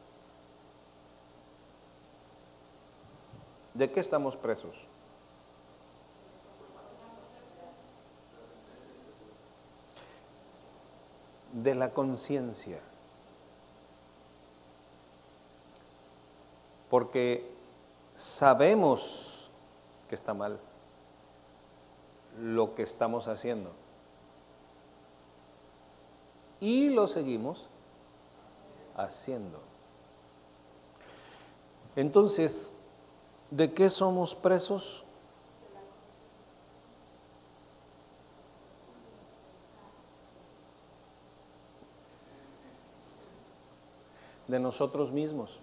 ¿De 3.76 3.92
qué 3.92 4.00
estamos 4.00 4.38
presos? 4.38 4.74
De 11.52 11.76
la 11.76 11.92
conciencia. 11.92 12.80
Porque 16.96 17.52
sabemos 18.14 19.52
que 20.08 20.16
está 20.16 20.34
mal 20.34 20.62
lo 22.40 22.74
que 22.74 22.84
estamos 22.84 23.28
haciendo. 23.28 23.72
Y 26.62 26.92
lo 26.92 27.10
seguimos 27.10 27.70
haciendo. 28.96 29.60
Entonces, 31.98 32.74
¿De 33.52 33.74
qué 33.74 33.90
somos 33.90 34.34
presos? 34.34 35.04
De 44.48 44.60
nosotros 44.60 45.12
mismos. 45.12 45.60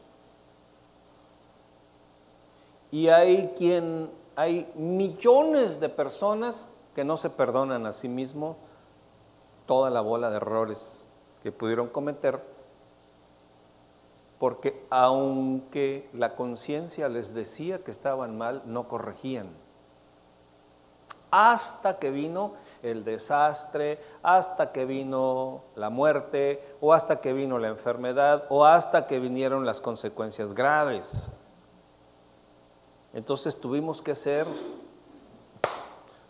Y 2.92 3.08
hay 3.08 3.54
quien, 3.56 4.10
hay 4.36 4.70
millones 4.76 5.80
de 5.80 5.88
personas 5.88 6.68
que 6.94 7.04
no 7.04 7.16
se 7.16 7.30
perdonan 7.30 7.86
a 7.86 7.92
sí 7.92 8.08
mismos 8.08 8.56
toda 9.66 9.88
la 9.90 10.02
bola 10.02 10.30
de 10.30 10.36
errores 10.36 11.08
que 11.42 11.50
pudieron 11.50 11.88
cometer, 11.88 12.40
porque 14.38 14.84
aunque 14.90 16.10
la 16.12 16.36
conciencia 16.36 17.08
les 17.08 17.32
decía 17.32 17.82
que 17.82 17.90
estaban 17.90 18.36
mal, 18.36 18.62
no 18.66 18.88
corregían. 18.88 19.48
Hasta 21.30 21.98
que 21.98 22.10
vino 22.10 22.52
el 22.82 23.04
desastre, 23.04 24.00
hasta 24.22 24.70
que 24.70 24.84
vino 24.84 25.62
la 25.76 25.88
muerte, 25.88 26.76
o 26.82 26.92
hasta 26.92 27.22
que 27.22 27.32
vino 27.32 27.58
la 27.58 27.68
enfermedad, 27.68 28.44
o 28.50 28.66
hasta 28.66 29.06
que 29.06 29.18
vinieron 29.18 29.64
las 29.64 29.80
consecuencias 29.80 30.52
graves. 30.52 31.32
Entonces 33.12 33.58
tuvimos 33.58 34.00
que 34.00 34.14
ser 34.14 34.46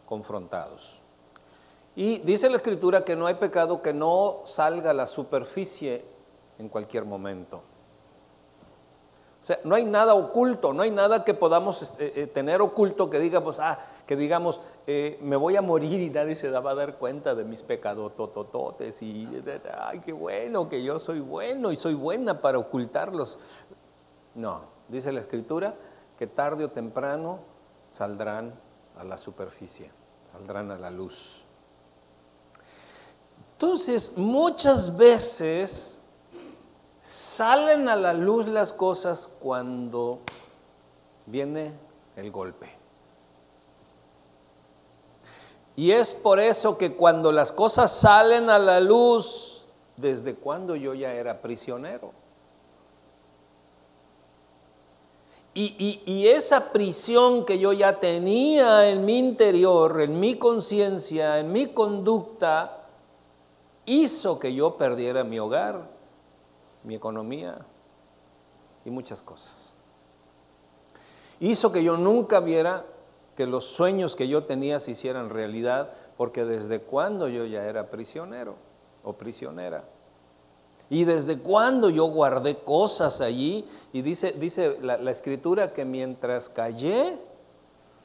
confrontados. 0.07 1.01
Y 1.95 2.19
dice 2.21 2.49
la 2.49 2.57
escritura 2.57 3.05
que 3.05 3.17
no 3.17 3.27
hay 3.27 3.35
pecado 3.35 3.83
que 3.83 3.93
no 3.93 4.41
salga 4.45 4.91
a 4.91 4.95
la 4.95 5.07
superficie 5.07 6.05
en 6.59 6.69
cualquier 6.69 7.05
momento. 7.05 7.63
O 9.43 9.45
sea, 9.45 9.59
no 9.65 9.75
hay 9.75 9.85
nada 9.85 10.15
oculto, 10.15 10.73
no 10.73 10.83
hay 10.83 10.93
nada 10.93 11.25
que 11.25 11.35
podamos 11.35 11.83
este, 11.83 12.23
eh, 12.23 12.27
tener 12.29 12.63
oculto 12.63 13.11
que 13.11 13.19
digamos, 13.19 13.59
ah, 13.59 13.77
que 14.07 14.15
digamos, 14.15 14.61
eh, 14.87 15.19
me 15.21 15.35
voy 15.35 15.57
a 15.57 15.63
morir 15.63 16.01
y 16.01 16.11
nadie 16.11 16.37
se 16.37 16.49
va 16.49 16.71
a 16.71 16.75
dar 16.77 16.97
cuenta 16.97 17.35
de 17.35 17.45
mis 17.45 17.63
pecados 17.65 18.15
totototes 18.15 19.03
y, 19.03 19.29
ay, 19.77 19.99
qué 19.99 20.13
bueno 20.13 20.69
que 20.69 20.85
yo 20.85 21.01
soy 21.01 21.19
bueno 21.19 21.73
y 21.73 21.77
soy 21.77 21.95
buena 21.95 22.41
para 22.41 22.59
ocultarlos. 22.59 23.39
No, 24.37 24.61
dice 24.89 25.11
la 25.11 25.19
escritura 25.19 25.75
que 26.23 26.29
tarde 26.29 26.65
o 26.65 26.71
temprano 26.71 27.41
saldrán 27.91 28.55
a 28.97 29.03
la 29.03 29.19
superficie, 29.19 29.91
saldrán 30.31 30.71
a 30.71 30.79
la 30.79 30.89
luz. 30.89 31.45
Entonces, 33.55 34.17
muchas 34.17 34.97
veces 34.97 36.01
salen 37.01 37.89
a 37.89 37.97
la 37.97 38.13
luz 38.13 38.47
las 38.47 38.73
cosas 38.73 39.29
cuando 39.41 40.21
viene 41.27 41.73
el 42.15 42.31
golpe. 42.31 42.69
Y 45.75 45.91
es 45.91 46.15
por 46.15 46.39
eso 46.39 46.79
que 46.79 46.95
cuando 46.95 47.33
las 47.33 47.51
cosas 47.51 47.91
salen 47.91 48.49
a 48.49 48.61
la 48.61 48.79
luz, 48.79 49.67
desde 49.97 50.37
cuando 50.37 50.77
yo 50.77 50.95
ya 50.95 51.15
era 51.15 51.43
prisionero. 51.43 52.22
Y, 55.55 56.27
esa 56.29 56.73
prisión 56.73 57.45
que 57.45 57.59
yo 57.59 57.75
ya 57.75 58.01
tenía 58.01 58.89
en 58.89 59.05
mi 59.05 59.19
interior, 59.19 60.01
en 60.01 60.19
mi 60.19 60.37
conciencia, 60.37 61.39
en 61.39 61.53
mi 61.53 61.67
conducta, 61.67 62.87
hizo 63.85 64.39
que 64.39 64.55
yo 64.55 64.79
perdiera 64.79 65.25
mi 65.25 65.39
hogar, 65.39 65.91
mi 66.85 66.95
economía 66.95 67.59
y 68.87 68.91
muchas 68.91 69.21
cosas. 69.21 69.75
Hizo 71.39 71.71
que 71.71 71.85
yo 71.85 71.99
nunca 71.99 72.41
viera 72.41 72.87
que 73.37 73.47
los 73.47 73.67
sueños 73.67 74.17
que 74.17 74.29
yo 74.29 74.45
tenía 74.45 74.79
se 74.79 74.93
hicieran 74.93 75.29
realidad, 75.29 75.93
porque 76.17 76.45
desde 76.45 76.81
cuando 76.81 77.29
yo 77.29 77.45
ya 77.45 77.65
era 77.65 77.91
prisionero 77.91 78.57
o 79.03 79.13
prisionera. 79.15 79.85
Y 80.93 81.05
desde 81.05 81.39
cuando 81.39 81.89
yo 81.89 82.05
guardé 82.05 82.59
cosas 82.59 83.23
allí, 83.23 83.67
y 83.95 84.03
dice, 84.03 84.33
dice 84.33 84.77
la, 84.83 84.99
la 84.99 85.11
escritura 85.11 85.73
que 85.73 85.87
mientras 85.87 86.51
callé, 86.51 87.19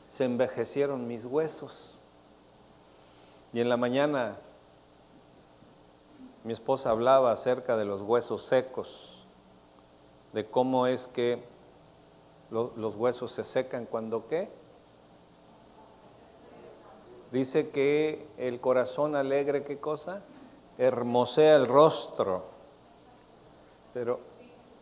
se 0.09 0.23
envejecieron 0.23 1.05
mis 1.05 1.25
huesos. 1.25 1.99
Y 3.51 3.59
en 3.59 3.67
la 3.67 3.75
mañana 3.75 4.37
mi 6.45 6.53
esposa 6.53 6.91
hablaba 6.91 7.33
acerca 7.33 7.75
de 7.75 7.83
los 7.83 8.03
huesos 8.03 8.43
secos, 8.43 9.27
de 10.31 10.45
cómo 10.45 10.87
es 10.87 11.09
que 11.09 11.43
los 12.49 12.95
huesos 12.95 13.33
se 13.33 13.43
secan 13.43 13.85
cuando 13.85 14.27
qué. 14.27 14.47
Dice 17.33 17.69
que 17.69 18.25
el 18.37 18.61
corazón 18.61 19.17
alegre, 19.17 19.65
¿qué 19.65 19.77
cosa? 19.77 20.21
Hermosea 20.77 21.57
el 21.57 21.67
rostro. 21.67 22.55
Pero, 23.97 24.19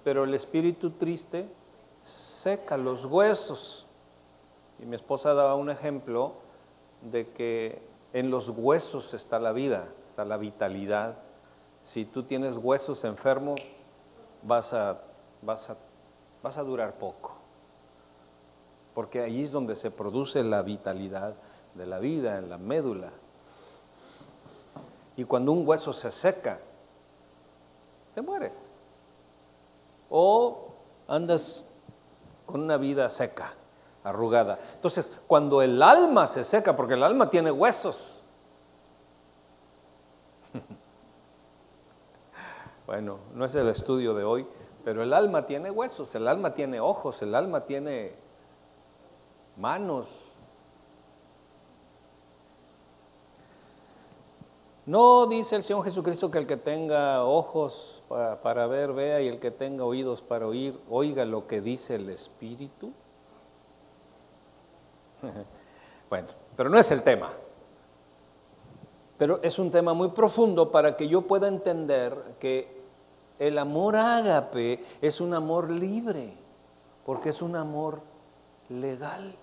pero 0.03 0.26
el 0.26 0.34
espíritu 0.34 0.89
triste 0.89 1.47
seca 2.03 2.76
los 2.76 3.05
huesos. 3.05 3.88
Y 4.78 4.86
mi 4.86 4.97
esposa 4.97 5.34
daba 5.34 5.55
un 5.55 5.70
ejemplo 5.70 6.34
de 7.01 7.30
que 7.30 7.82
en 8.11 8.30
los 8.30 8.49
huesos 8.49 9.13
está 9.13 9.39
la 9.39 9.53
vida, 9.53 9.88
está 10.05 10.26
la 10.26 10.36
vitalidad. 10.36 11.16
Si 11.82 12.03
tú 12.03 12.24
tienes 12.24 12.57
huesos 12.57 13.05
enfermos, 13.05 13.61
vas 14.43 14.74
a, 14.74 14.99
vas 15.41 15.70
a, 15.70 15.78
vas 16.43 16.57
a 16.57 16.63
durar 16.63 16.95
poco. 16.97 17.36
Porque 18.93 19.22
ahí 19.22 19.43
es 19.43 19.53
donde 19.53 19.76
se 19.76 19.91
produce 19.91 20.43
la 20.43 20.61
vitalidad 20.61 21.36
de 21.74 21.86
la 21.86 21.99
vida, 21.99 22.38
en 22.38 22.49
la 22.49 22.57
médula. 22.57 23.13
Y 25.16 25.24
cuando 25.24 25.53
un 25.53 25.66
hueso 25.66 25.93
se 25.93 26.11
seca, 26.11 26.59
te 28.13 28.22
mueres. 28.22 28.75
O 30.10 30.70
andas 31.08 31.64
con 32.45 32.62
una 32.62 32.78
vida 32.78 33.10
seca, 33.10 33.53
arrugada. 34.03 34.60
Entonces, 34.76 35.12
cuando 35.28 35.62
el 35.62 35.82
alma 35.82 36.28
se 36.28 36.43
seca, 36.43 36.76
porque 36.76 36.93
el 36.93 37.03
alma 37.03 37.30
tiene 37.30 37.51
huesos, 37.51 38.22
Bueno, 42.86 43.18
no 43.34 43.45
es 43.45 43.56
el 43.56 43.68
estudio 43.70 44.14
de 44.14 44.24
hoy, 44.24 44.45
pero 44.84 45.01
el 45.01 45.14
alma 45.14 45.47
tiene 45.47 45.72
huesos, 45.72 46.14
el 46.14 46.28
alma 46.28 46.53
tiene 46.53 46.80
ojos, 46.80 47.22
el 47.24 47.34
alma 47.34 47.62
tiene 47.66 48.14
manos. 49.58 50.32
No 54.86 55.26
dice 55.26 55.56
el 55.56 55.64
Señor 55.64 55.84
Jesucristo 55.84 56.30
que 56.30 56.38
el 56.38 56.45
que 56.45 56.58
tenga 56.58 57.24
ojos 57.24 57.95
para, 58.08 58.68
ver, 58.68 58.93
vea, 58.93 59.22
y 59.22 59.28
el 59.28 59.39
que 59.39 59.51
tenga 59.51 59.84
oídos 59.84 60.22
para 60.22 60.47
oír, 60.47 60.80
oiga 60.89 61.26
lo 61.26 61.47
que 61.47 61.62
dice 61.62 61.95
el 61.95 62.10
Espíritu. 62.10 62.91
bueno, 66.10 66.28
pero 66.56 66.70
no 66.70 66.78
es 66.78 66.91
el 66.91 67.01
tema. 67.01 67.32
Pero 69.18 69.41
es 69.41 69.58
un 69.60 69.72
tema 69.72 69.93
muy 69.93 70.10
profundo 70.10 70.72
para 70.72 70.95
que 70.95 71.08
yo 71.08 71.22
pueda 71.22 71.47
entender 71.47 72.36
que 72.39 72.84
el 73.39 73.58
amor 73.58 73.95
ágape 73.95 74.84
es 75.01 75.20
un 75.20 75.34
amor 75.34 75.72
libre, 75.72 76.34
porque 77.06 77.30
es 77.30 77.41
un 77.41 77.56
amor 77.56 78.01
legal, 78.70 79.36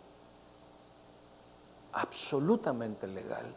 absolutamente 1.92 3.06
legal. 3.06 3.54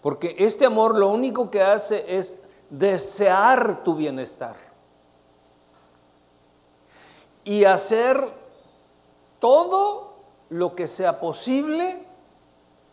Porque 0.00 0.36
este 0.38 0.66
amor 0.66 0.98
lo 0.98 1.08
único 1.08 1.50
que 1.50 1.62
hace 1.62 2.16
es 2.16 2.38
desear 2.78 3.84
tu 3.84 3.94
bienestar 3.94 4.56
y 7.44 7.64
hacer 7.64 8.32
todo 9.38 10.14
lo 10.48 10.74
que 10.74 10.88
sea 10.88 11.20
posible 11.20 12.04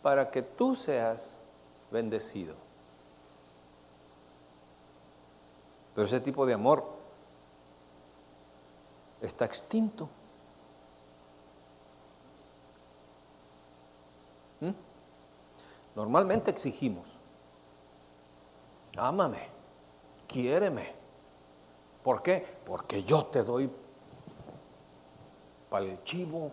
para 0.02 0.30
que 0.30 0.42
tú 0.42 0.76
seas 0.76 1.42
bendecido. 1.90 2.54
Pero 5.94 6.06
ese 6.06 6.20
tipo 6.20 6.46
de 6.46 6.54
amor 6.54 6.84
está 9.20 9.44
extinto. 9.44 10.08
¿Mm? 14.60 14.70
Normalmente 15.96 16.50
exigimos, 16.50 17.18
ámame, 18.96 19.51
quiéreme. 20.26 20.92
¿Por 22.02 22.22
qué? 22.22 22.44
Porque 22.64 23.02
yo 23.04 23.26
te 23.26 23.42
doy 23.42 23.70
para 25.70 25.86
el 25.86 26.02
chivo. 26.02 26.50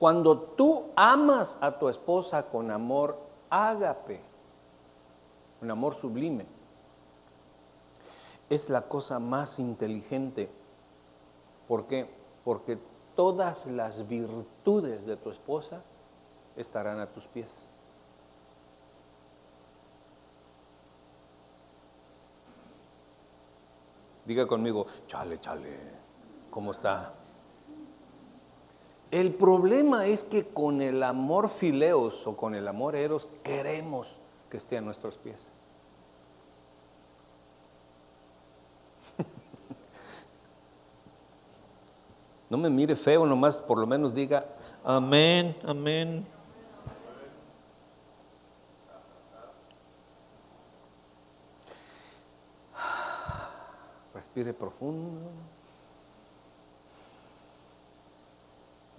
Cuando 0.00 0.38
tú 0.40 0.86
amas 0.96 1.56
a 1.60 1.78
tu 1.78 1.88
esposa 1.88 2.42
con 2.48 2.72
amor 2.72 3.16
ágape, 3.48 4.33
un 5.62 5.70
amor 5.70 5.94
sublime, 5.94 6.46
es 8.50 8.68
la 8.68 8.82
cosa 8.82 9.18
más 9.18 9.58
inteligente 9.58 10.50
¿Por 11.68 11.86
qué? 11.86 12.06
Porque 12.44 12.78
todas 13.14 13.66
las 13.66 14.06
virtudes 14.06 15.06
de 15.06 15.16
tu 15.16 15.30
esposa 15.30 15.82
estarán 16.56 17.00
a 17.00 17.06
tus 17.06 17.26
pies. 17.26 17.66
Diga 24.26 24.46
conmigo, 24.46 24.86
chale, 25.06 25.38
chale, 25.38 25.76
¿cómo 26.50 26.70
está? 26.70 27.12
El 29.10 29.34
problema 29.34 30.06
es 30.06 30.24
que 30.24 30.48
con 30.48 30.80
el 30.80 31.02
amor 31.02 31.48
fileos 31.48 32.26
o 32.26 32.36
con 32.36 32.54
el 32.54 32.66
amor 32.66 32.96
eros 32.96 33.28
queremos 33.42 34.18
que 34.54 34.58
esté 34.58 34.78
a 34.78 34.80
nuestros 34.80 35.16
pies. 35.16 35.40
No 42.48 42.56
me 42.56 42.70
mire 42.70 42.94
feo, 42.94 43.26
nomás 43.26 43.60
por 43.60 43.78
lo 43.78 43.86
menos 43.88 44.14
diga, 44.14 44.46
amén, 44.84 45.56
amén. 45.64 46.24
Respire 54.14 54.54
profundo. 54.54 55.32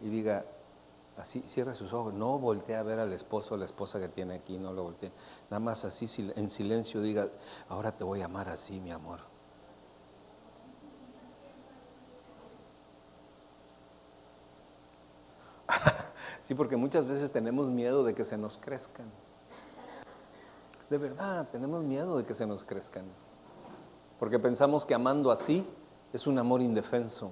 Y 0.03 0.10
diga, 0.10 0.43
así, 1.18 1.43
cierra 1.47 1.74
sus 1.74 1.93
ojos, 1.93 2.13
no 2.13 2.38
voltee 2.39 2.76
a 2.76 2.84
ver 2.84 2.99
al 2.99 3.13
esposo 3.13 3.55
o 3.55 3.57
la 3.57 3.66
esposa 3.66 3.99
que 3.99 4.09
tiene 4.09 4.36
aquí, 4.36 4.57
no 4.57 4.74
lo 4.74 4.84
voltee. 4.84 5.11
Nada 5.49 5.59
más 5.59 5.86
así 5.86 6.05
en 6.36 6.49
silencio 6.49 7.01
diga, 7.01 7.30
ahora 7.70 7.91
te 7.91 8.03
voy 8.03 8.22
a 8.22 8.26
amar 8.26 8.49
así, 8.49 8.80
mi 8.80 8.91
amor. 8.91 9.20
Sí, 16.41 16.53
porque 16.53 16.78
muchas 16.78 17.07
veces 17.07 17.32
tenemos 17.32 17.72
miedo 17.72 18.03
de 18.03 18.13
que 18.13 18.24
se 18.24 18.38
nos 18.38 18.59
crezcan. 18.59 19.07
De 20.91 20.99
verdad, 20.99 21.47
tenemos 21.51 21.84
miedo 21.84 22.20
de 22.20 22.24
que 22.24 22.36
se 22.36 22.45
nos 22.45 22.63
crezcan. 22.63 23.05
Porque 24.20 24.38
pensamos 24.38 24.86
que 24.86 24.93
amando 24.93 25.32
así 25.32 25.68
es 26.13 26.28
un 26.28 26.38
amor 26.38 26.61
indefenso. 26.61 27.32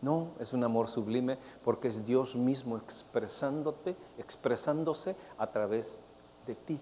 No, 0.00 0.28
es 0.38 0.52
un 0.52 0.62
amor 0.62 0.88
sublime 0.88 1.38
porque 1.64 1.88
es 1.88 2.04
Dios 2.04 2.36
mismo 2.36 2.76
expresándote, 2.76 3.96
expresándose 4.16 5.16
a 5.38 5.48
través 5.48 6.00
de 6.46 6.54
ti. 6.54 6.80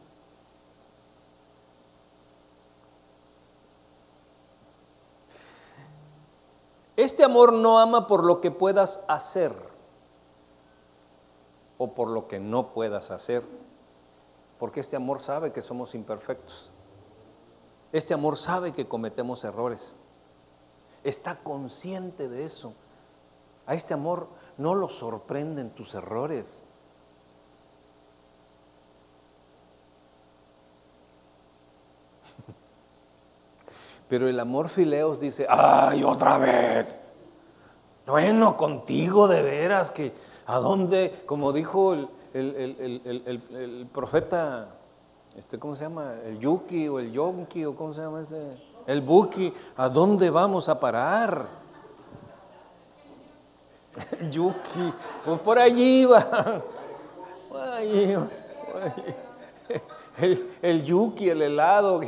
Este 6.96 7.24
amor 7.24 7.52
no 7.52 7.78
ama 7.78 8.06
por 8.06 8.24
lo 8.24 8.40
que 8.40 8.50
puedas 8.50 9.04
hacer 9.06 9.54
o 11.78 11.92
por 11.92 12.08
lo 12.08 12.26
que 12.26 12.40
no 12.40 12.72
puedas 12.72 13.10
hacer, 13.10 13.44
porque 14.58 14.80
este 14.80 14.96
amor 14.96 15.20
sabe 15.20 15.52
que 15.52 15.60
somos 15.60 15.94
imperfectos. 15.94 16.70
Este 17.92 18.14
amor 18.14 18.38
sabe 18.38 18.72
que 18.72 18.88
cometemos 18.88 19.44
errores. 19.44 19.94
Está 21.04 21.38
consciente 21.42 22.28
de 22.28 22.44
eso. 22.44 22.72
A 23.66 23.74
este 23.74 23.94
amor 23.94 24.28
no 24.58 24.74
lo 24.74 24.88
sorprenden 24.88 25.70
tus 25.70 25.94
errores. 25.94 26.64
Pero 34.08 34.28
el 34.28 34.40
amor 34.40 34.68
fileos 34.68 35.20
dice, 35.20 35.46
ay, 35.48 36.04
otra 36.04 36.38
vez. 36.38 37.00
Bueno, 38.06 38.56
contigo 38.56 39.26
de 39.26 39.42
veras 39.42 39.90
que 39.90 40.12
¿A 40.46 40.58
dónde, 40.58 41.24
como 41.26 41.52
dijo 41.52 41.92
el, 42.32 43.88
profeta, 43.92 44.68
este, 45.36 45.58
¿cómo 45.58 45.74
se 45.74 45.84
llama? 45.84 46.14
El 46.24 46.38
Yuki 46.38 46.86
o 46.86 47.00
el 47.00 47.10
Yonki 47.10 47.64
o 47.64 47.74
cómo 47.74 47.92
se 47.92 48.00
llama 48.00 48.20
ese? 48.20 48.56
El 48.86 49.00
Buki, 49.00 49.52
¿a 49.76 49.88
dónde 49.88 50.30
vamos 50.30 50.68
a 50.68 50.78
parar? 50.78 51.65
Yuki, 54.30 54.92
pues 55.24 55.40
por 55.40 55.58
allí 55.58 56.04
va. 56.04 56.62
El, 60.18 60.50
el 60.62 60.84
Yuki, 60.84 61.28
el 61.28 61.42
helado. 61.42 62.00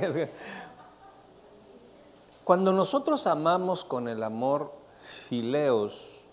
Cuando 2.44 2.72
nosotros 2.72 3.26
amamos 3.26 3.84
con 3.84 4.08
el 4.08 4.22
amor 4.22 4.72
fileos, 5.00 6.24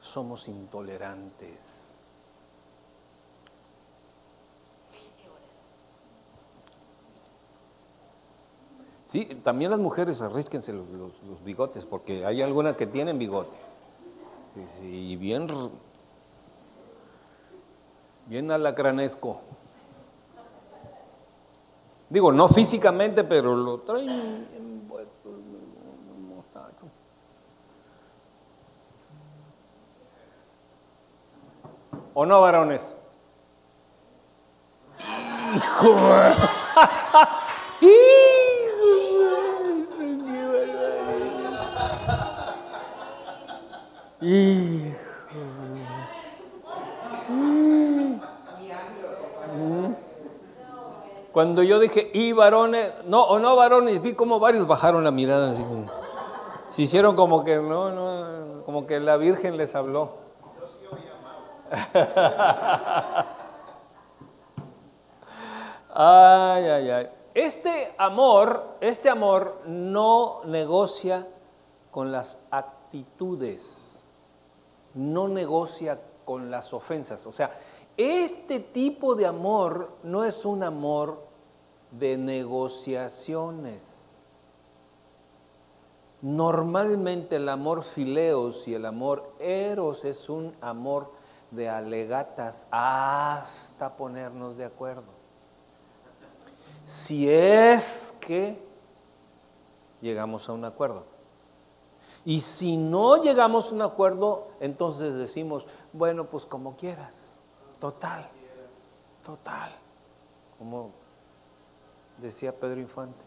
somos 0.00 0.48
intolerantes. 0.48 1.82
Sí, 9.12 9.26
también 9.42 9.70
las 9.70 9.78
mujeres 9.78 10.22
arrísquense 10.22 10.72
los, 10.72 10.86
bigotes, 11.44 11.84
porque 11.84 12.24
hay 12.24 12.40
algunas 12.40 12.76
que 12.76 12.86
tienen 12.86 13.18
bigote. 13.18 13.58
Y 14.82 15.16
bien, 15.16 15.48
bien 18.26 18.50
alacranesco. 18.50 19.40
Digo, 22.10 22.30
no 22.30 22.48
físicamente, 22.48 23.24
pero 23.24 23.56
lo 23.56 23.78
traen 23.78 24.46
envuelto 24.54 25.30
el 25.30 26.22
mostacho. 26.28 26.86
¿O 32.12 32.26
no, 32.26 32.42
varones? 32.42 32.94
¡Hijo! 35.54 35.96
Cuando 51.32 51.62
yo 51.62 51.78
dije, 51.80 52.10
y 52.14 52.32
varones, 52.32 52.92
no, 53.06 53.24
o 53.24 53.38
no 53.38 53.56
varones, 53.56 54.00
vi 54.00 54.14
como 54.14 54.38
varios 54.38 54.66
bajaron 54.66 55.02
la 55.02 55.10
mirada, 55.10 55.50
así 55.50 55.64
se 56.70 56.82
hicieron 56.82 57.16
como 57.16 57.42
que, 57.44 57.56
no, 57.56 57.90
no, 57.90 58.62
como 58.64 58.86
que 58.86 59.00
la 59.00 59.16
Virgen 59.16 59.56
les 59.56 59.74
habló. 59.74 60.22
ay, 65.94 66.64
ay, 66.64 66.90
ay. 66.90 67.08
Este 67.34 67.94
amor, 67.98 68.76
este 68.80 69.10
amor 69.10 69.62
no 69.66 70.42
negocia 70.44 71.26
con 71.90 72.12
las 72.12 72.38
actitudes, 72.50 73.91
no 74.94 75.28
negocia 75.28 76.00
con 76.24 76.50
las 76.50 76.72
ofensas. 76.72 77.26
O 77.26 77.32
sea, 77.32 77.52
este 77.96 78.60
tipo 78.60 79.14
de 79.14 79.26
amor 79.26 79.90
no 80.02 80.24
es 80.24 80.44
un 80.44 80.62
amor 80.62 81.22
de 81.90 82.16
negociaciones. 82.16 84.20
Normalmente 86.22 87.36
el 87.36 87.48
amor 87.48 87.82
fileos 87.82 88.66
y 88.68 88.74
el 88.74 88.86
amor 88.86 89.34
eros 89.40 90.04
es 90.04 90.28
un 90.28 90.54
amor 90.60 91.10
de 91.50 91.68
alegatas 91.68 92.68
hasta 92.70 93.96
ponernos 93.96 94.56
de 94.56 94.64
acuerdo. 94.64 95.22
Si 96.84 97.28
es 97.28 98.16
que 98.20 98.56
llegamos 100.00 100.48
a 100.48 100.52
un 100.52 100.64
acuerdo. 100.64 101.11
Y 102.24 102.40
si 102.40 102.76
no 102.76 103.20
llegamos 103.20 103.70
a 103.70 103.74
un 103.74 103.82
acuerdo, 103.82 104.48
entonces 104.60 105.14
decimos, 105.14 105.66
bueno, 105.92 106.28
pues 106.28 106.46
como 106.46 106.76
quieras. 106.76 107.38
Total, 107.80 108.28
total. 109.24 109.72
Como 110.58 110.90
decía 112.18 112.54
Pedro 112.54 112.80
Infante, 112.80 113.24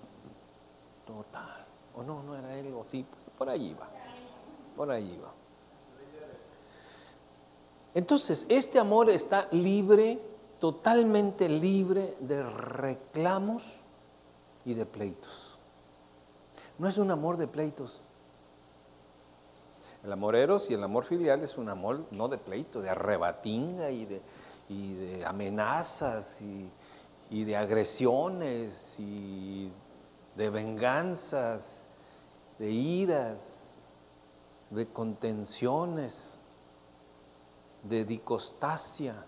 total. 1.05 1.65
O 1.93 2.03
no, 2.03 2.23
no 2.23 2.37
era 2.37 2.55
él, 2.55 2.73
o 2.73 2.85
sí, 2.85 3.05
por 3.37 3.49
ahí 3.49 3.73
va, 3.73 3.89
por 4.75 4.91
ahí 4.91 5.19
va. 5.21 5.31
Entonces, 7.93 8.45
este 8.49 8.77
amor 8.79 9.09
está 9.09 9.47
libre, 9.51 10.21
totalmente 10.59 11.47
libre 11.47 12.17
de 12.19 12.43
reclamos 12.43 13.81
y 14.65 14.73
de 14.73 14.85
pleitos. 14.85 15.57
No 16.77 16.87
es 16.89 16.97
un 16.97 17.09
amor 17.09 17.37
de 17.37 17.47
pleitos. 17.47 18.01
El 20.05 20.13
amor 20.13 20.35
eros 20.35 20.69
y 20.69 20.75
el 20.75 20.83
amor 20.83 21.03
filial 21.03 21.41
es 21.41 21.57
un 21.57 21.67
amor 21.67 22.05
no 22.11 22.27
de 22.27 22.37
pleito, 22.37 22.79
de 22.79 22.91
arrebatinga 22.91 23.89
y 23.89 24.05
de, 24.05 24.21
y 24.69 25.23
amenazas 25.23 26.39
y, 26.41 27.43
de 27.43 27.57
agresiones 27.57 28.99
y 28.99 29.71
de 30.35 30.49
venganzas, 30.51 31.87
de 32.59 32.69
iras, 32.69 33.77
de 34.69 34.85
contenciones, 34.85 36.39
de 37.81 38.05
dicostasia. 38.05 39.25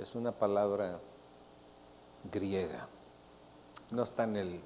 Es 0.00 0.16
una 0.16 0.32
palabra 0.32 0.98
griega, 2.24 2.88
no 3.94 4.02
está 4.02 4.24
en 4.24 4.36
el 4.36 4.60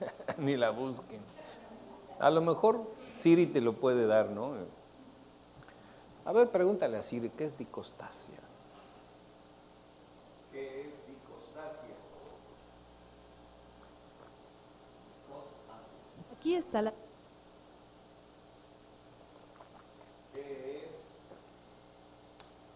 ni 0.38 0.56
la 0.56 0.70
busquen. 0.70 1.20
A 2.18 2.30
lo 2.30 2.40
mejor 2.40 2.80
Siri 3.14 3.46
te 3.46 3.60
lo 3.60 3.74
puede 3.74 4.06
dar, 4.06 4.30
¿no? 4.30 4.52
A 6.24 6.32
ver, 6.32 6.50
pregúntale 6.50 6.96
a 6.96 7.02
Siri, 7.02 7.30
¿qué 7.30 7.44
es 7.44 7.56
dicostasia? 7.56 8.38
¿Qué 10.52 10.80
es 10.82 11.06
dicostasia? 11.06 11.94
Aquí 16.36 16.54
está 16.54 16.82
la... 16.82 16.92
¿Qué 20.34 20.84
es? 20.84 20.92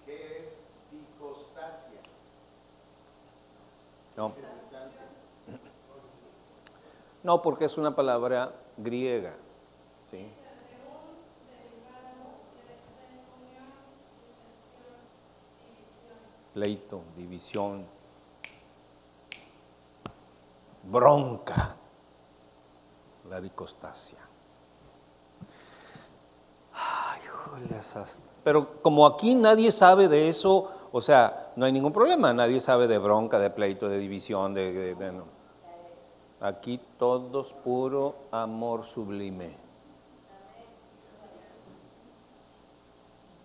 ¿Qué 0.07 0.39
es 0.39 0.61
dicostasia? 0.91 2.01
No. 4.21 4.35
No, 7.23 7.41
porque 7.41 7.64
es 7.64 7.79
una 7.79 7.97
palabra 7.97 8.53
griega. 8.77 9.35
¿sí? 10.11 10.31
Pleito, 16.53 17.01
división, 17.16 17.87
bronca, 20.83 21.77
la 23.31 23.41
dicostasia. 23.41 24.18
Ay, 26.75 27.21
pero 28.45 28.83
como 28.83 29.07
aquí 29.07 29.35
nadie 29.35 29.71
sabe 29.71 30.09
de 30.09 30.29
eso, 30.29 30.80
o 30.93 31.01
sea, 31.01 31.53
no 31.55 31.66
hay 31.66 31.72
ningún 31.72 31.93
problema, 31.93 32.32
nadie 32.32 32.59
sabe 32.59 32.88
de 32.88 32.99
bronca, 32.99 33.38
de 33.38 33.51
pleito, 33.51 33.88
de 33.88 33.99
división, 33.99 34.54
de, 34.54 35.22
Aquí 36.41 36.80
todos 36.99 37.53
puro 37.53 38.17
amor 38.30 38.83
sublime. 38.84 39.54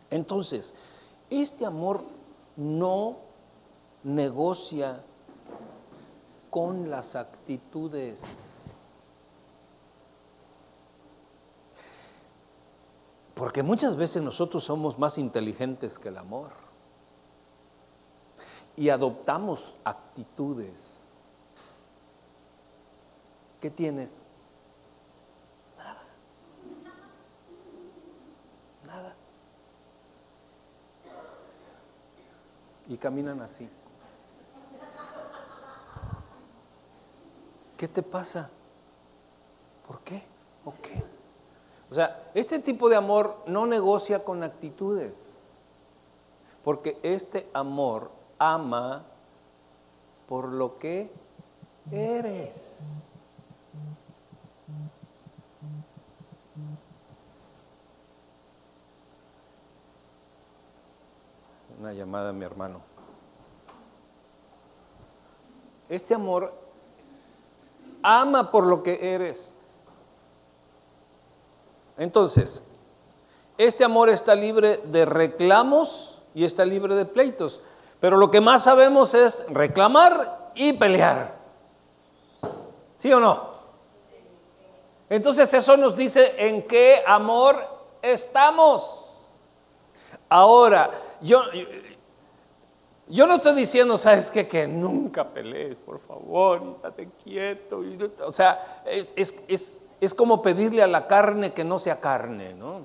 Entonces, 0.10 0.74
este 1.30 1.66
amor 1.66 2.04
no 2.56 3.18
negocia 4.04 5.04
con 6.50 6.90
las 6.90 7.18
actitudes. 7.18 8.24
Porque 13.34 13.62
muchas 13.62 13.98
veces 13.98 14.24
nosotros 14.24 14.64
somos 14.64 14.98
más 14.98 15.18
inteligentes 15.18 16.00
que 16.00 16.08
el 16.08 16.18
amor 16.18 16.65
y 18.78 18.90
adoptamos 18.90 19.76
actitudes 19.84 21.06
¿Qué 23.66 23.72
tienes? 23.72 24.14
Nada. 25.76 26.04
Nada. 28.86 29.16
Y 32.88 32.98
caminan 32.98 33.42
así. 33.42 33.68
¿Qué 37.76 37.88
te 37.88 38.04
pasa? 38.04 38.52
¿Por 39.88 40.02
qué? 40.02 40.22
¿O 40.64 40.72
qué? 40.84 41.04
O 41.90 41.96
sea, 41.96 42.30
este 42.36 42.60
tipo 42.60 42.88
de 42.88 42.98
amor 42.98 43.36
no 43.48 43.66
negocia 43.66 44.24
con 44.24 44.44
actitudes, 44.44 45.52
porque 46.64 47.00
este 47.02 47.50
amor 47.52 48.12
ama 48.40 49.06
por 50.28 50.52
lo 50.52 50.78
que 50.78 51.12
eres. 51.92 53.12
Una 61.80 61.94
llamada 61.94 62.30
a 62.30 62.34
mi 62.34 62.46
hermano. 62.46 62.82
Este 65.90 66.16
amor 66.16 66.54
ama 68.02 68.52
por 68.52 68.66
lo 68.66 68.82
que 68.82 69.14
eres. 69.14 69.54
Entonces, 71.98 72.64
este 73.58 73.84
amor 73.84 74.10
está 74.10 74.36
libre 74.36 74.78
de 74.78 75.06
reclamos 75.06 76.22
y 76.34 76.44
está 76.44 76.66
libre 76.66 76.96
de 76.96 77.06
pleitos. 77.06 77.62
Pero 78.00 78.18
lo 78.18 78.30
que 78.30 78.42
más 78.42 78.64
sabemos 78.64 79.14
es 79.14 79.44
reclamar 79.50 80.52
y 80.56 80.74
pelear. 80.74 81.36
¿Sí 82.96 83.12
o 83.12 83.20
no? 83.20 83.56
Entonces 85.10 85.54
eso 85.54 85.78
nos 85.78 85.96
dice 85.96 86.34
en 86.38 86.64
qué 86.68 87.04
amor 87.06 87.58
estamos. 88.02 89.28
Ahora, 90.30 90.92
yo, 91.22 91.42
Yo 93.08 93.28
no 93.28 93.36
estoy 93.36 93.54
diciendo, 93.54 93.98
¿sabes 93.98 94.32
qué? 94.32 94.48
Que 94.48 94.68
nunca 94.68 95.30
pelees, 95.30 95.78
por 95.78 96.00
favor, 96.00 96.60
y 96.64 96.72
estate 96.72 97.10
quieto. 97.24 97.82
o 98.26 98.32
sea, 98.32 98.82
es, 98.86 99.14
es- 99.16 99.44
es- 99.48 99.82
es 100.02 100.14
como 100.16 100.42
pedirle 100.42 100.82
a 100.82 100.88
la 100.88 101.06
carne 101.06 101.54
que 101.54 101.64
no 101.64 101.78
sea 101.78 102.00
carne, 102.02 102.56
¿no? 102.56 102.82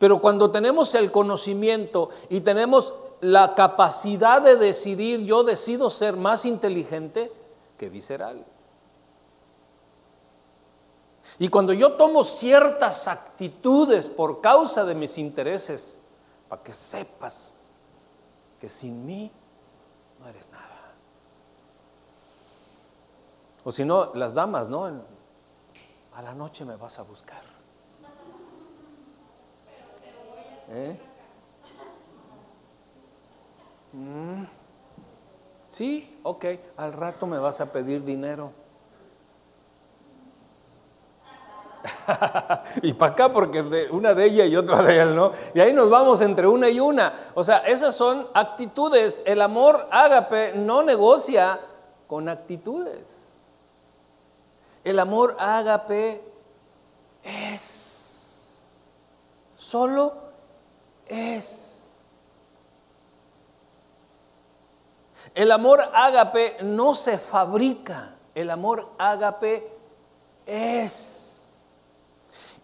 Pero 0.00 0.18
cuando 0.18 0.50
tenemos 0.50 0.94
el 0.94 1.12
conocimiento 1.12 2.08
y 2.30 2.40
tenemos 2.40 2.94
la 3.20 3.54
capacidad 3.54 4.40
de 4.40 4.56
decidir, 4.56 5.26
yo 5.26 5.44
decido 5.44 5.90
ser 5.90 6.16
más 6.16 6.46
inteligente 6.46 7.30
que 7.76 7.90
visceral. 7.90 8.42
Y 11.38 11.48
cuando 11.48 11.74
yo 11.74 11.92
tomo 11.98 12.24
ciertas 12.24 13.08
actitudes 13.08 14.08
por 14.08 14.40
causa 14.40 14.86
de 14.86 14.94
mis 14.94 15.18
intereses, 15.18 15.98
para 16.48 16.62
que 16.62 16.72
sepas 16.72 17.58
que 18.58 18.70
sin 18.70 19.04
mí 19.04 19.30
no 20.18 20.28
eres 20.28 20.48
nada. 20.48 20.94
O 23.64 23.70
si 23.70 23.84
no, 23.84 24.14
las 24.14 24.32
damas, 24.32 24.66
¿no? 24.66 24.86
A 26.14 26.22
la 26.22 26.34
noche 26.34 26.64
me 26.64 26.76
vas 26.76 26.98
a 26.98 27.02
buscar. 27.02 27.49
¿Eh? 30.70 31.00
Mm. 33.92 34.44
Sí, 35.68 36.20
ok, 36.22 36.44
al 36.76 36.92
rato 36.92 37.26
me 37.26 37.38
vas 37.38 37.60
a 37.60 37.72
pedir 37.72 38.04
dinero. 38.04 38.52
y 42.82 42.92
para 42.92 43.12
acá 43.12 43.32
porque 43.32 43.88
una 43.90 44.14
de 44.14 44.24
ella 44.26 44.44
y 44.44 44.56
otra 44.56 44.82
de 44.82 44.98
él, 44.98 45.16
¿no? 45.16 45.32
Y 45.54 45.60
ahí 45.60 45.72
nos 45.72 45.90
vamos 45.90 46.20
entre 46.20 46.46
una 46.46 46.68
y 46.68 46.78
una. 46.78 47.30
O 47.34 47.42
sea, 47.42 47.58
esas 47.58 47.94
son 47.96 48.28
actitudes. 48.34 49.22
El 49.24 49.42
amor 49.42 49.88
ágape 49.90 50.52
no 50.54 50.82
negocia 50.82 51.60
con 52.06 52.28
actitudes. 52.28 53.42
El 54.84 54.98
amor 54.98 55.36
ágape 55.38 56.22
es. 57.22 58.56
Solo 59.54 60.29
es. 61.10 61.92
El 65.34 65.52
amor 65.52 65.80
ágape 65.92 66.56
no 66.62 66.94
se 66.94 67.18
fabrica. 67.18 68.16
El 68.34 68.50
amor 68.50 68.88
ágape 68.98 69.70
es. 70.46 71.50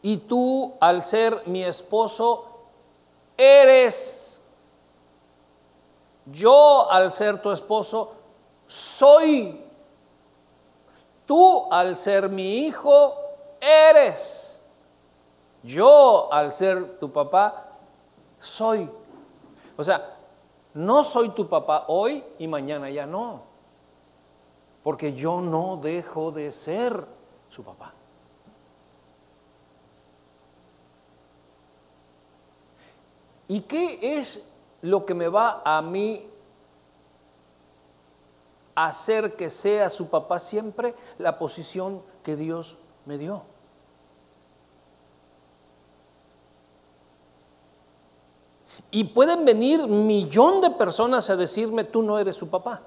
Y 0.03 0.19
tú, 0.19 0.75
al 0.81 1.03
ser 1.03 1.43
mi 1.47 1.65
esposo, 1.65 2.47
eres. 3.37 4.41
Yo, 6.27 6.91
al 6.91 7.13
ser 7.13 7.41
tu 7.43 7.51
esposo, 7.51 8.13
soy. 8.67 9.65
Tú, 11.27 11.67
al 11.71 11.97
ser 11.97 12.29
mi 12.29 12.59
hijo, 12.59 13.15
eres. 13.61 14.65
Yo, 15.63 16.29
al 16.33 16.53
ser 16.53 16.99
tu 16.99 17.13
papá, 17.13 17.66
soy. 18.47 18.89
O 19.77 19.85
sea, 19.85 20.17
no 20.75 21.03
soy 21.03 21.31
tu 21.31 21.49
papá 21.49 21.85
hoy 21.89 22.25
y 22.39 22.47
mañana 22.47 22.89
ya 22.91 23.07
no. 23.07 23.43
Porque 24.83 25.15
yo 25.15 25.41
no 25.41 25.79
dejo 25.79 26.31
de 26.31 26.53
ser 26.53 27.07
su 27.51 27.63
papá. 27.65 27.93
¿Y 33.49 33.61
qué 33.63 34.19
es 34.19 34.49
lo 34.83 35.07
que 35.07 35.15
me 35.15 35.29
va 35.29 35.63
a 35.65 35.81
mí 35.81 36.29
hacer 38.75 39.37
que 39.37 39.49
sea 39.49 39.89
su 39.89 40.09
papá 40.09 40.39
siempre? 40.39 40.95
La 41.19 41.39
posición 41.39 42.03
que 42.23 42.37
Dios 42.37 42.77
me 43.05 43.19
dio. 43.19 43.43
Y 48.91 49.05
pueden 49.05 49.45
venir 49.45 49.87
millón 49.87 50.61
de 50.61 50.71
personas 50.71 51.31
a 51.31 51.37
decirme, 51.37 51.85
tú 51.85 52.03
no 52.03 52.19
eres 52.19 52.35
su 52.35 52.49
papá. 52.49 52.83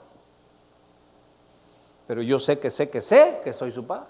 Pero 2.08 2.22
yo 2.22 2.40
sé 2.40 2.60
que 2.60 2.70
sé 2.70 2.90
que 2.90 3.02
sé 3.02 3.42
que 3.44 3.54
soy 3.54 3.72
su 3.72 3.86
papá. 3.86 4.10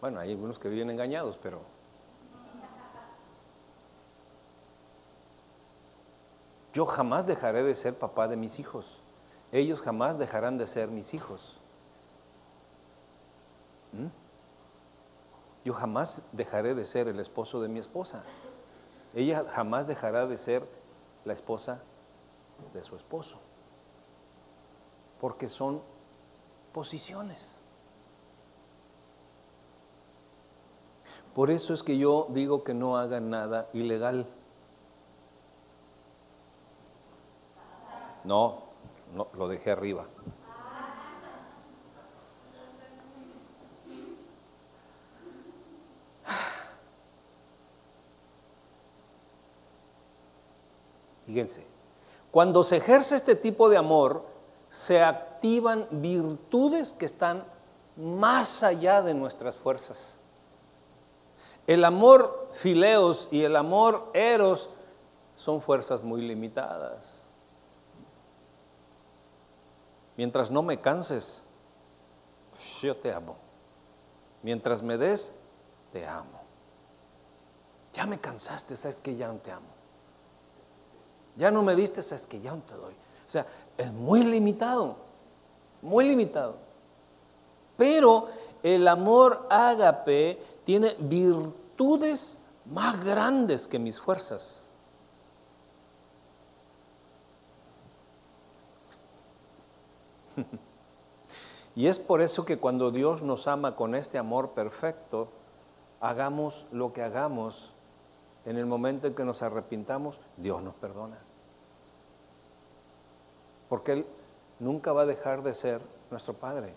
Bueno, 0.00 0.18
hay 0.18 0.32
algunos 0.32 0.58
que 0.58 0.68
viven 0.68 0.90
engañados, 0.90 1.38
pero... 1.40 1.60
Yo 6.72 6.86
jamás 6.86 7.26
dejaré 7.26 7.62
de 7.62 7.74
ser 7.74 7.94
papá 7.96 8.26
de 8.28 8.36
mis 8.36 8.58
hijos. 8.58 9.00
Ellos 9.52 9.82
jamás 9.82 10.18
dejarán 10.18 10.56
de 10.58 10.66
ser 10.66 10.88
mis 10.88 11.12
hijos. 11.14 11.60
¿Mm? 13.92 14.06
Yo 15.64 15.74
jamás 15.74 16.22
dejaré 16.32 16.74
de 16.74 16.84
ser 16.84 17.08
el 17.08 17.20
esposo 17.20 17.60
de 17.60 17.68
mi 17.68 17.78
esposa. 17.78 18.24
Ella 19.14 19.44
jamás 19.48 19.86
dejará 19.86 20.26
de 20.26 20.36
ser 20.36 20.66
la 21.24 21.32
esposa 21.32 21.82
de 22.72 22.82
su 22.82 22.96
esposo. 22.96 23.38
Porque 25.20 25.48
son 25.48 25.82
posiciones. 26.72 27.58
Por 31.34 31.50
eso 31.50 31.72
es 31.72 31.82
que 31.82 31.96
yo 31.96 32.26
digo 32.30 32.62
que 32.62 32.74
no 32.74 32.96
hagan 32.96 33.30
nada 33.30 33.68
ilegal. 33.72 34.26
No, 38.24 38.58
no, 39.14 39.28
lo 39.34 39.48
dejé 39.48 39.70
arriba. 39.70 40.06
Fíjense, 51.32 51.66
cuando 52.30 52.62
se 52.62 52.76
ejerce 52.76 53.16
este 53.16 53.34
tipo 53.34 53.70
de 53.70 53.78
amor, 53.78 54.26
se 54.68 55.02
activan 55.02 55.88
virtudes 55.90 56.92
que 56.92 57.06
están 57.06 57.46
más 57.96 58.62
allá 58.62 59.00
de 59.00 59.14
nuestras 59.14 59.56
fuerzas. 59.56 60.20
El 61.66 61.86
amor 61.86 62.50
fileos 62.52 63.30
y 63.30 63.44
el 63.44 63.56
amor 63.56 64.10
eros 64.12 64.68
son 65.34 65.62
fuerzas 65.62 66.02
muy 66.02 66.20
limitadas. 66.20 67.26
Mientras 70.18 70.50
no 70.50 70.62
me 70.62 70.82
canses, 70.82 71.46
yo 72.82 72.94
te 72.94 73.10
amo. 73.10 73.36
Mientras 74.42 74.82
me 74.82 74.98
des, 74.98 75.34
te 75.92 76.06
amo. 76.06 76.42
Ya 77.94 78.04
me 78.04 78.20
cansaste, 78.20 78.76
sabes 78.76 79.00
que 79.00 79.16
ya 79.16 79.28
no 79.28 79.38
te 79.38 79.50
amo. 79.50 79.81
Ya 81.36 81.50
no 81.50 81.62
me 81.62 81.74
diste, 81.74 82.02
sabes 82.02 82.26
que 82.26 82.40
ya 82.40 82.50
no 82.54 82.62
te 82.62 82.74
doy. 82.74 82.92
O 82.92 83.30
sea, 83.30 83.46
es 83.76 83.92
muy 83.92 84.22
limitado, 84.24 84.96
muy 85.80 86.06
limitado. 86.06 86.56
Pero 87.76 88.28
el 88.62 88.86
amor 88.86 89.46
ágape 89.48 90.38
tiene 90.64 90.94
virtudes 90.98 92.40
más 92.66 93.02
grandes 93.04 93.66
que 93.66 93.78
mis 93.78 93.98
fuerzas. 94.00 94.62
Y 101.74 101.86
es 101.86 101.98
por 101.98 102.20
eso 102.20 102.44
que 102.44 102.58
cuando 102.58 102.90
Dios 102.90 103.22
nos 103.22 103.48
ama 103.48 103.76
con 103.76 103.94
este 103.94 104.18
amor 104.18 104.50
perfecto, 104.50 105.28
hagamos 106.00 106.66
lo 106.70 106.92
que 106.92 107.02
hagamos, 107.02 107.72
en 108.44 108.56
el 108.56 108.66
momento 108.66 109.06
en 109.06 109.14
que 109.14 109.24
nos 109.24 109.42
arrepintamos, 109.42 110.18
Dios 110.36 110.62
nos 110.62 110.74
perdona. 110.74 111.18
Porque 113.68 113.92
Él 113.92 114.06
nunca 114.58 114.92
va 114.92 115.02
a 115.02 115.06
dejar 115.06 115.42
de 115.42 115.54
ser 115.54 115.80
nuestro 116.10 116.34
Padre. 116.34 116.74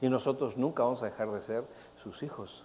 Y 0.00 0.08
nosotros 0.08 0.56
nunca 0.56 0.84
vamos 0.84 1.02
a 1.02 1.06
dejar 1.06 1.30
de 1.30 1.40
ser 1.40 1.64
sus 1.96 2.22
hijos. 2.22 2.64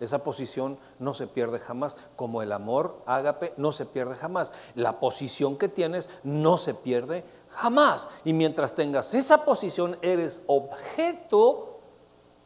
Esa 0.00 0.24
posición 0.24 0.78
no 0.98 1.14
se 1.14 1.28
pierde 1.28 1.60
jamás, 1.60 1.96
como 2.16 2.42
el 2.42 2.50
amor 2.50 3.02
ágape 3.06 3.54
no 3.56 3.70
se 3.70 3.86
pierde 3.86 4.16
jamás. 4.16 4.52
La 4.74 4.98
posición 4.98 5.56
que 5.56 5.68
tienes 5.68 6.10
no 6.24 6.56
se 6.56 6.74
pierde 6.74 7.24
jamás. 7.50 8.10
Y 8.24 8.32
mientras 8.32 8.74
tengas 8.74 9.14
esa 9.14 9.44
posición, 9.44 9.96
eres 10.02 10.42
objeto 10.48 11.78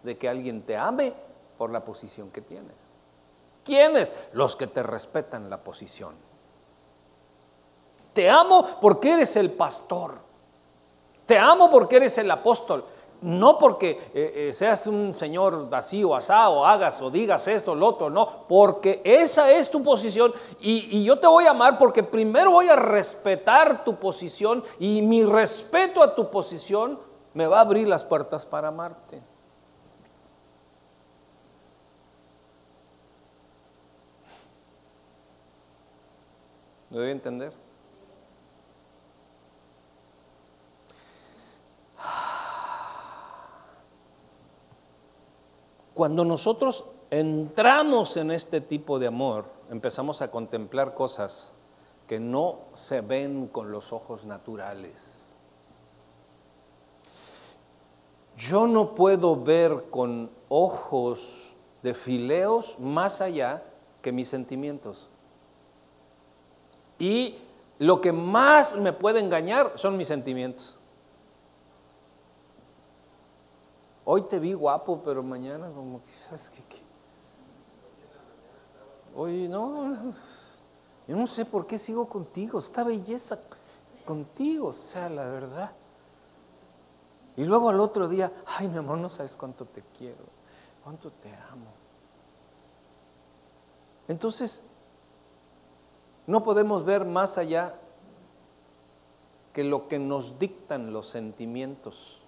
de 0.03 0.19
que 0.19 0.29
alguien 0.29 0.63
te 0.63 0.77
ame 0.77 1.15
por 1.57 1.71
la 1.71 1.83
posición 1.83 2.31
que 2.31 2.43
tienes. 2.43 2.86
¿Quiénes? 3.67 4.15
Los 4.33 4.55
que 4.55 4.69
te 4.69 4.81
respetan 4.85 5.51
la 5.51 5.59
posición. 5.59 6.15
Te 8.13 8.31
amo 8.31 8.65
porque 8.81 9.15
eres 9.15 9.35
el 9.35 9.51
pastor. 9.51 10.21
Te 11.27 11.37
amo 11.37 11.69
porque 11.69 11.97
eres 11.97 12.17
el 12.19 12.31
apóstol. 12.31 12.85
No 13.23 13.59
porque 13.59 13.91
eh, 14.15 14.49
eh, 14.49 14.53
seas 14.53 14.87
un 14.87 15.13
señor 15.13 15.69
así 15.73 16.05
o 16.05 16.15
asado, 16.15 16.61
o 16.61 16.65
hagas 16.65 17.03
o 17.03 17.11
digas 17.11 17.49
esto, 17.49 17.75
lo 17.75 17.87
otro, 17.87 18.11
no, 18.11 18.45
porque 18.47 19.01
esa 19.03 19.51
es 19.51 19.71
tu 19.71 19.83
posición 19.83 20.35
y, 20.61 20.99
y 20.99 21.03
yo 21.03 21.19
te 21.19 21.27
voy 21.27 21.47
a 21.47 21.53
amar 21.53 21.79
porque 21.79 22.03
primero 22.03 22.51
voy 22.51 22.69
a 22.69 22.77
respetar 22.77 23.85
tu 23.85 23.97
posición 23.97 24.63
y 24.79 25.01
mi 25.01 25.25
respeto 25.25 26.03
a 26.03 26.15
tu 26.15 26.31
posición 26.31 27.01
me 27.33 27.47
va 27.47 27.57
a 27.59 27.63
abrir 27.63 27.89
las 27.89 28.05
puertas 28.05 28.45
para 28.45 28.69
amarte. 28.69 29.23
¿Me 36.97 37.03
doy 37.03 37.11
a 37.11 37.13
entender? 37.13 37.53
Cuando 45.93 46.25
nosotros 46.25 46.87
entramos 47.11 48.17
en 48.17 48.31
este 48.31 48.63
tipo 48.63 48.99
de 48.99 49.09
amor, 49.09 49.45
empezamos 49.69 50.23
a 50.23 50.31
contemplar 50.31 50.95
cosas 50.95 51.53
que 52.07 52.19
no 52.19 52.61
se 52.73 53.03
ven 53.03 53.49
con 53.49 53.71
los 53.71 53.93
ojos 53.93 54.25
naturales. 54.25 55.37
Yo 58.39 58.67
no 58.67 58.95
puedo 58.95 59.37
ver 59.37 59.91
con 59.91 60.31
ojos 60.49 61.59
de 61.83 61.93
fileos 61.93 62.81
más 62.81 63.21
allá 63.21 63.65
que 64.01 64.13
mis 64.13 64.29
sentimientos. 64.29 65.11
Y 66.99 67.39
lo 67.79 68.01
que 68.01 68.13
más 68.13 68.77
me 68.77 68.93
puede 68.93 69.21
engañar 69.21 69.73
son 69.77 69.97
mis 69.97 70.09
sentimientos. 70.09 70.77
Hoy 74.05 74.23
te 74.23 74.39
vi 74.39 74.53
guapo, 74.53 75.03
pero 75.05 75.23
mañana 75.23 75.71
como 75.73 76.01
quizás 76.03 76.51
que... 76.51 76.63
Hoy 79.19 79.49
no, 79.49 80.13
yo 81.09 81.17
no 81.17 81.27
sé 81.27 81.45
por 81.47 81.67
qué 81.67 81.79
sigo 81.79 82.07
contigo, 82.07 82.59
esta 82.59 82.85
belleza 82.85 83.41
contigo, 84.05 84.69
o 84.69 84.73
sea, 84.75 85.09
la 85.09 85.27
verdad. 85.27 85.73
Y 87.37 87.45
luego 87.45 87.71
al 87.71 87.81
otro 87.81 88.09
día, 88.09 88.31
ay 88.47 88.69
mi 88.69 88.77
amor, 88.77 88.99
no 88.99 89.09
sabes 89.09 89.37
cuánto 89.37 89.65
te 89.65 89.83
quiero, 89.97 90.25
cuánto 90.85 91.11
te 91.11 91.35
amo. 91.51 91.73
Entonces, 94.07 94.63
no 96.27 96.43
podemos 96.43 96.85
ver 96.85 97.05
más 97.05 97.39
allá 97.39 97.75
que 99.53 99.65
lo 99.65 99.89
que 99.89 99.99
nos 99.99 100.39
dictan 100.39 100.93
los 100.93 101.09
sentimientos. 101.09 102.21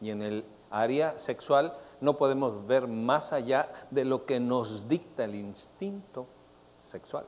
Y 0.00 0.10
en 0.10 0.22
el 0.22 0.44
área 0.70 1.18
sexual 1.18 1.76
no 2.00 2.16
podemos 2.16 2.66
ver 2.66 2.88
más 2.88 3.32
allá 3.32 3.70
de 3.90 4.04
lo 4.04 4.26
que 4.26 4.40
nos 4.40 4.88
dicta 4.88 5.24
el 5.24 5.34
instinto 5.34 6.26
sexual. 6.82 7.24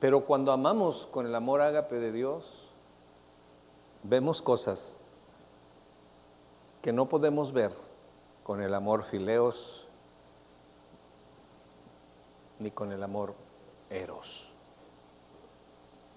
Pero 0.00 0.24
cuando 0.24 0.50
amamos 0.50 1.06
con 1.06 1.26
el 1.26 1.34
amor 1.34 1.60
ágape 1.60 1.96
de 1.96 2.10
Dios, 2.10 2.68
vemos 4.02 4.42
cosas 4.42 4.98
que 6.82 6.92
no 6.92 7.08
podemos 7.08 7.52
ver 7.52 7.72
con 8.42 8.62
el 8.62 8.74
amor 8.74 9.04
fileos 9.04 9.86
ni 12.60 12.70
con 12.70 12.92
el 12.92 13.02
amor 13.02 13.34
eros. 13.88 14.52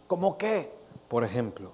¿Cómo 0.07 0.37
qué? 0.37 0.71
Por 1.07 1.23
ejemplo, 1.23 1.71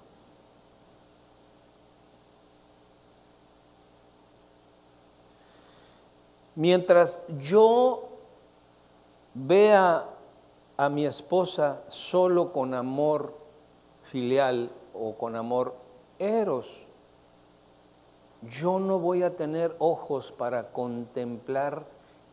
mientras 6.54 7.20
yo 7.38 8.08
vea 9.34 10.06
a 10.76 10.88
mi 10.88 11.04
esposa 11.04 11.82
solo 11.88 12.52
con 12.52 12.72
amor 12.74 13.34
filial 14.02 14.70
o 14.94 15.14
con 15.14 15.36
amor 15.36 15.74
eros, 16.18 16.86
yo 18.42 18.78
no 18.78 18.98
voy 18.98 19.22
a 19.22 19.36
tener 19.36 19.76
ojos 19.78 20.32
para 20.32 20.72
contemplar 20.72 21.84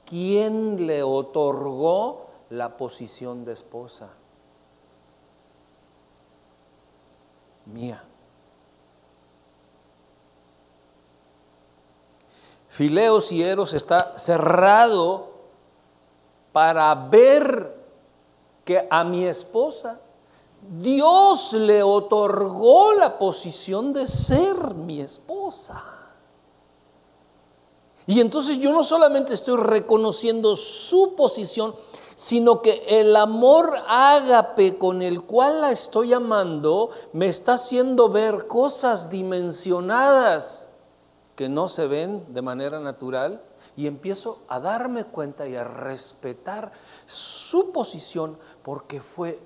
quién 0.06 0.88
le 0.88 1.04
otorgó 1.04 2.27
la 2.50 2.76
posición 2.78 3.44
de 3.46 3.54
esposa. 3.54 4.10
Mía. 7.66 8.04
Fileos 12.70 13.32
y 13.32 13.44
Eros 13.44 13.74
está 13.74 14.18
cerrado 14.18 15.32
para 16.54 16.94
ver 16.96 17.76
que 18.64 18.88
a 18.90 19.04
mi 19.04 19.26
esposa 19.26 20.00
Dios 20.62 21.54
le 21.54 21.82
otorgó 21.84 22.94
la 22.94 23.18
posición 23.18 23.94
de 23.94 24.06
ser 24.08 24.74
mi 24.76 25.02
esposa. 25.02 25.97
Y 28.08 28.22
entonces 28.22 28.58
yo 28.60 28.72
no 28.72 28.86
solamente 28.86 29.34
estoy 29.34 29.58
reconociendo 29.58 30.56
su 30.56 31.14
posición, 31.16 31.76
sino 32.16 32.62
que 32.62 32.84
el 32.88 33.16
amor 33.18 33.76
ágape 33.86 34.78
con 34.78 35.02
el 35.02 35.24
cual 35.24 35.60
la 35.60 35.72
estoy 35.72 36.14
amando 36.14 36.90
me 37.12 37.28
está 37.28 37.54
haciendo 37.54 38.10
ver 38.10 38.48
cosas 38.48 39.10
dimensionadas 39.10 40.70
que 41.36 41.50
no 41.50 41.68
se 41.68 41.86
ven 41.86 42.26
de 42.34 42.42
manera 42.42 42.80
natural 42.80 43.44
y 43.76 43.86
empiezo 43.86 44.40
a 44.48 44.62
darme 44.62 45.04
cuenta 45.04 45.48
y 45.48 45.56
a 45.56 45.66
respetar 45.66 46.72
su 47.06 47.72
posición 47.72 48.40
porque 48.64 49.02
fue 49.02 49.40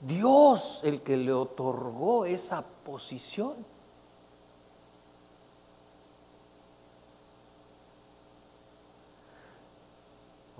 Dios 0.00 0.80
el 0.84 1.02
que 1.02 1.16
le 1.16 1.32
otorgó 1.32 2.24
esa 2.24 2.64
posición. 2.84 3.54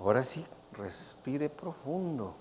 Ahora 0.07 0.23
sí, 0.23 0.45
respire 0.71 1.49
profundo. 1.49 2.33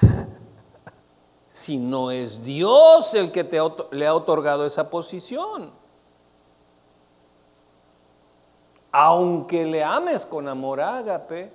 si 1.48 1.78
no 1.78 2.12
es 2.12 2.44
Dios 2.44 3.12
el 3.14 3.32
que 3.32 3.42
te 3.42 3.58
le 3.90 4.06
ha 4.06 4.14
otorgado 4.14 4.64
esa 4.64 4.88
posición. 4.88 5.72
Aunque 8.92 9.64
le 9.66 9.82
ames 9.82 10.24
con 10.24 10.46
amor 10.46 10.80
ágape, 10.80 11.52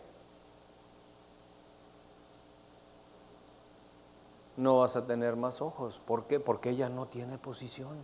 no 4.58 4.80
vas 4.80 4.98
a 4.98 5.08
tener 5.08 5.38
más 5.38 5.62
ojos. 5.62 6.02
¿Por 6.06 6.26
qué? 6.26 6.42
Porque 6.42 6.72
ella 6.72 6.90
no 6.90 7.06
tiene 7.06 7.38
posición. 7.38 8.04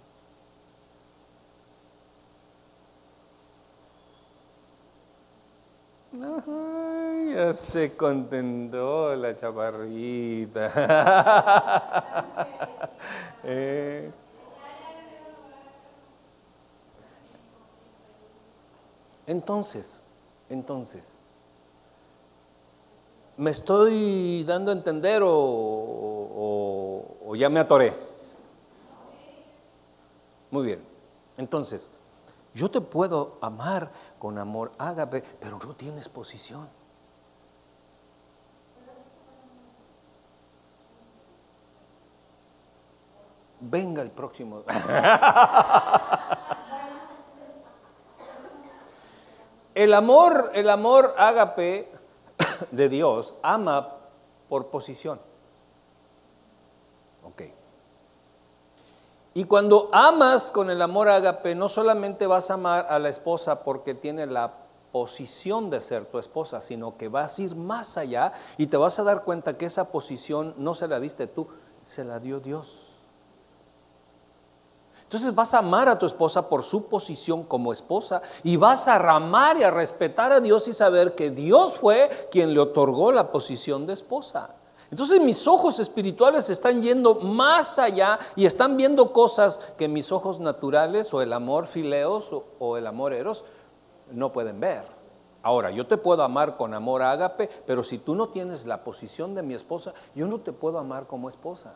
Ya 6.11 7.53
se 7.53 7.95
contentó 7.95 9.15
la 9.15 9.35
chaparrita. 9.35 10.71
Eh. 13.41 14.11
Entonces, 19.25 20.03
entonces, 20.49 21.21
¿me 23.37 23.51
estoy 23.51 24.43
dando 24.43 24.71
a 24.71 24.73
entender 24.73 25.21
o, 25.23 25.29
o 27.25 27.35
ya 27.35 27.47
me 27.47 27.61
atoré? 27.61 27.93
Muy 30.51 30.65
bien, 30.65 30.81
entonces, 31.37 31.89
yo 32.53 32.69
te 32.71 32.81
puedo 32.81 33.37
amar 33.41 33.91
con 34.17 34.37
amor 34.37 34.71
ágape, 34.77 35.21
pero 35.39 35.59
no 35.59 35.75
tienes 35.75 36.09
posición. 36.09 36.67
Venga 43.61 44.01
el 44.01 44.09
próximo. 44.11 44.63
el 49.75 49.93
amor, 49.93 50.51
el 50.53 50.69
amor 50.69 51.13
ágape 51.17 51.91
de 52.71 52.89
Dios 52.89 53.35
ama 53.43 53.97
por 54.47 54.67
posición. 54.67 55.19
Y 59.39 59.45
cuando 59.45 59.87
amas 59.93 60.51
con 60.51 60.69
el 60.69 60.81
amor 60.81 61.07
ágape, 61.07 61.55
no 61.55 61.69
solamente 61.69 62.27
vas 62.27 62.51
a 62.51 62.55
amar 62.55 62.87
a 62.89 62.99
la 62.99 63.07
esposa 63.07 63.63
porque 63.63 63.93
tiene 63.93 64.25
la 64.25 64.53
posición 64.91 65.69
de 65.69 65.79
ser 65.79 66.07
tu 66.07 66.19
esposa, 66.19 66.59
sino 66.59 66.97
que 66.97 67.07
vas 67.07 67.39
a 67.39 67.43
ir 67.43 67.55
más 67.55 67.97
allá 67.97 68.33
y 68.57 68.67
te 68.67 68.75
vas 68.75 68.99
a 68.99 69.03
dar 69.03 69.23
cuenta 69.23 69.57
que 69.57 69.67
esa 69.67 69.93
posición 69.93 70.55
no 70.57 70.73
se 70.73 70.89
la 70.89 70.99
diste 70.99 71.25
tú, 71.25 71.47
se 71.83 72.03
la 72.03 72.19
dio 72.19 72.41
Dios. 72.41 72.97
Entonces 75.03 75.33
vas 75.33 75.53
a 75.53 75.59
amar 75.59 75.87
a 75.87 75.97
tu 75.97 76.05
esposa 76.05 76.49
por 76.49 76.61
su 76.61 76.87
posición 76.87 77.43
como 77.43 77.71
esposa 77.71 78.21
y 78.43 78.57
vas 78.57 78.89
a 78.89 78.97
amar 78.97 79.55
y 79.55 79.63
a 79.63 79.71
respetar 79.71 80.33
a 80.33 80.41
Dios 80.41 80.67
y 80.67 80.73
saber 80.73 81.15
que 81.15 81.31
Dios 81.31 81.77
fue 81.77 82.09
quien 82.29 82.53
le 82.53 82.59
otorgó 82.59 83.13
la 83.13 83.31
posición 83.31 83.85
de 83.85 83.93
esposa. 83.93 84.49
Entonces 84.91 85.21
mis 85.21 85.47
ojos 85.47 85.79
espirituales 85.79 86.49
están 86.49 86.81
yendo 86.81 87.15
más 87.15 87.77
allá 87.77 88.17
y 88.35 88.45
están 88.45 88.75
viendo 88.75 89.13
cosas 89.13 89.59
que 89.77 89.87
mis 89.87 90.11
ojos 90.11 90.39
naturales 90.39 91.13
o 91.13 91.21
el 91.21 91.31
amor 91.31 91.67
fileos 91.67 92.31
o, 92.59 92.77
el 92.77 92.87
amor 92.87 93.13
eros 93.13 93.45
no 94.11 94.31
pueden 94.31 94.59
ver. 94.59 94.85
Ahora, 95.43 95.71
yo 95.71 95.87
te 95.87 95.95
puedo 95.95 96.23
amar 96.23 96.57
con 96.57 96.73
amor 96.73 97.01
ágape, 97.01 97.49
pero 97.65 97.83
si 97.83 97.99
tú 97.99 98.15
no 98.15 98.29
tienes 98.29 98.65
la 98.65 98.83
posición 98.83 99.35
de 99.35 99.43
mi 99.43 99.53
esposa, 99.53 99.93
yo 100.15 100.27
no 100.27 100.39
te 100.39 100.51
puedo 100.51 100.79
amar 100.79 101.05
como 101.07 101.29
esposa. 101.29 101.75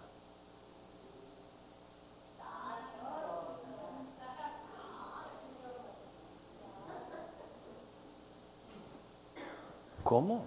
¿Cómo? 10.03 10.43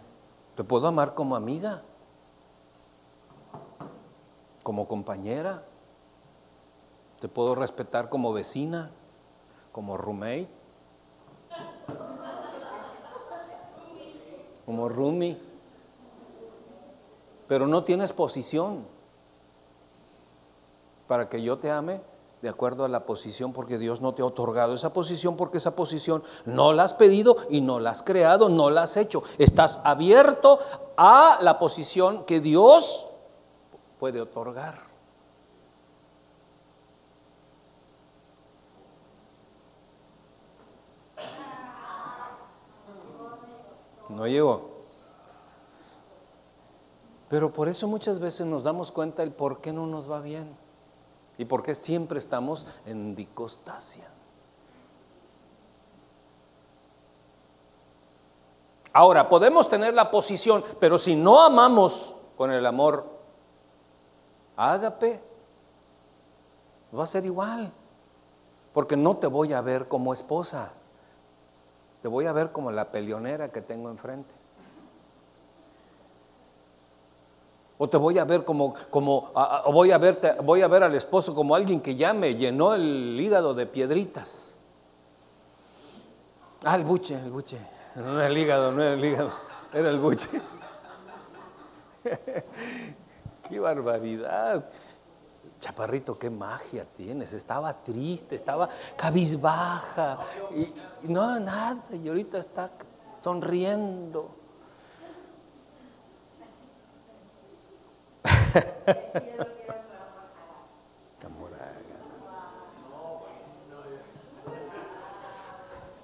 ¿Te 0.54 0.64
puedo 0.64 0.86
amar 0.86 1.14
como 1.14 1.34
amiga? 1.36 1.82
¿Como 4.66 4.88
compañera? 4.88 5.62
¿Te 7.20 7.28
puedo 7.28 7.54
respetar 7.54 8.08
como 8.08 8.32
vecina? 8.32 8.90
¿Como 9.70 9.96
roommate? 9.96 10.48
¿Como 14.64 14.88
roomie? 14.88 15.40
Pero 17.46 17.68
no 17.68 17.84
tienes 17.84 18.12
posición 18.12 18.84
para 21.06 21.28
que 21.28 21.40
yo 21.40 21.58
te 21.58 21.70
ame 21.70 22.00
de 22.42 22.48
acuerdo 22.48 22.84
a 22.84 22.88
la 22.88 23.06
posición, 23.06 23.52
porque 23.52 23.78
Dios 23.78 24.00
no 24.00 24.14
te 24.14 24.22
ha 24.22 24.26
otorgado 24.26 24.74
esa 24.74 24.92
posición, 24.92 25.36
porque 25.36 25.58
esa 25.58 25.76
posición 25.76 26.24
no 26.44 26.72
la 26.72 26.82
has 26.82 26.94
pedido 26.94 27.36
y 27.50 27.60
no 27.60 27.78
la 27.78 27.90
has 27.90 28.02
creado, 28.02 28.48
no 28.48 28.70
la 28.70 28.82
has 28.82 28.96
hecho. 28.96 29.22
Estás 29.38 29.80
abierto 29.84 30.58
a 30.96 31.38
la 31.40 31.60
posición 31.60 32.24
que 32.24 32.40
Dios 32.40 33.10
puede 33.98 34.20
otorgar. 34.20 34.74
No 44.08 44.26
llegó. 44.26 44.70
Pero 47.28 47.52
por 47.52 47.68
eso 47.68 47.88
muchas 47.88 48.20
veces 48.20 48.46
nos 48.46 48.62
damos 48.62 48.92
cuenta 48.92 49.22
el 49.22 49.32
por 49.32 49.60
qué 49.60 49.72
no 49.72 49.86
nos 49.86 50.10
va 50.10 50.20
bien. 50.20 50.56
¿Y 51.38 51.44
por 51.44 51.62
qué 51.62 51.74
siempre 51.74 52.18
estamos 52.18 52.66
en 52.86 53.14
dicostasia? 53.14 54.08
Ahora, 58.92 59.28
podemos 59.28 59.68
tener 59.68 59.92
la 59.92 60.10
posición, 60.10 60.64
pero 60.80 60.96
si 60.96 61.14
no 61.14 61.42
amamos 61.42 62.16
con 62.38 62.50
el 62.50 62.64
amor 62.64 63.15
ágape, 64.56 65.20
va 66.96 67.04
a 67.04 67.06
ser 67.06 67.24
igual. 67.24 67.72
Porque 68.72 68.96
no 68.96 69.16
te 69.16 69.26
voy 69.26 69.52
a 69.52 69.60
ver 69.60 69.88
como 69.88 70.12
esposa, 70.12 70.70
te 72.02 72.08
voy 72.08 72.26
a 72.26 72.32
ver 72.32 72.52
como 72.52 72.70
la 72.70 72.90
peleonera 72.90 73.50
que 73.50 73.62
tengo 73.62 73.90
enfrente. 73.90 74.34
O 77.78 77.88
te 77.88 77.96
voy 77.96 78.18
a 78.18 78.24
ver 78.24 78.44
como, 78.44 78.74
como 78.90 79.32
voy, 79.72 79.92
a 79.92 79.98
verte, 79.98 80.32
voy 80.42 80.62
a 80.62 80.68
ver 80.68 80.82
al 80.82 80.94
esposo 80.94 81.34
como 81.34 81.54
alguien 81.54 81.80
que 81.80 81.94
ya 81.94 82.14
me 82.14 82.34
llenó 82.34 82.74
el 82.74 83.18
hígado 83.20 83.52
de 83.54 83.66
piedritas. 83.66 84.56
Ah, 86.64 86.76
el 86.76 86.84
buche, 86.84 87.14
el 87.14 87.30
buche. 87.30 87.58
No 87.94 88.18
era 88.18 88.26
el 88.26 88.36
hígado, 88.36 88.72
no 88.72 88.82
era 88.82 88.94
el 88.94 89.04
hígado, 89.04 89.30
era 89.72 89.90
el 89.90 89.98
buche. 89.98 90.28
qué 93.48 93.58
barbaridad. 93.58 94.68
Chaparrito, 95.60 96.18
qué 96.18 96.28
magia 96.28 96.84
tienes. 96.96 97.32
Estaba 97.32 97.72
triste, 97.82 98.34
estaba 98.34 98.68
cabizbaja. 98.96 100.18
y 100.54 100.72
no, 101.08 101.40
nada. 101.40 101.78
Y 101.92 102.08
ahorita 102.08 102.38
está 102.38 102.70
sonriendo. 103.22 104.30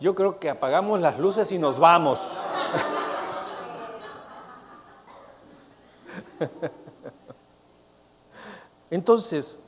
Yo 0.01 0.15
creo 0.17 0.41
que 0.41 0.51
apagamos 0.51 1.01
las 1.01 1.17
luces 1.19 1.53
y 1.53 1.59
nos 1.59 1.79
vamos. 1.79 2.37
Entonces, 8.93 9.59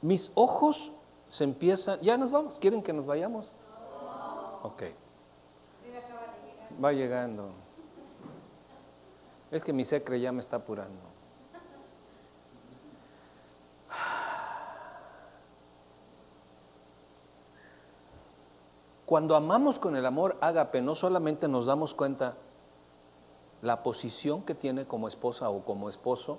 mis 0.00 0.32
ojos 0.34 0.92
se 1.28 1.44
empiezan, 1.44 2.00
ya 2.00 2.16
nos 2.16 2.30
vamos, 2.30 2.58
¿quieren 2.58 2.82
que 2.82 2.94
nos 2.94 3.04
vayamos? 3.04 3.54
Ok. 4.62 4.84
Va 6.82 6.92
llegando. 6.92 7.50
Es 9.50 9.62
que 9.62 9.74
mi 9.74 9.84
secre 9.84 10.18
ya 10.20 10.32
me 10.32 10.40
está 10.40 10.56
apurando. 10.56 10.98
Cuando 19.04 19.36
amamos 19.36 19.78
con 19.78 19.96
el 19.96 20.06
amor 20.06 20.38
ágape, 20.40 20.80
no 20.80 20.94
solamente 20.94 21.46
nos 21.46 21.66
damos 21.66 21.92
cuenta 21.92 22.38
la 23.60 23.82
posición 23.82 24.44
que 24.44 24.54
tiene 24.54 24.86
como 24.86 25.08
esposa 25.08 25.50
o 25.50 25.62
como 25.62 25.90
esposo, 25.90 26.38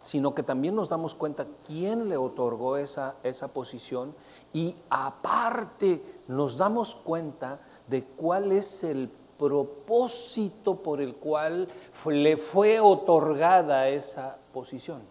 sino 0.00 0.34
que 0.34 0.42
también 0.42 0.74
nos 0.74 0.88
damos 0.88 1.14
cuenta 1.14 1.46
quién 1.66 2.08
le 2.08 2.16
otorgó 2.16 2.76
esa, 2.76 3.16
esa 3.22 3.48
posición 3.48 4.14
y 4.52 4.76
aparte 4.90 6.02
nos 6.28 6.56
damos 6.56 6.94
cuenta 6.96 7.60
de 7.86 8.04
cuál 8.04 8.52
es 8.52 8.84
el 8.84 9.10
propósito 9.38 10.76
por 10.76 11.00
el 11.00 11.18
cual 11.18 11.68
le 12.06 12.36
fue 12.36 12.80
otorgada 12.80 13.88
esa 13.88 14.38
posición. 14.52 15.02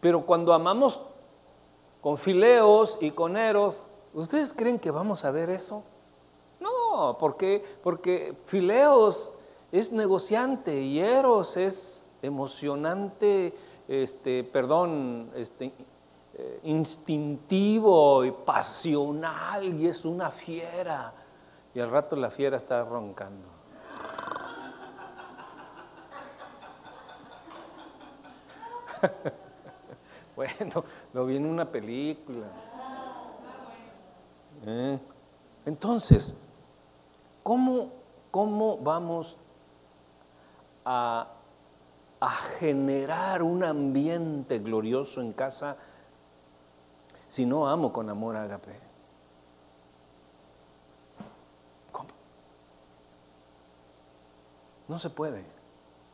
Pero 0.00 0.26
cuando 0.26 0.52
amamos 0.52 1.00
con 2.00 2.18
fileos 2.18 2.98
y 3.00 3.12
con 3.12 3.36
eros, 3.36 3.86
¿ustedes 4.12 4.52
creen 4.52 4.80
que 4.80 4.90
vamos 4.90 5.24
a 5.24 5.30
ver 5.30 5.48
eso? 5.48 5.84
No, 6.92 7.16
porque, 7.18 7.64
porque 7.82 8.36
fileos 8.44 9.32
es 9.70 9.92
negociante 9.92 10.78
y 10.78 11.00
eros 11.00 11.56
es 11.56 12.06
emocionante, 12.20 13.54
este, 13.88 14.44
perdón, 14.44 15.30
este, 15.34 15.72
eh, 16.34 16.60
instintivo 16.64 18.26
y 18.26 18.30
pasional 18.30 19.72
y 19.72 19.86
es 19.86 20.04
una 20.04 20.30
fiera. 20.30 21.14
Y 21.74 21.80
al 21.80 21.90
rato 21.90 22.14
la 22.14 22.30
fiera 22.30 22.58
está 22.58 22.84
roncando. 22.84 23.48
bueno, 30.36 30.84
lo 31.14 31.24
vi 31.24 31.36
en 31.36 31.46
una 31.46 31.64
película. 31.64 32.48
¿Eh? 34.66 34.98
Entonces, 35.64 36.36
¿cómo, 37.42 37.88
¿cómo 38.30 38.78
vamos 38.78 39.36
a, 40.84 41.28
a 42.20 42.30
generar 42.30 43.42
un 43.42 43.64
ambiente 43.64 44.58
glorioso 44.58 45.20
en 45.20 45.32
casa? 45.32 45.76
si 47.32 47.46
no 47.46 47.66
amo 47.66 47.90
con 47.94 48.10
amor 48.10 48.36
ágape? 48.36 48.78
¿Cómo? 51.90 52.10
No 54.86 54.98
se 54.98 55.08
puede, 55.08 55.42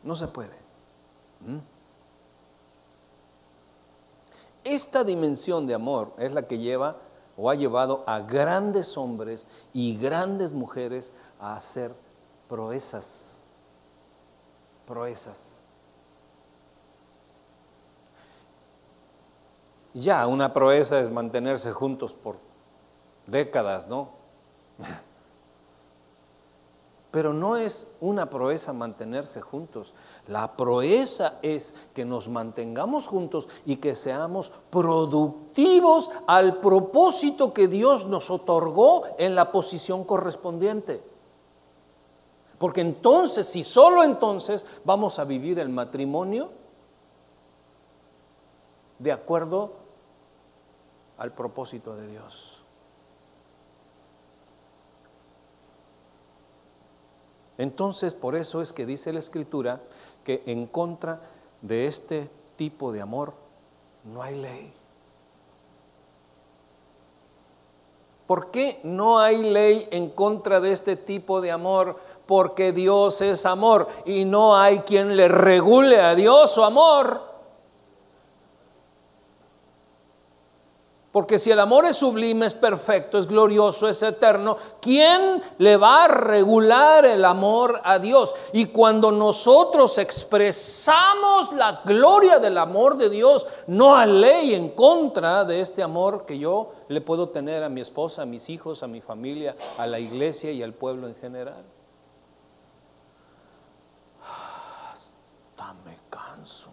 no 0.05 0.15
se 0.15 0.29
puede. 0.29 0.55
¿Mm? 1.41 1.59
Esta 4.63 5.03
dimensión 5.03 5.67
de 5.67 5.75
amor 5.75 6.13
es 6.19 6.31
la 6.31 6.47
que 6.47 6.59
lleva 6.59 6.99
o 7.39 7.49
ha 7.49 7.55
llevado 7.55 8.03
a 8.07 8.19
grandes 8.19 8.99
hombres 8.99 9.47
y 9.73 9.97
grandes 9.97 10.53
mujeres 10.53 11.13
a 11.39 11.55
hacer 11.55 11.95
proezas, 12.49 13.45
proezas. 14.87 15.61
Ya, 19.95 20.27
una 20.27 20.53
proeza 20.53 20.99
es 20.99 21.11
mantenerse 21.11 21.71
juntos 21.73 22.13
por 22.13 22.37
décadas, 23.27 23.87
¿no? 23.87 24.11
Pero 27.13 27.33
no 27.33 27.57
es 27.57 27.89
una 28.01 28.29
proeza 28.29 28.73
mantenerse 28.73 29.41
juntos. 29.41 29.95
La 30.29 30.57
proeza 30.57 31.39
es 31.41 31.75
que 31.95 32.05
nos 32.05 32.29
mantengamos 32.29 33.07
juntos 33.07 33.49
y 33.65 33.77
que 33.77 33.95
seamos 33.95 34.53
productivos 34.71 36.11
al 36.27 36.61
propósito 36.61 37.55
que 37.55 37.67
Dios 37.67 38.07
nos 38.07 38.31
otorgó 38.31 39.05
en 39.17 39.35
la 39.35 39.51
posición 39.51 40.05
correspondiente. 40.05 41.03
Porque 42.59 42.83
entonces, 42.83 43.47
si 43.47 43.63
solo 43.63 44.05
entonces 44.05 44.67
vamos 44.85 45.19
a 45.19 45.25
vivir 45.25 45.59
el 45.59 45.71
matrimonio 45.71 46.51
de 48.99 49.13
acuerdo 49.13 49.73
al 51.17 51.33
propósito 51.33 51.97
de 51.97 52.07
Dios. 52.09 52.59
Entonces, 57.59 58.15
por 58.15 58.37
eso 58.37 58.63
es 58.63 58.73
que 58.73 58.87
dice 58.87 59.13
la 59.13 59.19
Escritura 59.19 59.81
que 60.29 60.43
en 60.45 60.67
contra 60.67 61.23
de 61.63 61.87
este 61.87 62.29
tipo 62.55 62.93
de 62.93 63.01
amor 63.01 63.33
no 64.05 64.23
hay 64.23 64.35
ley. 64.35 64.71
¿Por 68.27 68.51
qué 68.51 68.79
no 68.83 69.21
hay 69.21 69.43
ley 69.43 69.89
en 69.91 70.11
contra 70.11 70.61
de 70.61 70.73
este 70.73 70.97
tipo 70.97 71.41
de 71.41 71.51
amor? 71.51 71.97
Porque 72.27 72.73
Dios 72.73 73.23
es 73.23 73.47
amor 73.47 73.89
y 74.05 74.27
no 74.27 74.55
hay 74.55 74.81
quien 74.81 75.17
le 75.17 75.29
regule 75.29 75.99
a 75.99 76.15
Dios 76.15 76.53
su 76.53 76.63
amor. 76.63 77.23
Porque 81.19 81.41
si 81.41 81.51
el 81.51 81.59
amor 81.59 81.85
es 81.85 81.97
sublime, 81.97 82.47
es 82.47 82.55
perfecto, 82.55 83.19
es 83.19 83.27
glorioso, 83.27 83.89
es 83.89 84.01
eterno, 84.05 84.57
¿quién 84.81 85.43
le 85.59 85.77
va 85.77 86.05
a 86.05 86.07
regular 86.07 87.05
el 87.05 87.25
amor 87.25 87.81
a 87.83 87.99
Dios? 87.99 88.37
Y 88.53 88.67
cuando 88.67 89.11
nosotros 89.11 89.99
expresamos 89.99 91.53
la 91.55 91.83
gloria 91.85 92.39
del 92.39 92.57
amor 92.57 92.97
de 92.97 93.11
Dios, 93.11 93.49
no 93.67 93.97
hay 93.97 94.13
ley 94.13 94.55
en 94.55 94.69
contra 94.69 95.45
de 95.45 95.61
este 95.61 95.83
amor 95.83 96.25
que 96.25 96.39
yo 96.39 96.71
le 96.87 97.01
puedo 97.01 97.31
tener 97.31 97.65
a 97.65 97.69
mi 97.69 97.81
esposa, 97.81 98.23
a 98.23 98.25
mis 98.25 98.49
hijos, 98.49 98.85
a 98.85 98.87
mi 98.87 99.01
familia, 99.01 99.57
a 99.77 99.89
la 99.89 99.99
iglesia 99.99 100.53
y 100.53 100.63
al 100.63 100.73
pueblo 100.73 101.09
en 101.09 101.17
general. 101.17 101.65
Hasta 104.23 105.75
me 105.85 105.99
canso. 106.09 106.73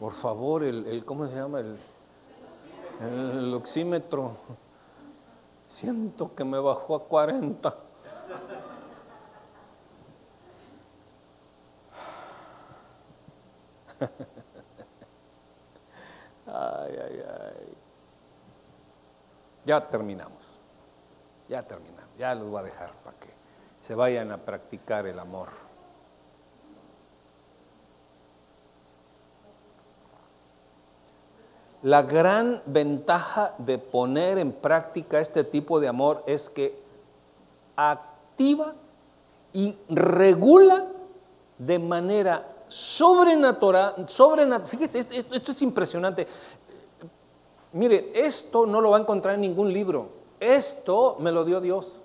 Por 0.00 0.12
favor, 0.14 0.64
el, 0.64 1.04
¿cómo 1.04 1.26
se 1.26 1.34
llama? 1.34 1.60
El, 1.60 1.78
el 3.02 3.52
oxímetro. 3.52 4.32
Siento 5.68 6.34
que 6.34 6.42
me 6.42 6.58
bajó 6.58 6.96
a 6.96 7.04
40. 7.04 7.76
Ay, 16.46 16.96
ay, 16.96 17.22
ay. 17.22 17.76
Ya 19.64 19.86
terminamos. 19.88 20.58
Ya 21.48 21.62
terminamos. 21.62 22.10
Ya 22.18 22.34
los 22.34 22.48
voy 22.48 22.60
a 22.60 22.62
dejar 22.64 22.92
para 23.04 23.16
que 23.18 23.28
se 23.80 23.94
vayan 23.94 24.32
a 24.32 24.38
practicar 24.38 25.06
el 25.06 25.18
amor. 25.18 25.48
La 31.82 32.02
gran 32.02 32.62
ventaja 32.66 33.54
de 33.58 33.78
poner 33.78 34.38
en 34.38 34.52
práctica 34.52 35.18
este 35.18 35.44
tipo 35.44 35.80
de 35.80 35.88
amor 35.88 36.22
es 36.26 36.50
que 36.50 36.78
activa 37.74 38.74
y 39.52 39.76
regula 39.88 40.86
de 41.56 41.78
manera 41.78 42.46
sobrenatural, 42.68 44.06
sobrenatural 44.08 44.68
fíjese, 44.68 44.98
esto, 44.98 45.34
esto, 45.34 45.52
es 45.52 45.62
impresionante. 45.62 46.26
Mire, 47.72 48.10
esto 48.14 48.66
no 48.66 48.80
lo 48.80 48.90
va 48.90 48.98
a 48.98 49.00
encontrar 49.00 49.34
en 49.36 49.40
ningún 49.40 49.72
libro, 49.72 50.08
esto 50.38 51.16
me 51.18 51.32
lo 51.32 51.44
dio 51.44 51.60
Dios. 51.60 51.96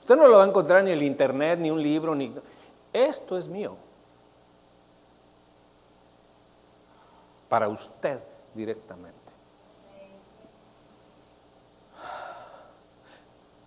Usted 0.00 0.16
no 0.16 0.26
lo 0.26 0.38
va 0.38 0.44
a 0.44 0.48
encontrar 0.48 0.82
ni 0.82 0.90
en 0.90 0.98
el 0.98 1.04
internet, 1.04 1.58
ni 1.60 1.70
un 1.70 1.82
libro, 1.82 2.14
ni... 2.14 2.32
Esto 2.92 3.38
es 3.38 3.46
mío. 3.46 3.76
Para 7.52 7.68
usted 7.68 8.18
directamente. 8.54 9.18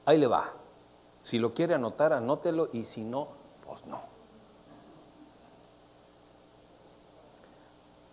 Ahí 0.06 0.18
le 0.18 0.26
va. 0.26 0.54
Si 1.22 1.38
lo 1.38 1.54
quiere 1.54 1.76
anotar, 1.76 2.12
anótelo 2.12 2.70
y 2.74 2.84
si 2.84 3.04
no, 3.04 3.28
pues 3.64 3.86
no. 3.86 4.02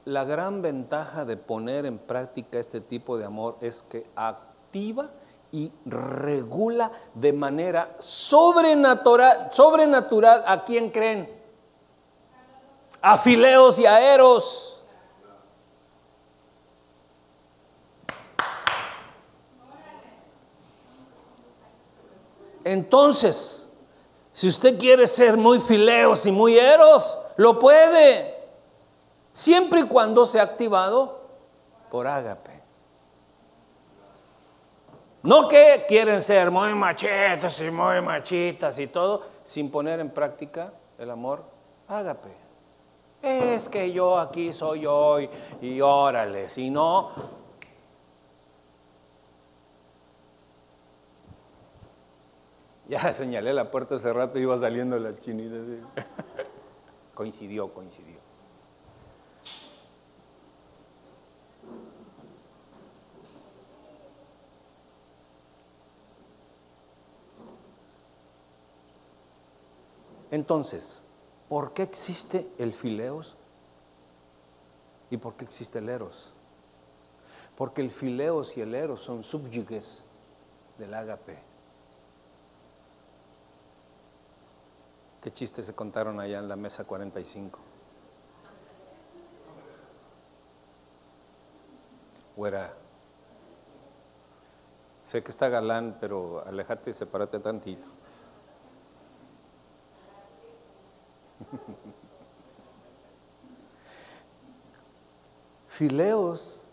La 0.05 0.25
gran 0.25 0.61
ventaja 0.61 1.25
de 1.25 1.39
poner 1.39 1.87
en 1.87 1.97
práctica 1.97 2.59
este 2.59 2.83
tipo 2.83 3.17
de 3.17 3.25
amor 3.25 3.57
es 3.63 3.83
que 3.83 4.07
activa 4.15 5.09
y 5.53 5.73
regula 5.87 6.93
de 7.15 7.33
manera 7.33 7.97
sobrenatural, 7.99 9.51
sobrenatural 9.51 10.45
a 10.47 10.65
quién 10.65 10.91
creen. 10.91 11.35
A 13.01 13.17
fileos 13.17 13.79
y 13.79 13.87
a 13.87 14.15
eros. 14.15 14.82
Entonces, 22.65 23.69
si 24.33 24.49
usted 24.49 24.79
quiere 24.79 25.07
ser 25.07 25.37
muy 25.37 25.59
fileos 25.59 26.25
y 26.27 26.33
muy 26.33 26.59
eros, 26.59 27.19
lo 27.37 27.59
puede, 27.59 28.35
siempre 29.33 29.81
y 29.81 29.85
cuando 29.85 30.25
sea 30.25 30.43
activado 30.43 31.21
por 31.91 32.07
ágape. 32.07 32.63
No 35.23 35.47
que 35.47 35.85
quieren 35.87 36.23
ser 36.23 36.51
muy 36.51 36.75
machetos 36.75 37.61
y 37.61 37.71
muy 37.71 38.01
machitas 38.01 38.79
y 38.79 38.89
todo, 38.89 39.23
sin 39.45 39.71
poner 39.71 40.01
en 40.01 40.11
práctica 40.11 40.73
el 40.99 41.11
amor 41.11 41.45
ágape. 41.89 42.31
Es 43.23 43.69
que 43.69 43.93
yo 43.93 44.19
aquí 44.19 44.53
soy 44.53 44.81
yo 44.81 45.21
y, 45.21 45.31
y 45.61 45.81
órale, 45.81 46.49
si 46.49 46.71
no, 46.71 47.11
Ya 52.93 53.11
señalé 53.15 53.55
la 53.55 53.71
puerta 53.71 53.95
hace 53.95 54.13
rato 54.13 54.39
y 54.39 54.43
iba 54.43 54.59
saliendo 54.59 54.99
la 54.99 55.19
chinita. 55.19 55.57
coincidió, 57.15 57.73
coincidió. 57.73 58.19
Entonces, 70.31 71.03
¿por 71.49 71.73
qué 71.73 71.85
existe 71.85 72.47
el 72.59 72.75
fileos? 72.75 73.39
¿Y 75.11 75.17
por 75.17 75.37
qué 75.37 75.47
existe 75.47 75.79
el 75.79 75.89
eros? 75.89 76.35
Porque 77.57 77.81
el 77.81 77.91
fileos 77.91 78.55
y 78.59 78.61
el 78.61 78.75
eros 78.75 79.01
son 79.01 79.23
subyugues 79.23 80.05
del 80.77 80.93
ágape. 80.93 81.52
¿Qué 85.23 85.31
chistes 85.31 85.65
se 85.67 85.75
contaron 85.75 86.19
allá 86.19 86.41
en 86.41 86.49
la 86.49 86.57
mesa 86.57 86.83
45? 86.83 87.61
Güera, 92.37 92.75
sé 95.05 95.23
que 95.23 95.31
está 95.31 95.49
galán, 95.49 95.97
pero 96.01 96.45
alejate 96.45 96.91
y 96.91 96.95
sepárate 96.95 97.39
tantito. 97.39 97.87
Fileos 105.69 106.67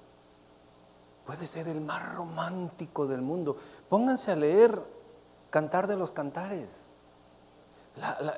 puede 1.24 1.46
ser 1.46 1.68
el 1.68 1.82
más 1.82 2.16
romántico 2.16 3.06
del 3.06 3.22
mundo. 3.22 3.56
Pónganse 3.90 4.32
a 4.32 4.36
leer 4.36 4.82
Cantar 5.52 5.86
de 5.86 5.98
los 5.98 6.12
Cantares 6.12 6.89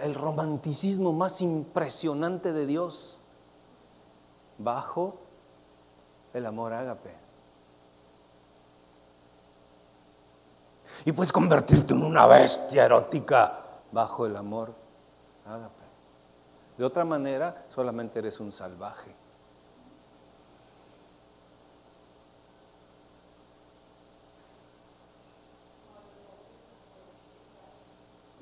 el 0.01 0.15
romanticismo 0.15 1.13
más 1.13 1.41
impresionante 1.41 2.53
de 2.53 2.65
Dios 2.65 3.21
bajo 4.57 5.15
el 6.33 6.45
amor 6.45 6.73
ágape. 6.73 7.13
Y 11.05 11.11
puedes 11.11 11.31
convertirte 11.31 11.93
en 11.93 12.03
una 12.03 12.27
bestia 12.27 12.85
erótica 12.85 13.59
bajo 13.91 14.25
el 14.25 14.35
amor 14.35 14.73
ágape. 15.45 15.81
De 16.77 16.85
otra 16.85 17.03
manera, 17.05 17.65
solamente 17.69 18.19
eres 18.19 18.39
un 18.39 18.51
salvaje. 18.51 19.20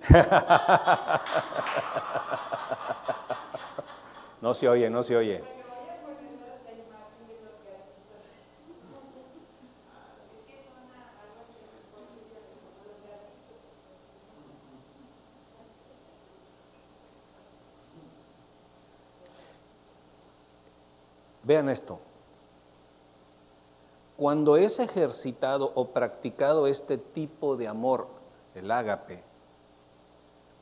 No 4.41 4.53
se 4.53 4.69
oye, 4.69 4.90
no 4.90 5.03
se 5.03 5.18
oye. 5.18 5.44
Vean 21.44 21.68
esto. 21.68 21.99
Cuando 24.15 24.56
es 24.56 24.80
ejercitado 24.80 25.72
o 25.76 25.88
practicado 25.90 26.68
este 26.68 26.98
tipo 26.98 27.57
de 27.57 27.68
amor, 27.68 28.07
el 28.53 28.69
ágape, 28.69 29.23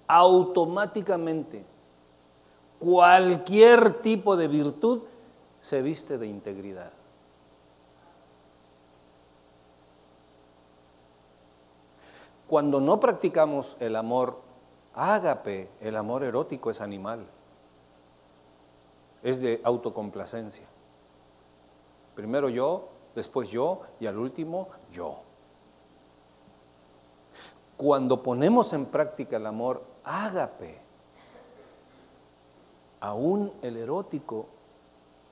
automáticamente 0.08 1.66
cualquier 2.80 4.02
tipo 4.02 4.38
de 4.38 4.48
virtud 4.48 5.04
se 5.60 5.82
viste 5.82 6.18
de 6.18 6.28
integridad. 6.28 6.92
Cuando 12.48 12.80
no 12.80 13.00
practicamos 13.00 13.76
el 13.80 13.96
amor 13.96 14.40
ágape, 14.94 15.70
el 15.82 15.98
amor 15.98 16.24
erótico 16.24 16.72
es 16.72 16.80
animal, 16.80 17.26
es 19.22 19.42
de 19.42 19.60
autocomplacencia. 19.64 20.66
Primero 22.16 22.48
yo, 22.48 22.88
después 23.14 23.50
yo 23.50 23.82
y 24.00 24.08
al 24.08 24.18
último 24.18 24.70
yo. 24.92 25.20
Cuando 27.76 28.24
ponemos 28.24 28.72
en 28.74 28.86
práctica 28.86 29.38
el 29.38 29.46
amor 29.46 29.84
ágape, 30.08 30.80
aún 33.02 33.54
el 33.62 33.78
erótico 33.78 34.48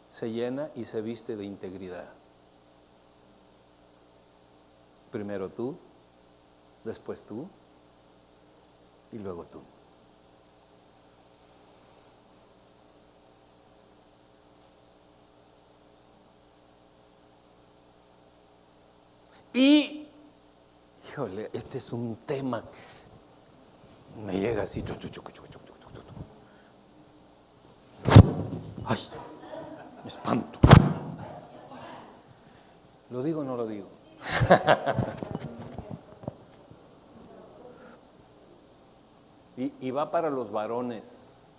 se 0.09 0.31
llena 0.31 0.69
y 0.75 0.85
se 0.85 1.01
viste 1.01 1.35
de 1.35 1.45
integridad. 1.45 2.09
Primero 5.11 5.49
tú, 5.49 5.77
después 6.83 7.23
tú 7.23 7.47
y 9.11 9.17
luego 9.17 9.45
tú. 9.45 9.61
Y, 19.53 20.09
híjole, 21.07 21.49
este 21.53 21.77
es 21.77 21.93
un 21.93 22.17
tema, 22.25 22.61
me 24.23 24.39
llega 24.39 24.63
así, 24.63 24.83
ay, 28.85 29.09
me 30.03 30.07
espanto. 30.07 30.59
¿Lo 33.09 33.23
digo 33.23 33.41
o 33.41 33.43
no 33.43 33.55
lo 33.55 33.67
digo? 33.67 33.87
y, 39.57 39.73
y 39.79 39.91
va 39.91 40.11
para 40.11 40.29
los 40.29 40.51
varones. 40.51 41.49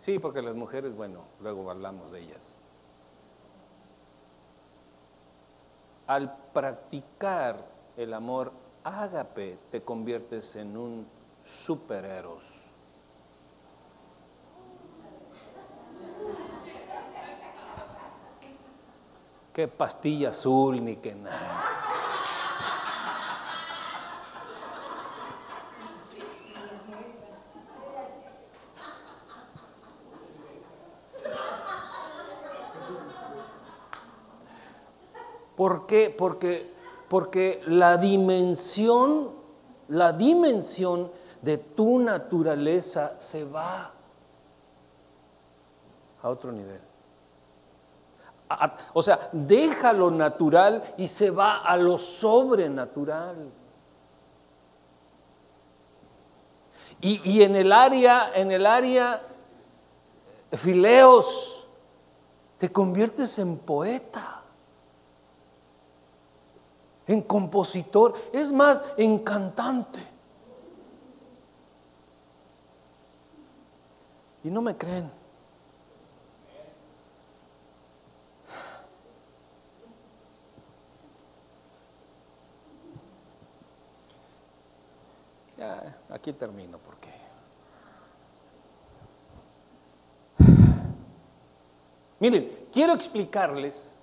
Sí, 0.00 0.18
porque 0.18 0.42
las 0.42 0.54
mujeres, 0.54 0.94
bueno, 0.94 1.22
luego 1.40 1.70
hablamos 1.70 2.12
de 2.12 2.20
ellas. 2.20 2.56
al 6.08 6.34
practicar 6.54 7.66
el 7.96 8.14
amor 8.14 8.50
ágape, 8.88 9.58
te 9.70 9.82
conviertes 9.82 10.56
en 10.56 10.76
un 10.76 11.06
superhéroe. 11.44 12.58
Qué 19.52 19.66
pastilla 19.66 20.30
azul 20.30 20.84
ni 20.84 20.96
qué 20.96 21.14
nada. 21.14 21.64
¿Por 35.56 35.86
qué? 35.86 36.14
Porque, 36.16 36.77
porque 37.08 37.62
la 37.66 37.96
dimensión, 37.96 39.30
la 39.88 40.12
dimensión 40.12 41.10
de 41.42 41.58
tu 41.58 41.98
naturaleza 42.00 43.16
se 43.18 43.44
va 43.44 43.92
a 46.22 46.28
otro 46.28 46.52
nivel. 46.52 46.80
o 48.92 49.02
sea, 49.02 49.30
deja 49.32 49.92
lo 49.92 50.10
natural 50.10 50.94
y 50.96 51.06
se 51.06 51.30
va 51.30 51.58
a 51.58 51.76
lo 51.76 51.98
sobrenatural. 51.98 53.50
Y, 57.00 57.20
y 57.30 57.42
en 57.42 57.54
el 57.54 57.72
área, 57.72 58.32
en 58.34 58.50
el 58.50 58.66
área 58.66 59.22
fileos, 60.52 61.66
te 62.58 62.72
conviertes 62.72 63.38
en 63.38 63.58
poeta 63.58 64.37
en 67.08 67.22
compositor, 67.22 68.14
es 68.32 68.52
más, 68.52 68.84
en 68.96 69.18
cantante. 69.18 70.00
Y 74.44 74.50
no 74.50 74.62
me 74.62 74.76
creen. 74.76 75.10
Aquí 86.10 86.32
termino 86.32 86.78
porque... 86.78 87.10
Miren, 92.20 92.66
quiero 92.72 92.94
explicarles 92.94 93.96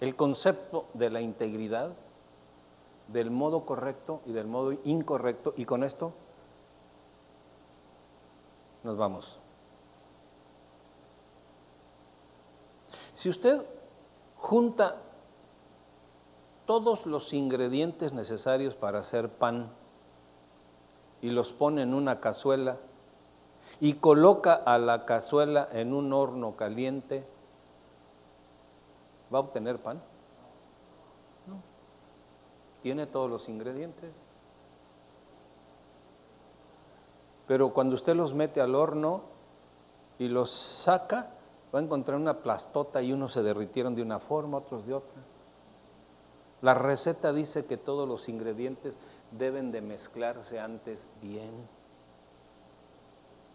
el 0.00 0.14
concepto 0.14 0.86
de 0.94 1.10
la 1.10 1.20
integridad 1.20 1.92
del 3.08 3.30
modo 3.30 3.64
correcto 3.64 4.20
y 4.26 4.32
del 4.32 4.46
modo 4.46 4.72
incorrecto 4.84 5.54
y 5.56 5.64
con 5.64 5.82
esto 5.82 6.12
nos 8.84 8.96
vamos. 8.96 9.40
Si 13.14 13.28
usted 13.28 13.66
junta 14.36 15.02
todos 16.66 17.06
los 17.06 17.32
ingredientes 17.32 18.12
necesarios 18.12 18.74
para 18.74 19.00
hacer 19.00 19.30
pan 19.30 19.70
y 21.20 21.30
los 21.30 21.52
pone 21.52 21.82
en 21.82 21.94
una 21.94 22.20
cazuela 22.20 22.76
y 23.80 23.94
coloca 23.94 24.54
a 24.54 24.78
la 24.78 25.04
cazuela 25.04 25.68
en 25.72 25.92
un 25.92 26.12
horno 26.12 26.56
caliente, 26.56 27.26
¿va 29.32 29.38
a 29.38 29.42
obtener 29.42 29.78
pan? 29.78 30.00
Tiene 32.88 33.06
todos 33.06 33.28
los 33.28 33.50
ingredientes. 33.50 34.10
Pero 37.46 37.74
cuando 37.74 37.96
usted 37.96 38.16
los 38.16 38.32
mete 38.32 38.62
al 38.62 38.74
horno 38.74 39.24
y 40.18 40.26
los 40.28 40.50
saca, 40.50 41.28
va 41.74 41.80
a 41.80 41.82
encontrar 41.82 42.16
una 42.16 42.38
plastota 42.38 43.02
y 43.02 43.12
unos 43.12 43.34
se 43.34 43.42
derritieron 43.42 43.94
de 43.94 44.00
una 44.00 44.18
forma, 44.20 44.56
otros 44.56 44.86
de 44.86 44.94
otra. 44.94 45.20
La 46.62 46.72
receta 46.72 47.30
dice 47.34 47.66
que 47.66 47.76
todos 47.76 48.08
los 48.08 48.26
ingredientes 48.30 48.98
deben 49.32 49.70
de 49.70 49.82
mezclarse 49.82 50.58
antes 50.58 51.10
bien, 51.20 51.68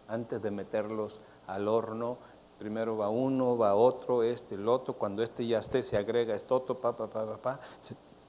antes 0.06 0.40
de 0.40 0.52
meterlos 0.52 1.20
al 1.48 1.66
horno. 1.66 2.18
Primero 2.60 2.98
va 2.98 3.08
uno, 3.08 3.58
va 3.58 3.74
otro, 3.74 4.22
este, 4.22 4.54
el 4.54 4.68
otro. 4.68 4.94
Cuando 4.94 5.24
este 5.24 5.44
ya 5.44 5.58
esté, 5.58 5.82
se 5.82 5.96
agrega 5.96 6.36
esto 6.36 6.54
otro, 6.54 6.78
pa, 6.78 6.96
pa, 6.96 7.08
pa, 7.08 7.26
pa, 7.26 7.36
pa. 7.36 7.60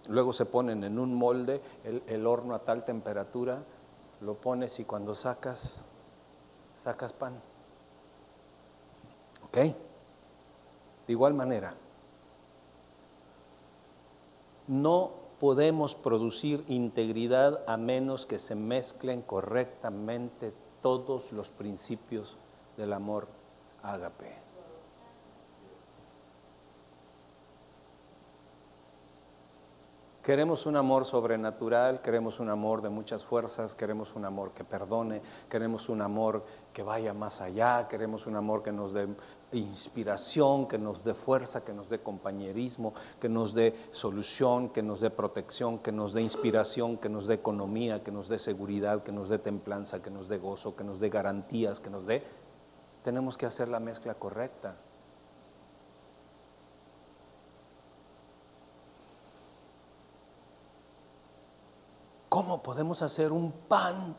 Luego 0.09 0.33
se 0.33 0.45
ponen 0.45 0.83
en 0.83 0.99
un 0.99 1.13
molde, 1.15 1.61
el, 1.83 2.27
horno 2.27 2.55
a 2.55 2.59
tal 2.59 2.85
temperatura, 2.85 3.63
lo 4.21 4.35
pones 4.35 4.79
y 4.79 4.85
cuando 4.85 5.15
sacas, 5.15 5.83
sacas 6.77 7.13
pan. 7.13 7.33
¿Ok? 9.45 9.57
De 9.57 9.73
igual 11.07 11.33
manera, 11.33 11.75
no 14.67 15.11
podemos 15.39 15.95
producir 15.95 16.63
integridad 16.67 17.61
a 17.67 17.77
menos 17.77 18.25
que 18.25 18.39
se 18.39 18.55
mezclen 18.55 19.21
correctamente 19.21 20.53
todos 20.81 21.31
los 21.31 21.51
principios 21.51 22.37
del 22.77 22.93
amor 22.93 23.27
ágape. 23.83 24.44
Queremos 30.25 30.65
un 30.65 30.75
amor 30.75 31.05
sobrenatural, 31.05 32.01
queremos 32.01 32.39
un 32.39 32.49
amor 32.49 32.81
de 32.81 32.89
muchas 32.89 33.23
fuerzas, 33.23 33.75
queremos 33.75 34.15
un 34.15 34.25
amor 34.25 34.53
que 34.53 34.63
perdone, 34.63 35.21
queremos 35.47 35.87
un 35.87 36.01
amor 36.01 36.43
que 36.73 36.81
vaya 36.81 37.13
más 37.13 37.41
allá, 37.41 37.87
queremos 37.87 38.25
un 38.25 38.35
amor 38.35 38.63
que 38.63 38.71
nos 38.71 38.91
dé 38.91 39.07
inspiración, 39.51 40.67
que 40.67 40.79
nos 40.79 41.03
dé 41.03 41.13
fuerza, 41.13 41.63
que 41.63 41.73
nos 41.73 41.89
dé 41.89 41.99
compañerismo, 41.99 42.95
que 43.21 43.29
nos 43.29 43.53
dé 43.53 43.75
solución, 43.91 44.69
que 44.69 44.81
nos 44.81 44.99
dé 44.99 45.11
protección, 45.11 45.77
que 45.77 45.91
nos 45.91 46.13
dé 46.13 46.23
inspiración, 46.23 46.97
que 46.97 47.07
nos 47.07 47.27
dé 47.27 47.35
economía, 47.35 48.03
que 48.03 48.11
nos 48.11 48.27
dé 48.27 48.39
seguridad, 48.39 49.03
que 49.03 49.11
nos 49.11 49.29
dé 49.29 49.37
templanza, 49.37 50.01
que 50.01 50.09
nos 50.09 50.27
dé 50.27 50.39
gozo, 50.39 50.75
que 50.75 50.83
nos 50.83 50.99
dé 50.99 51.09
garantías, 51.09 51.79
que 51.79 51.91
nos 51.91 52.07
dé... 52.07 52.23
Tenemos 53.03 53.37
que 53.37 53.45
hacer 53.45 53.67
la 53.67 53.79
mezcla 53.79 54.15
correcta. 54.15 54.75
¿Cómo 62.35 62.61
podemos 62.61 63.01
hacer 63.01 63.31
un 63.31 63.49
pan 63.49 64.13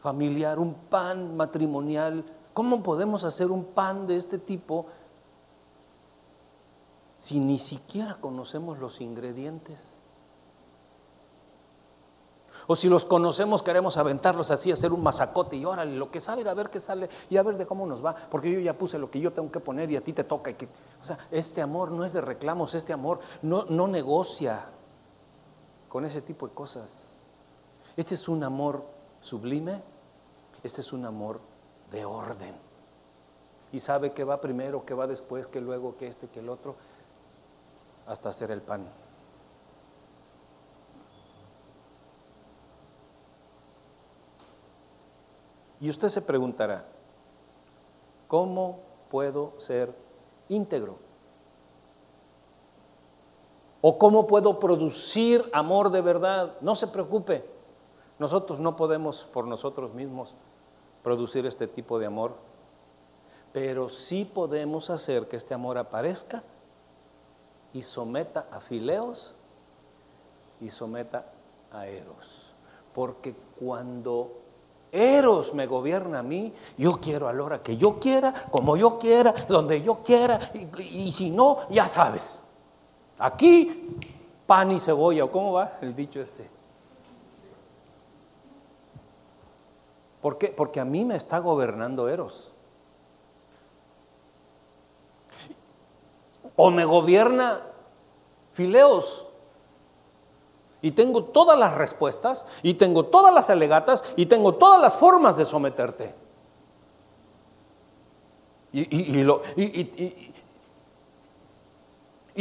familiar, 0.00 0.58
un 0.58 0.72
pan 0.72 1.36
matrimonial? 1.36 2.24
¿Cómo 2.54 2.82
podemos 2.82 3.22
hacer 3.22 3.50
un 3.50 3.66
pan 3.66 4.06
de 4.06 4.16
este 4.16 4.38
tipo 4.38 4.86
si 7.18 7.38
ni 7.38 7.58
siquiera 7.58 8.14
conocemos 8.14 8.78
los 8.78 9.02
ingredientes? 9.02 10.00
O 12.66 12.74
si 12.74 12.88
los 12.88 13.04
conocemos, 13.04 13.62
queremos 13.62 13.98
aventarlos 13.98 14.50
así, 14.50 14.72
hacer 14.72 14.94
un 14.94 15.02
masacote 15.02 15.54
y 15.54 15.66
órale, 15.66 15.98
lo 15.98 16.10
que 16.10 16.20
salga, 16.20 16.52
a 16.52 16.54
ver 16.54 16.70
qué 16.70 16.80
sale 16.80 17.10
y 17.28 17.36
a 17.36 17.42
ver 17.42 17.58
de 17.58 17.66
cómo 17.66 17.84
nos 17.84 18.02
va. 18.02 18.14
Porque 18.14 18.50
yo 18.50 18.58
ya 18.58 18.72
puse 18.72 18.98
lo 18.98 19.10
que 19.10 19.20
yo 19.20 19.34
tengo 19.34 19.52
que 19.52 19.60
poner 19.60 19.90
y 19.90 19.96
a 19.96 20.00
ti 20.02 20.14
te 20.14 20.24
toca. 20.24 20.50
o 20.98 21.04
sea, 21.04 21.18
este 21.30 21.60
amor 21.60 21.90
no 21.90 22.06
es 22.06 22.14
de 22.14 22.22
reclamos, 22.22 22.74
este 22.74 22.94
amor 22.94 23.20
no, 23.42 23.66
no 23.68 23.86
negocia 23.86 24.64
con 25.90 26.06
ese 26.06 26.22
tipo 26.22 26.48
de 26.48 26.54
cosas. 26.54 27.17
Este 27.98 28.14
es 28.14 28.28
un 28.28 28.44
amor 28.44 28.84
sublime, 29.20 29.82
este 30.62 30.82
es 30.82 30.92
un 30.92 31.04
amor 31.04 31.40
de 31.90 32.04
orden. 32.04 32.54
Y 33.72 33.80
sabe 33.80 34.12
que 34.12 34.22
va 34.22 34.40
primero, 34.40 34.86
que 34.86 34.94
va 34.94 35.08
después, 35.08 35.48
que 35.48 35.60
luego, 35.60 35.96
que 35.96 36.06
este, 36.06 36.28
que 36.28 36.38
el 36.38 36.48
otro, 36.48 36.76
hasta 38.06 38.28
hacer 38.28 38.52
el 38.52 38.62
pan. 38.62 38.86
Y 45.80 45.90
usted 45.90 46.06
se 46.06 46.22
preguntará, 46.22 46.84
¿cómo 48.28 48.78
puedo 49.10 49.54
ser 49.58 49.92
íntegro? 50.48 50.98
¿O 53.80 53.98
cómo 53.98 54.28
puedo 54.28 54.60
producir 54.60 55.50
amor 55.52 55.90
de 55.90 56.00
verdad? 56.00 56.54
No 56.60 56.76
se 56.76 56.86
preocupe. 56.86 57.57
Nosotros 58.18 58.58
no 58.60 58.76
podemos 58.76 59.24
por 59.24 59.46
nosotros 59.46 59.94
mismos 59.94 60.34
producir 61.02 61.46
este 61.46 61.66
tipo 61.68 61.98
de 61.98 62.06
amor, 62.06 62.34
pero 63.52 63.88
sí 63.88 64.24
podemos 64.24 64.90
hacer 64.90 65.28
que 65.28 65.36
este 65.36 65.54
amor 65.54 65.78
aparezca 65.78 66.42
y 67.72 67.82
someta 67.82 68.46
a 68.50 68.60
Fileos 68.60 69.34
y 70.60 70.68
someta 70.70 71.26
a 71.72 71.86
Eros. 71.86 72.54
Porque 72.92 73.34
cuando 73.58 74.32
Eros 74.90 75.54
me 75.54 75.66
gobierna 75.66 76.20
a 76.20 76.22
mí, 76.22 76.52
yo 76.76 76.98
quiero 77.00 77.28
a 77.28 77.32
la 77.32 77.44
hora 77.44 77.62
que 77.62 77.76
yo 77.76 78.00
quiera, 78.00 78.32
como 78.50 78.76
yo 78.76 78.98
quiera, 78.98 79.34
donde 79.48 79.82
yo 79.82 80.02
quiera, 80.02 80.40
y, 80.78 81.12
si 81.12 81.30
no, 81.30 81.58
ya 81.70 81.86
sabes. 81.86 82.40
Aquí, 83.18 83.96
pan 84.46 84.72
y 84.72 84.80
cebolla, 84.80 85.24
¿o 85.24 85.30
cómo 85.30 85.52
va 85.52 85.78
el 85.82 85.94
dicho 85.94 86.20
este? 86.20 86.57
¿Por 90.20 90.38
qué? 90.38 90.48
Porque 90.48 90.80
a 90.80 90.84
mí 90.84 91.04
me 91.04 91.16
está 91.16 91.38
gobernando 91.38 92.08
Eros. 92.08 92.52
O 96.56 96.70
me 96.70 96.84
gobierna 96.84 97.62
Fileos. 98.52 99.26
Y 100.80 100.92
tengo 100.92 101.24
todas 101.24 101.58
las 101.58 101.74
respuestas, 101.74 102.46
y 102.62 102.74
tengo 102.74 103.06
todas 103.06 103.34
las 103.34 103.50
alegatas, 103.50 104.04
y 104.16 104.26
tengo 104.26 104.54
todas 104.54 104.80
las 104.80 104.94
formas 104.94 105.36
de 105.36 105.44
someterte. 105.44 106.14
Y, 108.72 108.84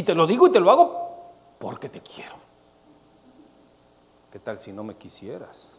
te 0.04 0.14
lo 0.14 0.28
digo 0.28 0.48
y 0.48 0.52
te 0.52 0.60
lo 0.60 0.70
hago 0.70 1.32
porque 1.58 1.90
te 1.90 2.02
quiero. 2.02 2.36
¿Qué 4.32 4.40
tal 4.40 4.60
si 4.60 4.72
no 4.74 4.84
me 4.84 4.96
quisieras? 4.96 5.77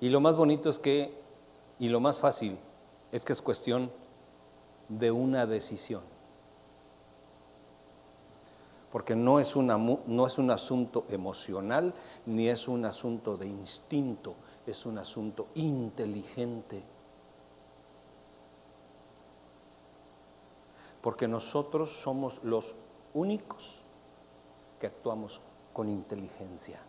Y 0.00 0.08
lo 0.10 0.20
más 0.20 0.36
bonito 0.36 0.68
es 0.68 0.78
que, 0.78 1.12
y 1.78 1.88
lo 1.88 2.00
más 2.00 2.18
fácil, 2.18 2.58
es 3.10 3.24
que 3.24 3.32
es 3.32 3.42
cuestión 3.42 3.90
de 4.88 5.10
una 5.10 5.46
decisión. 5.46 6.02
Porque 8.92 9.14
no 9.14 9.38
es, 9.38 9.54
no 9.54 10.26
es 10.26 10.38
un 10.38 10.50
asunto 10.50 11.04
emocional, 11.10 11.92
ni 12.26 12.48
es 12.48 12.68
un 12.68 12.84
asunto 12.84 13.36
de 13.36 13.46
instinto, 13.46 14.34
es 14.66 14.86
un 14.86 14.98
asunto 14.98 15.48
inteligente. 15.54 16.82
Porque 21.02 21.28
nosotros 21.28 22.00
somos 22.02 22.42
los 22.44 22.74
únicos 23.14 23.82
que 24.80 24.86
actuamos 24.86 25.40
con 25.72 25.88
inteligencia. 25.88 26.80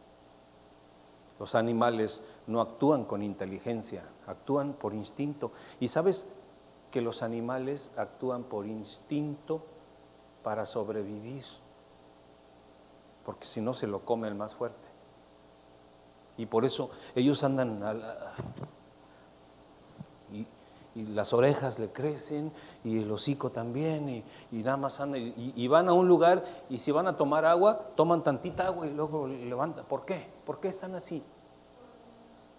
Los 1.39 1.55
animales 1.55 2.21
no 2.47 2.59
actúan 2.59 3.05
con 3.05 3.23
inteligencia, 3.23 4.03
actúan 4.27 4.73
por 4.73 4.93
instinto. 4.93 5.51
Y 5.79 5.87
sabes 5.87 6.27
que 6.91 7.01
los 7.01 7.23
animales 7.23 7.93
actúan 7.95 8.43
por 8.43 8.65
instinto 8.67 9.63
para 10.43 10.65
sobrevivir, 10.65 11.45
porque 13.23 13.45
si 13.45 13.61
no 13.61 13.73
se 13.73 13.87
lo 13.87 14.03
come 14.03 14.27
el 14.27 14.35
más 14.35 14.55
fuerte. 14.55 14.87
Y 16.37 16.45
por 16.45 16.65
eso 16.65 16.89
ellos 17.15 17.43
andan 17.43 17.83
a 17.83 17.93
la, 17.93 18.33
y 20.95 21.03
las 21.03 21.33
orejas 21.33 21.77
le 21.79 21.89
crecen 21.89 22.51
y 22.83 22.99
el 22.99 23.11
hocico 23.11 23.51
también 23.51 24.09
y, 24.09 24.23
nada 24.51 24.77
más 24.77 24.99
andan 24.99 25.33
y, 25.35 25.67
van 25.67 25.87
a 25.87 25.93
un 25.93 26.07
lugar 26.07 26.43
y 26.69 26.77
si 26.77 26.91
van 26.91 27.07
a 27.07 27.15
tomar 27.15 27.45
agua, 27.45 27.91
toman 27.95 28.23
tantita 28.23 28.65
agua 28.67 28.87
y 28.87 28.91
luego 28.91 29.27
levantan. 29.27 29.85
¿Por 29.85 30.05
qué? 30.05 30.27
¿Por 30.45 30.59
qué 30.59 30.69
están 30.69 30.95
así? 30.95 31.23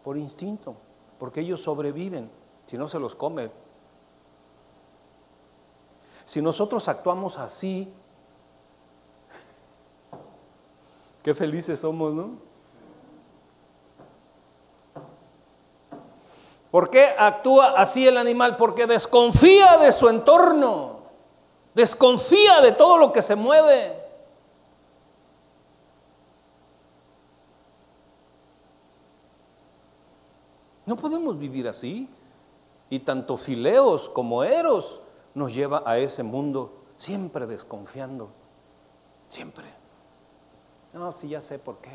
Por 0.05 0.16
instinto, 0.16 0.77
porque 1.19 1.40
ellos 1.40 1.62
sobreviven, 1.62 2.31
si 2.66 2.78
no 2.78 2.86
se 2.86 2.98
los 2.98 3.15
come. 3.15 3.51
Si 6.24 6.40
nosotros 6.40 6.86
actuamos 6.89 7.39
así, 7.39 7.93
qué 11.23 11.35
felices 11.35 11.81
somos, 11.81 12.15
¿no? 12.15 12.50
¿Por 16.71 16.89
qué 16.91 17.15
actúa 17.19 17.73
así 17.77 18.07
el 18.07 18.17
animal? 18.17 18.57
Porque 18.57 18.87
desconfía 18.87 19.77
de 19.79 19.91
su 19.91 20.09
entorno, 20.09 21.01
desconfía 21.75 22.61
de 22.61 22.73
todo 22.73 22.97
lo 22.97 23.11
que 23.11 23.23
se 23.23 23.35
mueve. 23.35 24.01
No 30.87 30.97
podemos 30.97 31.39
vivir 31.39 31.69
así. 31.69 32.09
Y 32.89 32.99
tanto 32.99 33.37
Fileos 33.37 34.09
como 34.09 34.43
Eros 34.43 35.01
nos 35.35 35.55
lleva 35.55 35.85
a 35.87 35.99
ese 35.99 36.25
mundo 36.25 36.73
siempre 36.97 37.47
desconfiando. 37.47 38.31
Siempre. 39.29 39.67
No, 40.93 41.13
sí, 41.13 41.29
ya 41.29 41.41
sé 41.41 41.61
por 41.61 41.79
qué. 41.79 41.91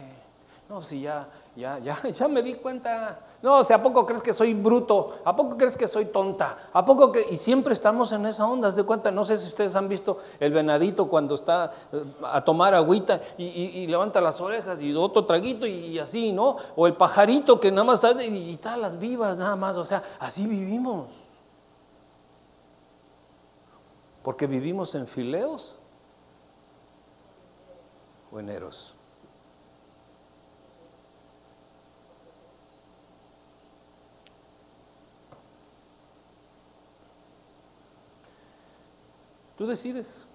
No, 0.67 0.81
si 0.81 1.01
ya, 1.01 1.27
ya, 1.55 1.77
ya, 1.77 2.01
ya 2.09 2.27
me 2.27 2.41
di 2.41 2.55
cuenta. 2.55 3.19
No, 3.43 3.59
o 3.59 3.63
sea, 3.63 3.77
¿a 3.77 3.83
poco 3.83 4.03
crees 4.05 4.23
que 4.23 4.33
soy 4.33 4.55
bruto? 4.55 5.19
¿A 5.23 5.35
poco 5.35 5.57
crees 5.57 5.77
que 5.77 5.87
soy 5.87 6.05
tonta? 6.05 6.57
¿A 6.73 6.83
poco 6.83 7.11
que.? 7.11 7.27
Y 7.29 7.37
siempre 7.37 7.73
estamos 7.73 8.11
en 8.11 8.25
esa 8.25 8.47
onda, 8.47 8.71
¿de 8.71 8.83
cuenta? 8.83 9.11
No 9.11 9.23
sé 9.23 9.37
si 9.37 9.47
ustedes 9.47 9.75
han 9.75 9.87
visto 9.87 10.17
el 10.39 10.51
venadito 10.51 11.07
cuando 11.07 11.35
está 11.35 11.71
eh, 11.93 12.03
a 12.23 12.43
tomar 12.43 12.73
agüita 12.73 13.21
y, 13.37 13.85
levanta 13.85 14.19
las 14.19 14.41
orejas 14.41 14.81
y 14.81 14.95
otro 14.95 15.25
traguito 15.25 15.67
y, 15.67 15.99
así, 15.99 16.31
¿no? 16.31 16.55
O 16.75 16.87
el 16.87 16.95
pajarito 16.95 17.59
que 17.59 17.69
nada 17.71 17.83
más 17.83 18.03
está 18.03 18.23
y, 18.23 18.51
está 18.51 18.75
las 18.75 18.97
vivas, 18.97 19.37
nada 19.37 19.55
más. 19.55 19.77
O 19.77 19.85
sea, 19.85 20.01
así 20.19 20.47
vivimos. 20.47 21.09
Porque 24.23 24.47
vivimos 24.47 24.95
en 24.95 25.05
fileos 25.05 25.75
o 28.31 28.39
en. 28.39 28.49
Tú 39.57 39.65
decides 39.65 40.27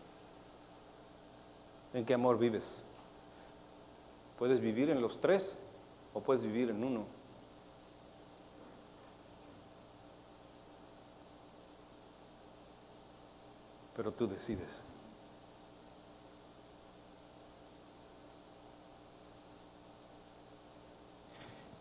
en 1.93 2.05
qué 2.05 2.15
amor 2.15 2.39
vives. 2.39 2.83
Puedes 4.39 4.61
vivir 4.61 4.89
en 4.91 5.03
los 5.03 5.21
tres 5.21 5.59
o 6.15 6.21
puedes 6.21 6.43
vivir 6.43 6.71
en 6.71 6.83
uno. 6.83 7.05
Pero 13.95 14.13
tú 14.13 14.27
decides. 14.27 14.83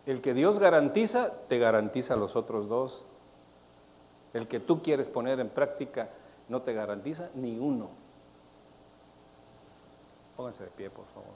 El 0.04 0.20
que 0.20 0.34
Dios 0.34 0.58
garantiza, 0.58 1.32
te 1.48 1.58
garantiza 1.58 2.16
los 2.16 2.36
otros 2.36 2.68
dos. 2.68 3.06
El 4.34 4.48
que 4.48 4.60
tú 4.60 4.82
quieres 4.82 5.08
poner 5.08 5.40
en 5.40 5.48
práctica 5.48 6.10
no 6.50 6.62
te 6.62 6.74
garantiza 6.74 7.30
ni 7.36 7.58
uno. 7.58 7.88
Pónganse 10.36 10.64
de 10.64 10.70
pie, 10.70 10.90
por 10.90 11.06
favor. 11.06 11.30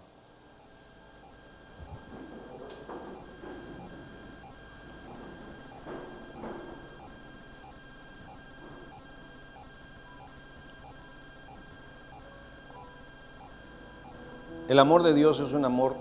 El 14.69 14.78
amor 14.81 15.05
de 15.05 15.15
Dios 15.15 15.39
es 15.39 15.53
un 15.53 15.65
amor 15.65 15.95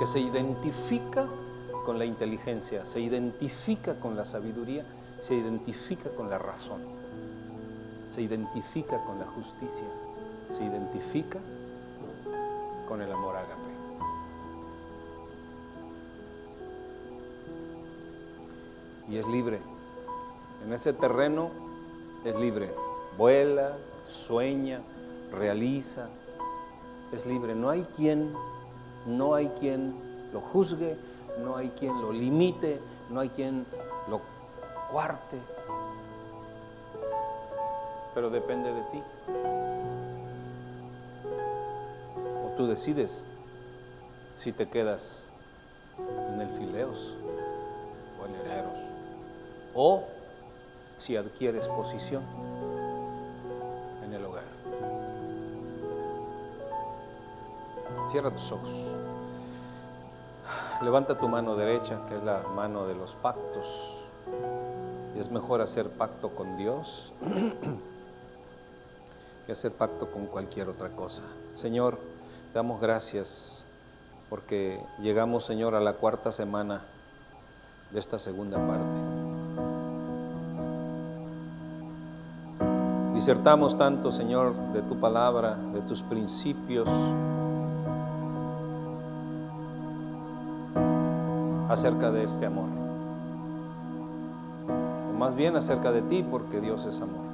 que 0.00 0.06
se 0.06 0.18
identifica 0.18 1.26
con 1.84 2.00
la 2.00 2.04
inteligencia, 2.04 2.84
se 2.84 2.98
identifica 2.98 4.00
con 4.00 4.16
la 4.16 4.24
sabiduría, 4.24 4.84
se 5.20 5.34
identifica 5.34 6.10
con 6.10 6.30
la 6.30 6.38
razón, 6.38 6.80
se 8.08 8.22
identifica 8.22 9.02
con 9.04 9.18
la 9.18 9.26
justicia, 9.26 9.86
se 10.56 10.64
identifica 10.64 11.38
con 12.88 13.02
el 13.02 13.10
amor 13.10 13.36
ágape. 13.36 13.52
Y 19.08 19.18
es 19.18 19.26
libre. 19.28 19.60
En 20.64 20.72
ese 20.72 20.92
terreno 20.92 21.50
es 22.24 22.34
libre. 22.36 22.72
Vuela, 23.16 23.76
sueña, 24.06 24.80
realiza. 25.32 26.08
Es 27.12 27.24
libre. 27.24 27.54
No 27.54 27.70
hay 27.70 27.84
quien 27.96 28.32
no 29.06 29.34
hay 29.34 29.48
quien 29.60 29.94
lo 30.32 30.40
juzgue, 30.40 30.96
no 31.42 31.56
hay 31.56 31.70
quien 31.70 32.00
lo 32.00 32.12
limite, 32.12 32.80
no 33.10 33.20
hay 33.20 33.28
quien 33.28 33.64
cuarte, 34.90 35.40
pero 38.14 38.30
depende 38.30 38.72
de 38.72 38.82
ti. 38.92 39.02
O 42.44 42.56
tú 42.56 42.66
decides 42.66 43.24
si 44.36 44.52
te 44.52 44.68
quedas 44.68 45.30
en 45.98 46.40
el 46.40 46.48
fileos 46.50 47.16
o 48.20 48.26
en 48.26 48.34
el 48.34 48.50
eros, 48.50 48.78
o 49.74 50.04
si 50.96 51.16
adquieres 51.16 51.68
posición 51.68 52.22
en 54.04 54.12
el 54.12 54.24
hogar. 54.24 54.44
Cierra 58.08 58.30
tus 58.30 58.52
ojos. 58.52 58.70
Levanta 60.82 61.18
tu 61.18 61.28
mano 61.28 61.56
derecha, 61.56 62.04
que 62.08 62.16
es 62.16 62.22
la 62.22 62.40
mano 62.54 62.86
de 62.86 62.94
los 62.94 63.14
pactos. 63.14 64.05
Es 65.18 65.30
mejor 65.30 65.60
hacer 65.60 65.88
pacto 65.88 66.30
con 66.30 66.56
Dios 66.56 67.12
que 69.46 69.52
hacer 69.52 69.72
pacto 69.72 70.10
con 70.10 70.26
cualquier 70.26 70.68
otra 70.68 70.90
cosa. 70.90 71.22
Señor, 71.54 71.98
damos 72.52 72.80
gracias 72.80 73.64
porque 74.28 74.80
llegamos, 75.00 75.44
Señor, 75.44 75.74
a 75.74 75.80
la 75.80 75.94
cuarta 75.94 76.32
semana 76.32 76.82
de 77.92 78.00
esta 78.00 78.18
segunda 78.18 78.58
parte. 78.58 78.84
Disertamos 83.14 83.78
tanto, 83.78 84.12
Señor, 84.12 84.54
de 84.72 84.82
tu 84.82 84.98
palabra, 84.98 85.56
de 85.72 85.80
tus 85.82 86.02
principios. 86.02 86.88
acerca 91.68 92.10
de 92.10 92.24
este 92.24 92.46
amor. 92.46 92.85
Más 95.18 95.34
bien 95.34 95.56
acerca 95.56 95.92
de 95.92 96.02
ti, 96.02 96.24
porque 96.28 96.60
Dios 96.60 96.86
es 96.86 97.00
amor. 97.00 97.26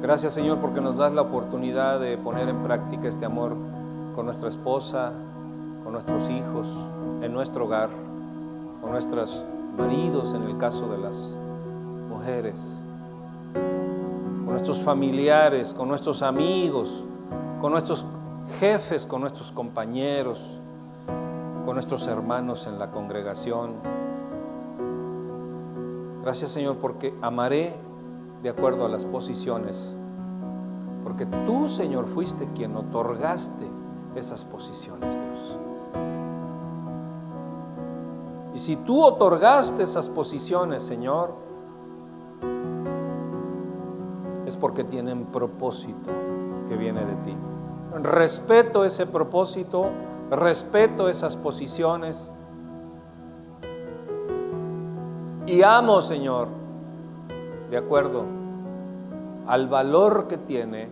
Gracias 0.00 0.32
Señor 0.32 0.58
porque 0.58 0.80
nos 0.80 0.96
das 0.96 1.12
la 1.12 1.22
oportunidad 1.22 1.98
de 1.98 2.16
poner 2.16 2.48
en 2.48 2.62
práctica 2.62 3.08
este 3.08 3.24
amor 3.24 3.56
con 4.14 4.26
nuestra 4.26 4.48
esposa, 4.48 5.12
con 5.82 5.92
nuestros 5.92 6.30
hijos, 6.30 6.68
en 7.20 7.32
nuestro 7.32 7.64
hogar, 7.64 7.90
con 8.80 8.92
nuestros 8.92 9.44
maridos 9.76 10.34
en 10.34 10.44
el 10.44 10.56
caso 10.56 10.86
de 10.88 10.98
las 10.98 11.34
mujeres, 12.08 12.84
con 13.52 14.46
nuestros 14.46 14.80
familiares, 14.80 15.74
con 15.74 15.88
nuestros 15.88 16.22
amigos, 16.22 17.04
con 17.60 17.72
nuestros 17.72 18.06
jefes, 18.60 19.04
con 19.04 19.20
nuestros 19.20 19.50
compañeros, 19.50 20.58
con 21.64 21.74
nuestros 21.74 22.06
hermanos 22.06 22.66
en 22.66 22.78
la 22.78 22.92
congregación. 22.92 23.97
Gracias 26.28 26.50
Señor 26.50 26.76
porque 26.76 27.14
amaré 27.22 27.74
de 28.42 28.50
acuerdo 28.50 28.84
a 28.84 28.88
las 28.90 29.06
posiciones, 29.06 29.96
porque 31.02 31.24
tú 31.24 31.68
Señor 31.68 32.06
fuiste 32.06 32.46
quien 32.54 32.76
otorgaste 32.76 33.64
esas 34.14 34.44
posiciones, 34.44 35.14
Dios. 35.14 35.58
Y 38.54 38.58
si 38.58 38.76
tú 38.76 39.02
otorgaste 39.02 39.82
esas 39.82 40.10
posiciones, 40.10 40.82
Señor, 40.82 41.32
es 44.44 44.54
porque 44.54 44.84
tienen 44.84 45.24
propósito 45.24 46.10
que 46.68 46.76
viene 46.76 47.06
de 47.06 47.14
ti. 47.24 47.34
Respeto 48.02 48.84
ese 48.84 49.06
propósito 49.06 49.86
respeto 50.30 51.08
esas 51.08 51.36
posiciones 51.36 52.30
y 55.48 55.62
amo, 55.62 56.00
Señor, 56.00 56.48
de 57.70 57.76
acuerdo 57.76 58.24
al 59.46 59.68
valor 59.68 60.26
que 60.28 60.36
tiene 60.36 60.88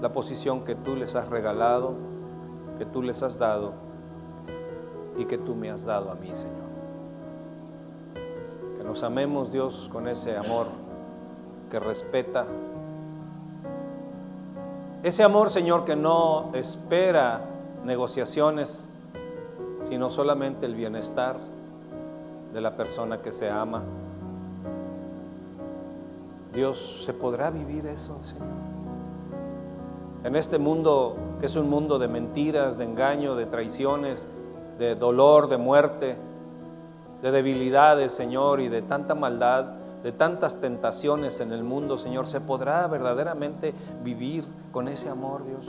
la 0.00 0.12
posición 0.12 0.62
que 0.64 0.74
tú 0.74 0.94
les 0.96 1.14
has 1.16 1.28
regalado, 1.28 1.94
que 2.78 2.84
tú 2.84 3.02
les 3.02 3.22
has 3.22 3.38
dado 3.38 3.72
y 5.18 5.24
que 5.24 5.38
tú 5.38 5.54
me 5.54 5.70
has 5.70 5.84
dado 5.84 6.10
a 6.10 6.14
mí, 6.14 6.30
Señor. 6.32 6.66
Que 8.76 8.84
nos 8.84 9.02
amemos, 9.02 9.50
Dios, 9.50 9.88
con 9.92 10.06
ese 10.06 10.36
amor 10.36 10.66
que 11.70 11.80
respeta 11.80 12.46
ese 15.06 15.22
amor, 15.22 15.50
Señor, 15.50 15.84
que 15.84 15.94
no 15.94 16.50
espera 16.52 17.40
negociaciones, 17.84 18.88
sino 19.88 20.10
solamente 20.10 20.66
el 20.66 20.74
bienestar 20.74 21.36
de 22.56 22.62
la 22.62 22.74
persona 22.74 23.20
que 23.20 23.32
se 23.32 23.50
ama. 23.50 23.82
Dios, 26.54 27.02
¿se 27.04 27.12
podrá 27.12 27.50
vivir 27.50 27.84
eso, 27.84 28.18
Señor? 28.22 28.46
En 30.24 30.34
este 30.34 30.58
mundo 30.58 31.14
que 31.38 31.44
es 31.44 31.56
un 31.56 31.68
mundo 31.68 31.98
de 31.98 32.08
mentiras, 32.08 32.78
de 32.78 32.84
engaño, 32.84 33.36
de 33.36 33.44
traiciones, 33.44 34.26
de 34.78 34.94
dolor, 34.94 35.50
de 35.50 35.58
muerte, 35.58 36.16
de 37.20 37.30
debilidades, 37.30 38.12
Señor, 38.12 38.60
y 38.60 38.68
de 38.68 38.80
tanta 38.80 39.14
maldad 39.14 39.66
de 40.02 40.12
tantas 40.12 40.60
tentaciones 40.60 41.40
en 41.40 41.50
el 41.50 41.64
mundo, 41.64 41.98
Señor, 41.98 42.28
¿se 42.28 42.40
podrá 42.40 42.86
verdaderamente 42.86 43.74
vivir 44.04 44.44
con 44.70 44.86
ese 44.86 45.08
amor, 45.08 45.44
Dios? 45.44 45.66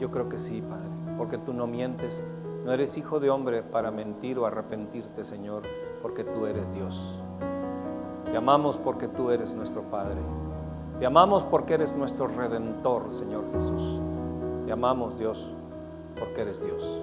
Yo 0.00 0.10
creo 0.10 0.30
que 0.30 0.38
sí, 0.38 0.62
Padre, 0.62 0.88
porque 1.18 1.36
tú 1.36 1.52
no 1.52 1.66
mientes, 1.66 2.26
no 2.64 2.72
eres 2.72 2.96
hijo 2.96 3.20
de 3.20 3.28
hombre 3.28 3.62
para 3.62 3.90
mentir 3.90 4.38
o 4.38 4.46
arrepentirte, 4.46 5.24
Señor, 5.24 5.64
porque 6.02 6.24
tú 6.24 6.46
eres 6.46 6.72
Dios. 6.72 7.20
Te 8.30 8.36
amamos 8.36 8.78
porque 8.78 9.08
tú 9.08 9.30
eres 9.30 9.54
nuestro 9.54 9.82
Padre. 9.82 10.20
Te 10.98 11.06
amamos 11.06 11.44
porque 11.44 11.74
eres 11.74 11.94
nuestro 11.94 12.26
Redentor, 12.26 13.12
Señor 13.12 13.50
Jesús. 13.52 14.00
Te 14.66 14.72
amamos, 14.72 15.18
Dios, 15.18 15.54
porque 16.18 16.42
eres 16.42 16.62
Dios. 16.62 17.02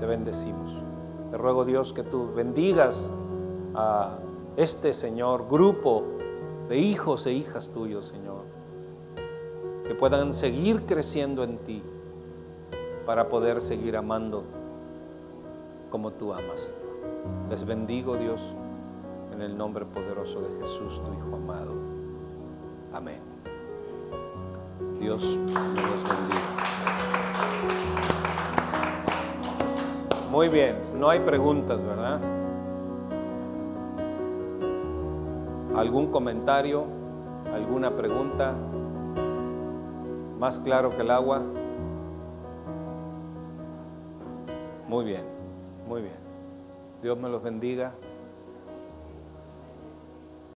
Te 0.00 0.06
bendecimos. 0.06 0.82
Te 1.30 1.36
ruego, 1.36 1.64
Dios, 1.64 1.92
que 1.92 2.02
tú 2.02 2.32
bendigas 2.34 3.12
a 3.74 4.18
este, 4.56 4.92
Señor, 4.92 5.46
grupo 5.48 6.04
de 6.68 6.78
hijos 6.78 7.26
e 7.26 7.32
hijas 7.32 7.70
tuyos, 7.70 8.06
Señor, 8.06 8.42
que 9.86 9.94
puedan 9.94 10.32
seguir 10.32 10.86
creciendo 10.86 11.42
en 11.42 11.58
ti 11.58 11.82
para 13.04 13.28
poder 13.28 13.60
seguir 13.60 13.96
amando 13.96 14.44
como 15.90 16.12
tú 16.12 16.32
amas. 16.32 16.70
Les 17.50 17.64
bendigo, 17.64 18.16
Dios, 18.16 18.54
en 19.32 19.42
el 19.42 19.56
nombre 19.56 19.84
poderoso 19.84 20.40
de 20.40 20.60
Jesús, 20.60 21.02
tu 21.04 21.12
Hijo 21.12 21.36
amado. 21.36 21.72
Amén. 22.92 23.20
Dios 24.98 25.22
los 25.22 26.04
bendiga. 26.04 26.52
Muy 30.30 30.48
bien, 30.48 30.76
no 30.98 31.10
hay 31.10 31.20
preguntas, 31.20 31.84
¿verdad? 31.84 32.20
¿Algún 35.76 36.06
comentario? 36.06 36.84
¿Alguna 37.52 37.94
pregunta? 37.94 38.54
¿Más 40.38 40.58
claro 40.60 40.90
que 40.90 41.02
el 41.02 41.10
agua? 41.10 41.42
Muy 44.88 45.04
bien, 45.04 45.24
muy 45.86 46.02
bien. 46.02 46.21
Dios 47.02 47.18
me 47.18 47.28
los 47.28 47.42
bendiga. 47.42 47.94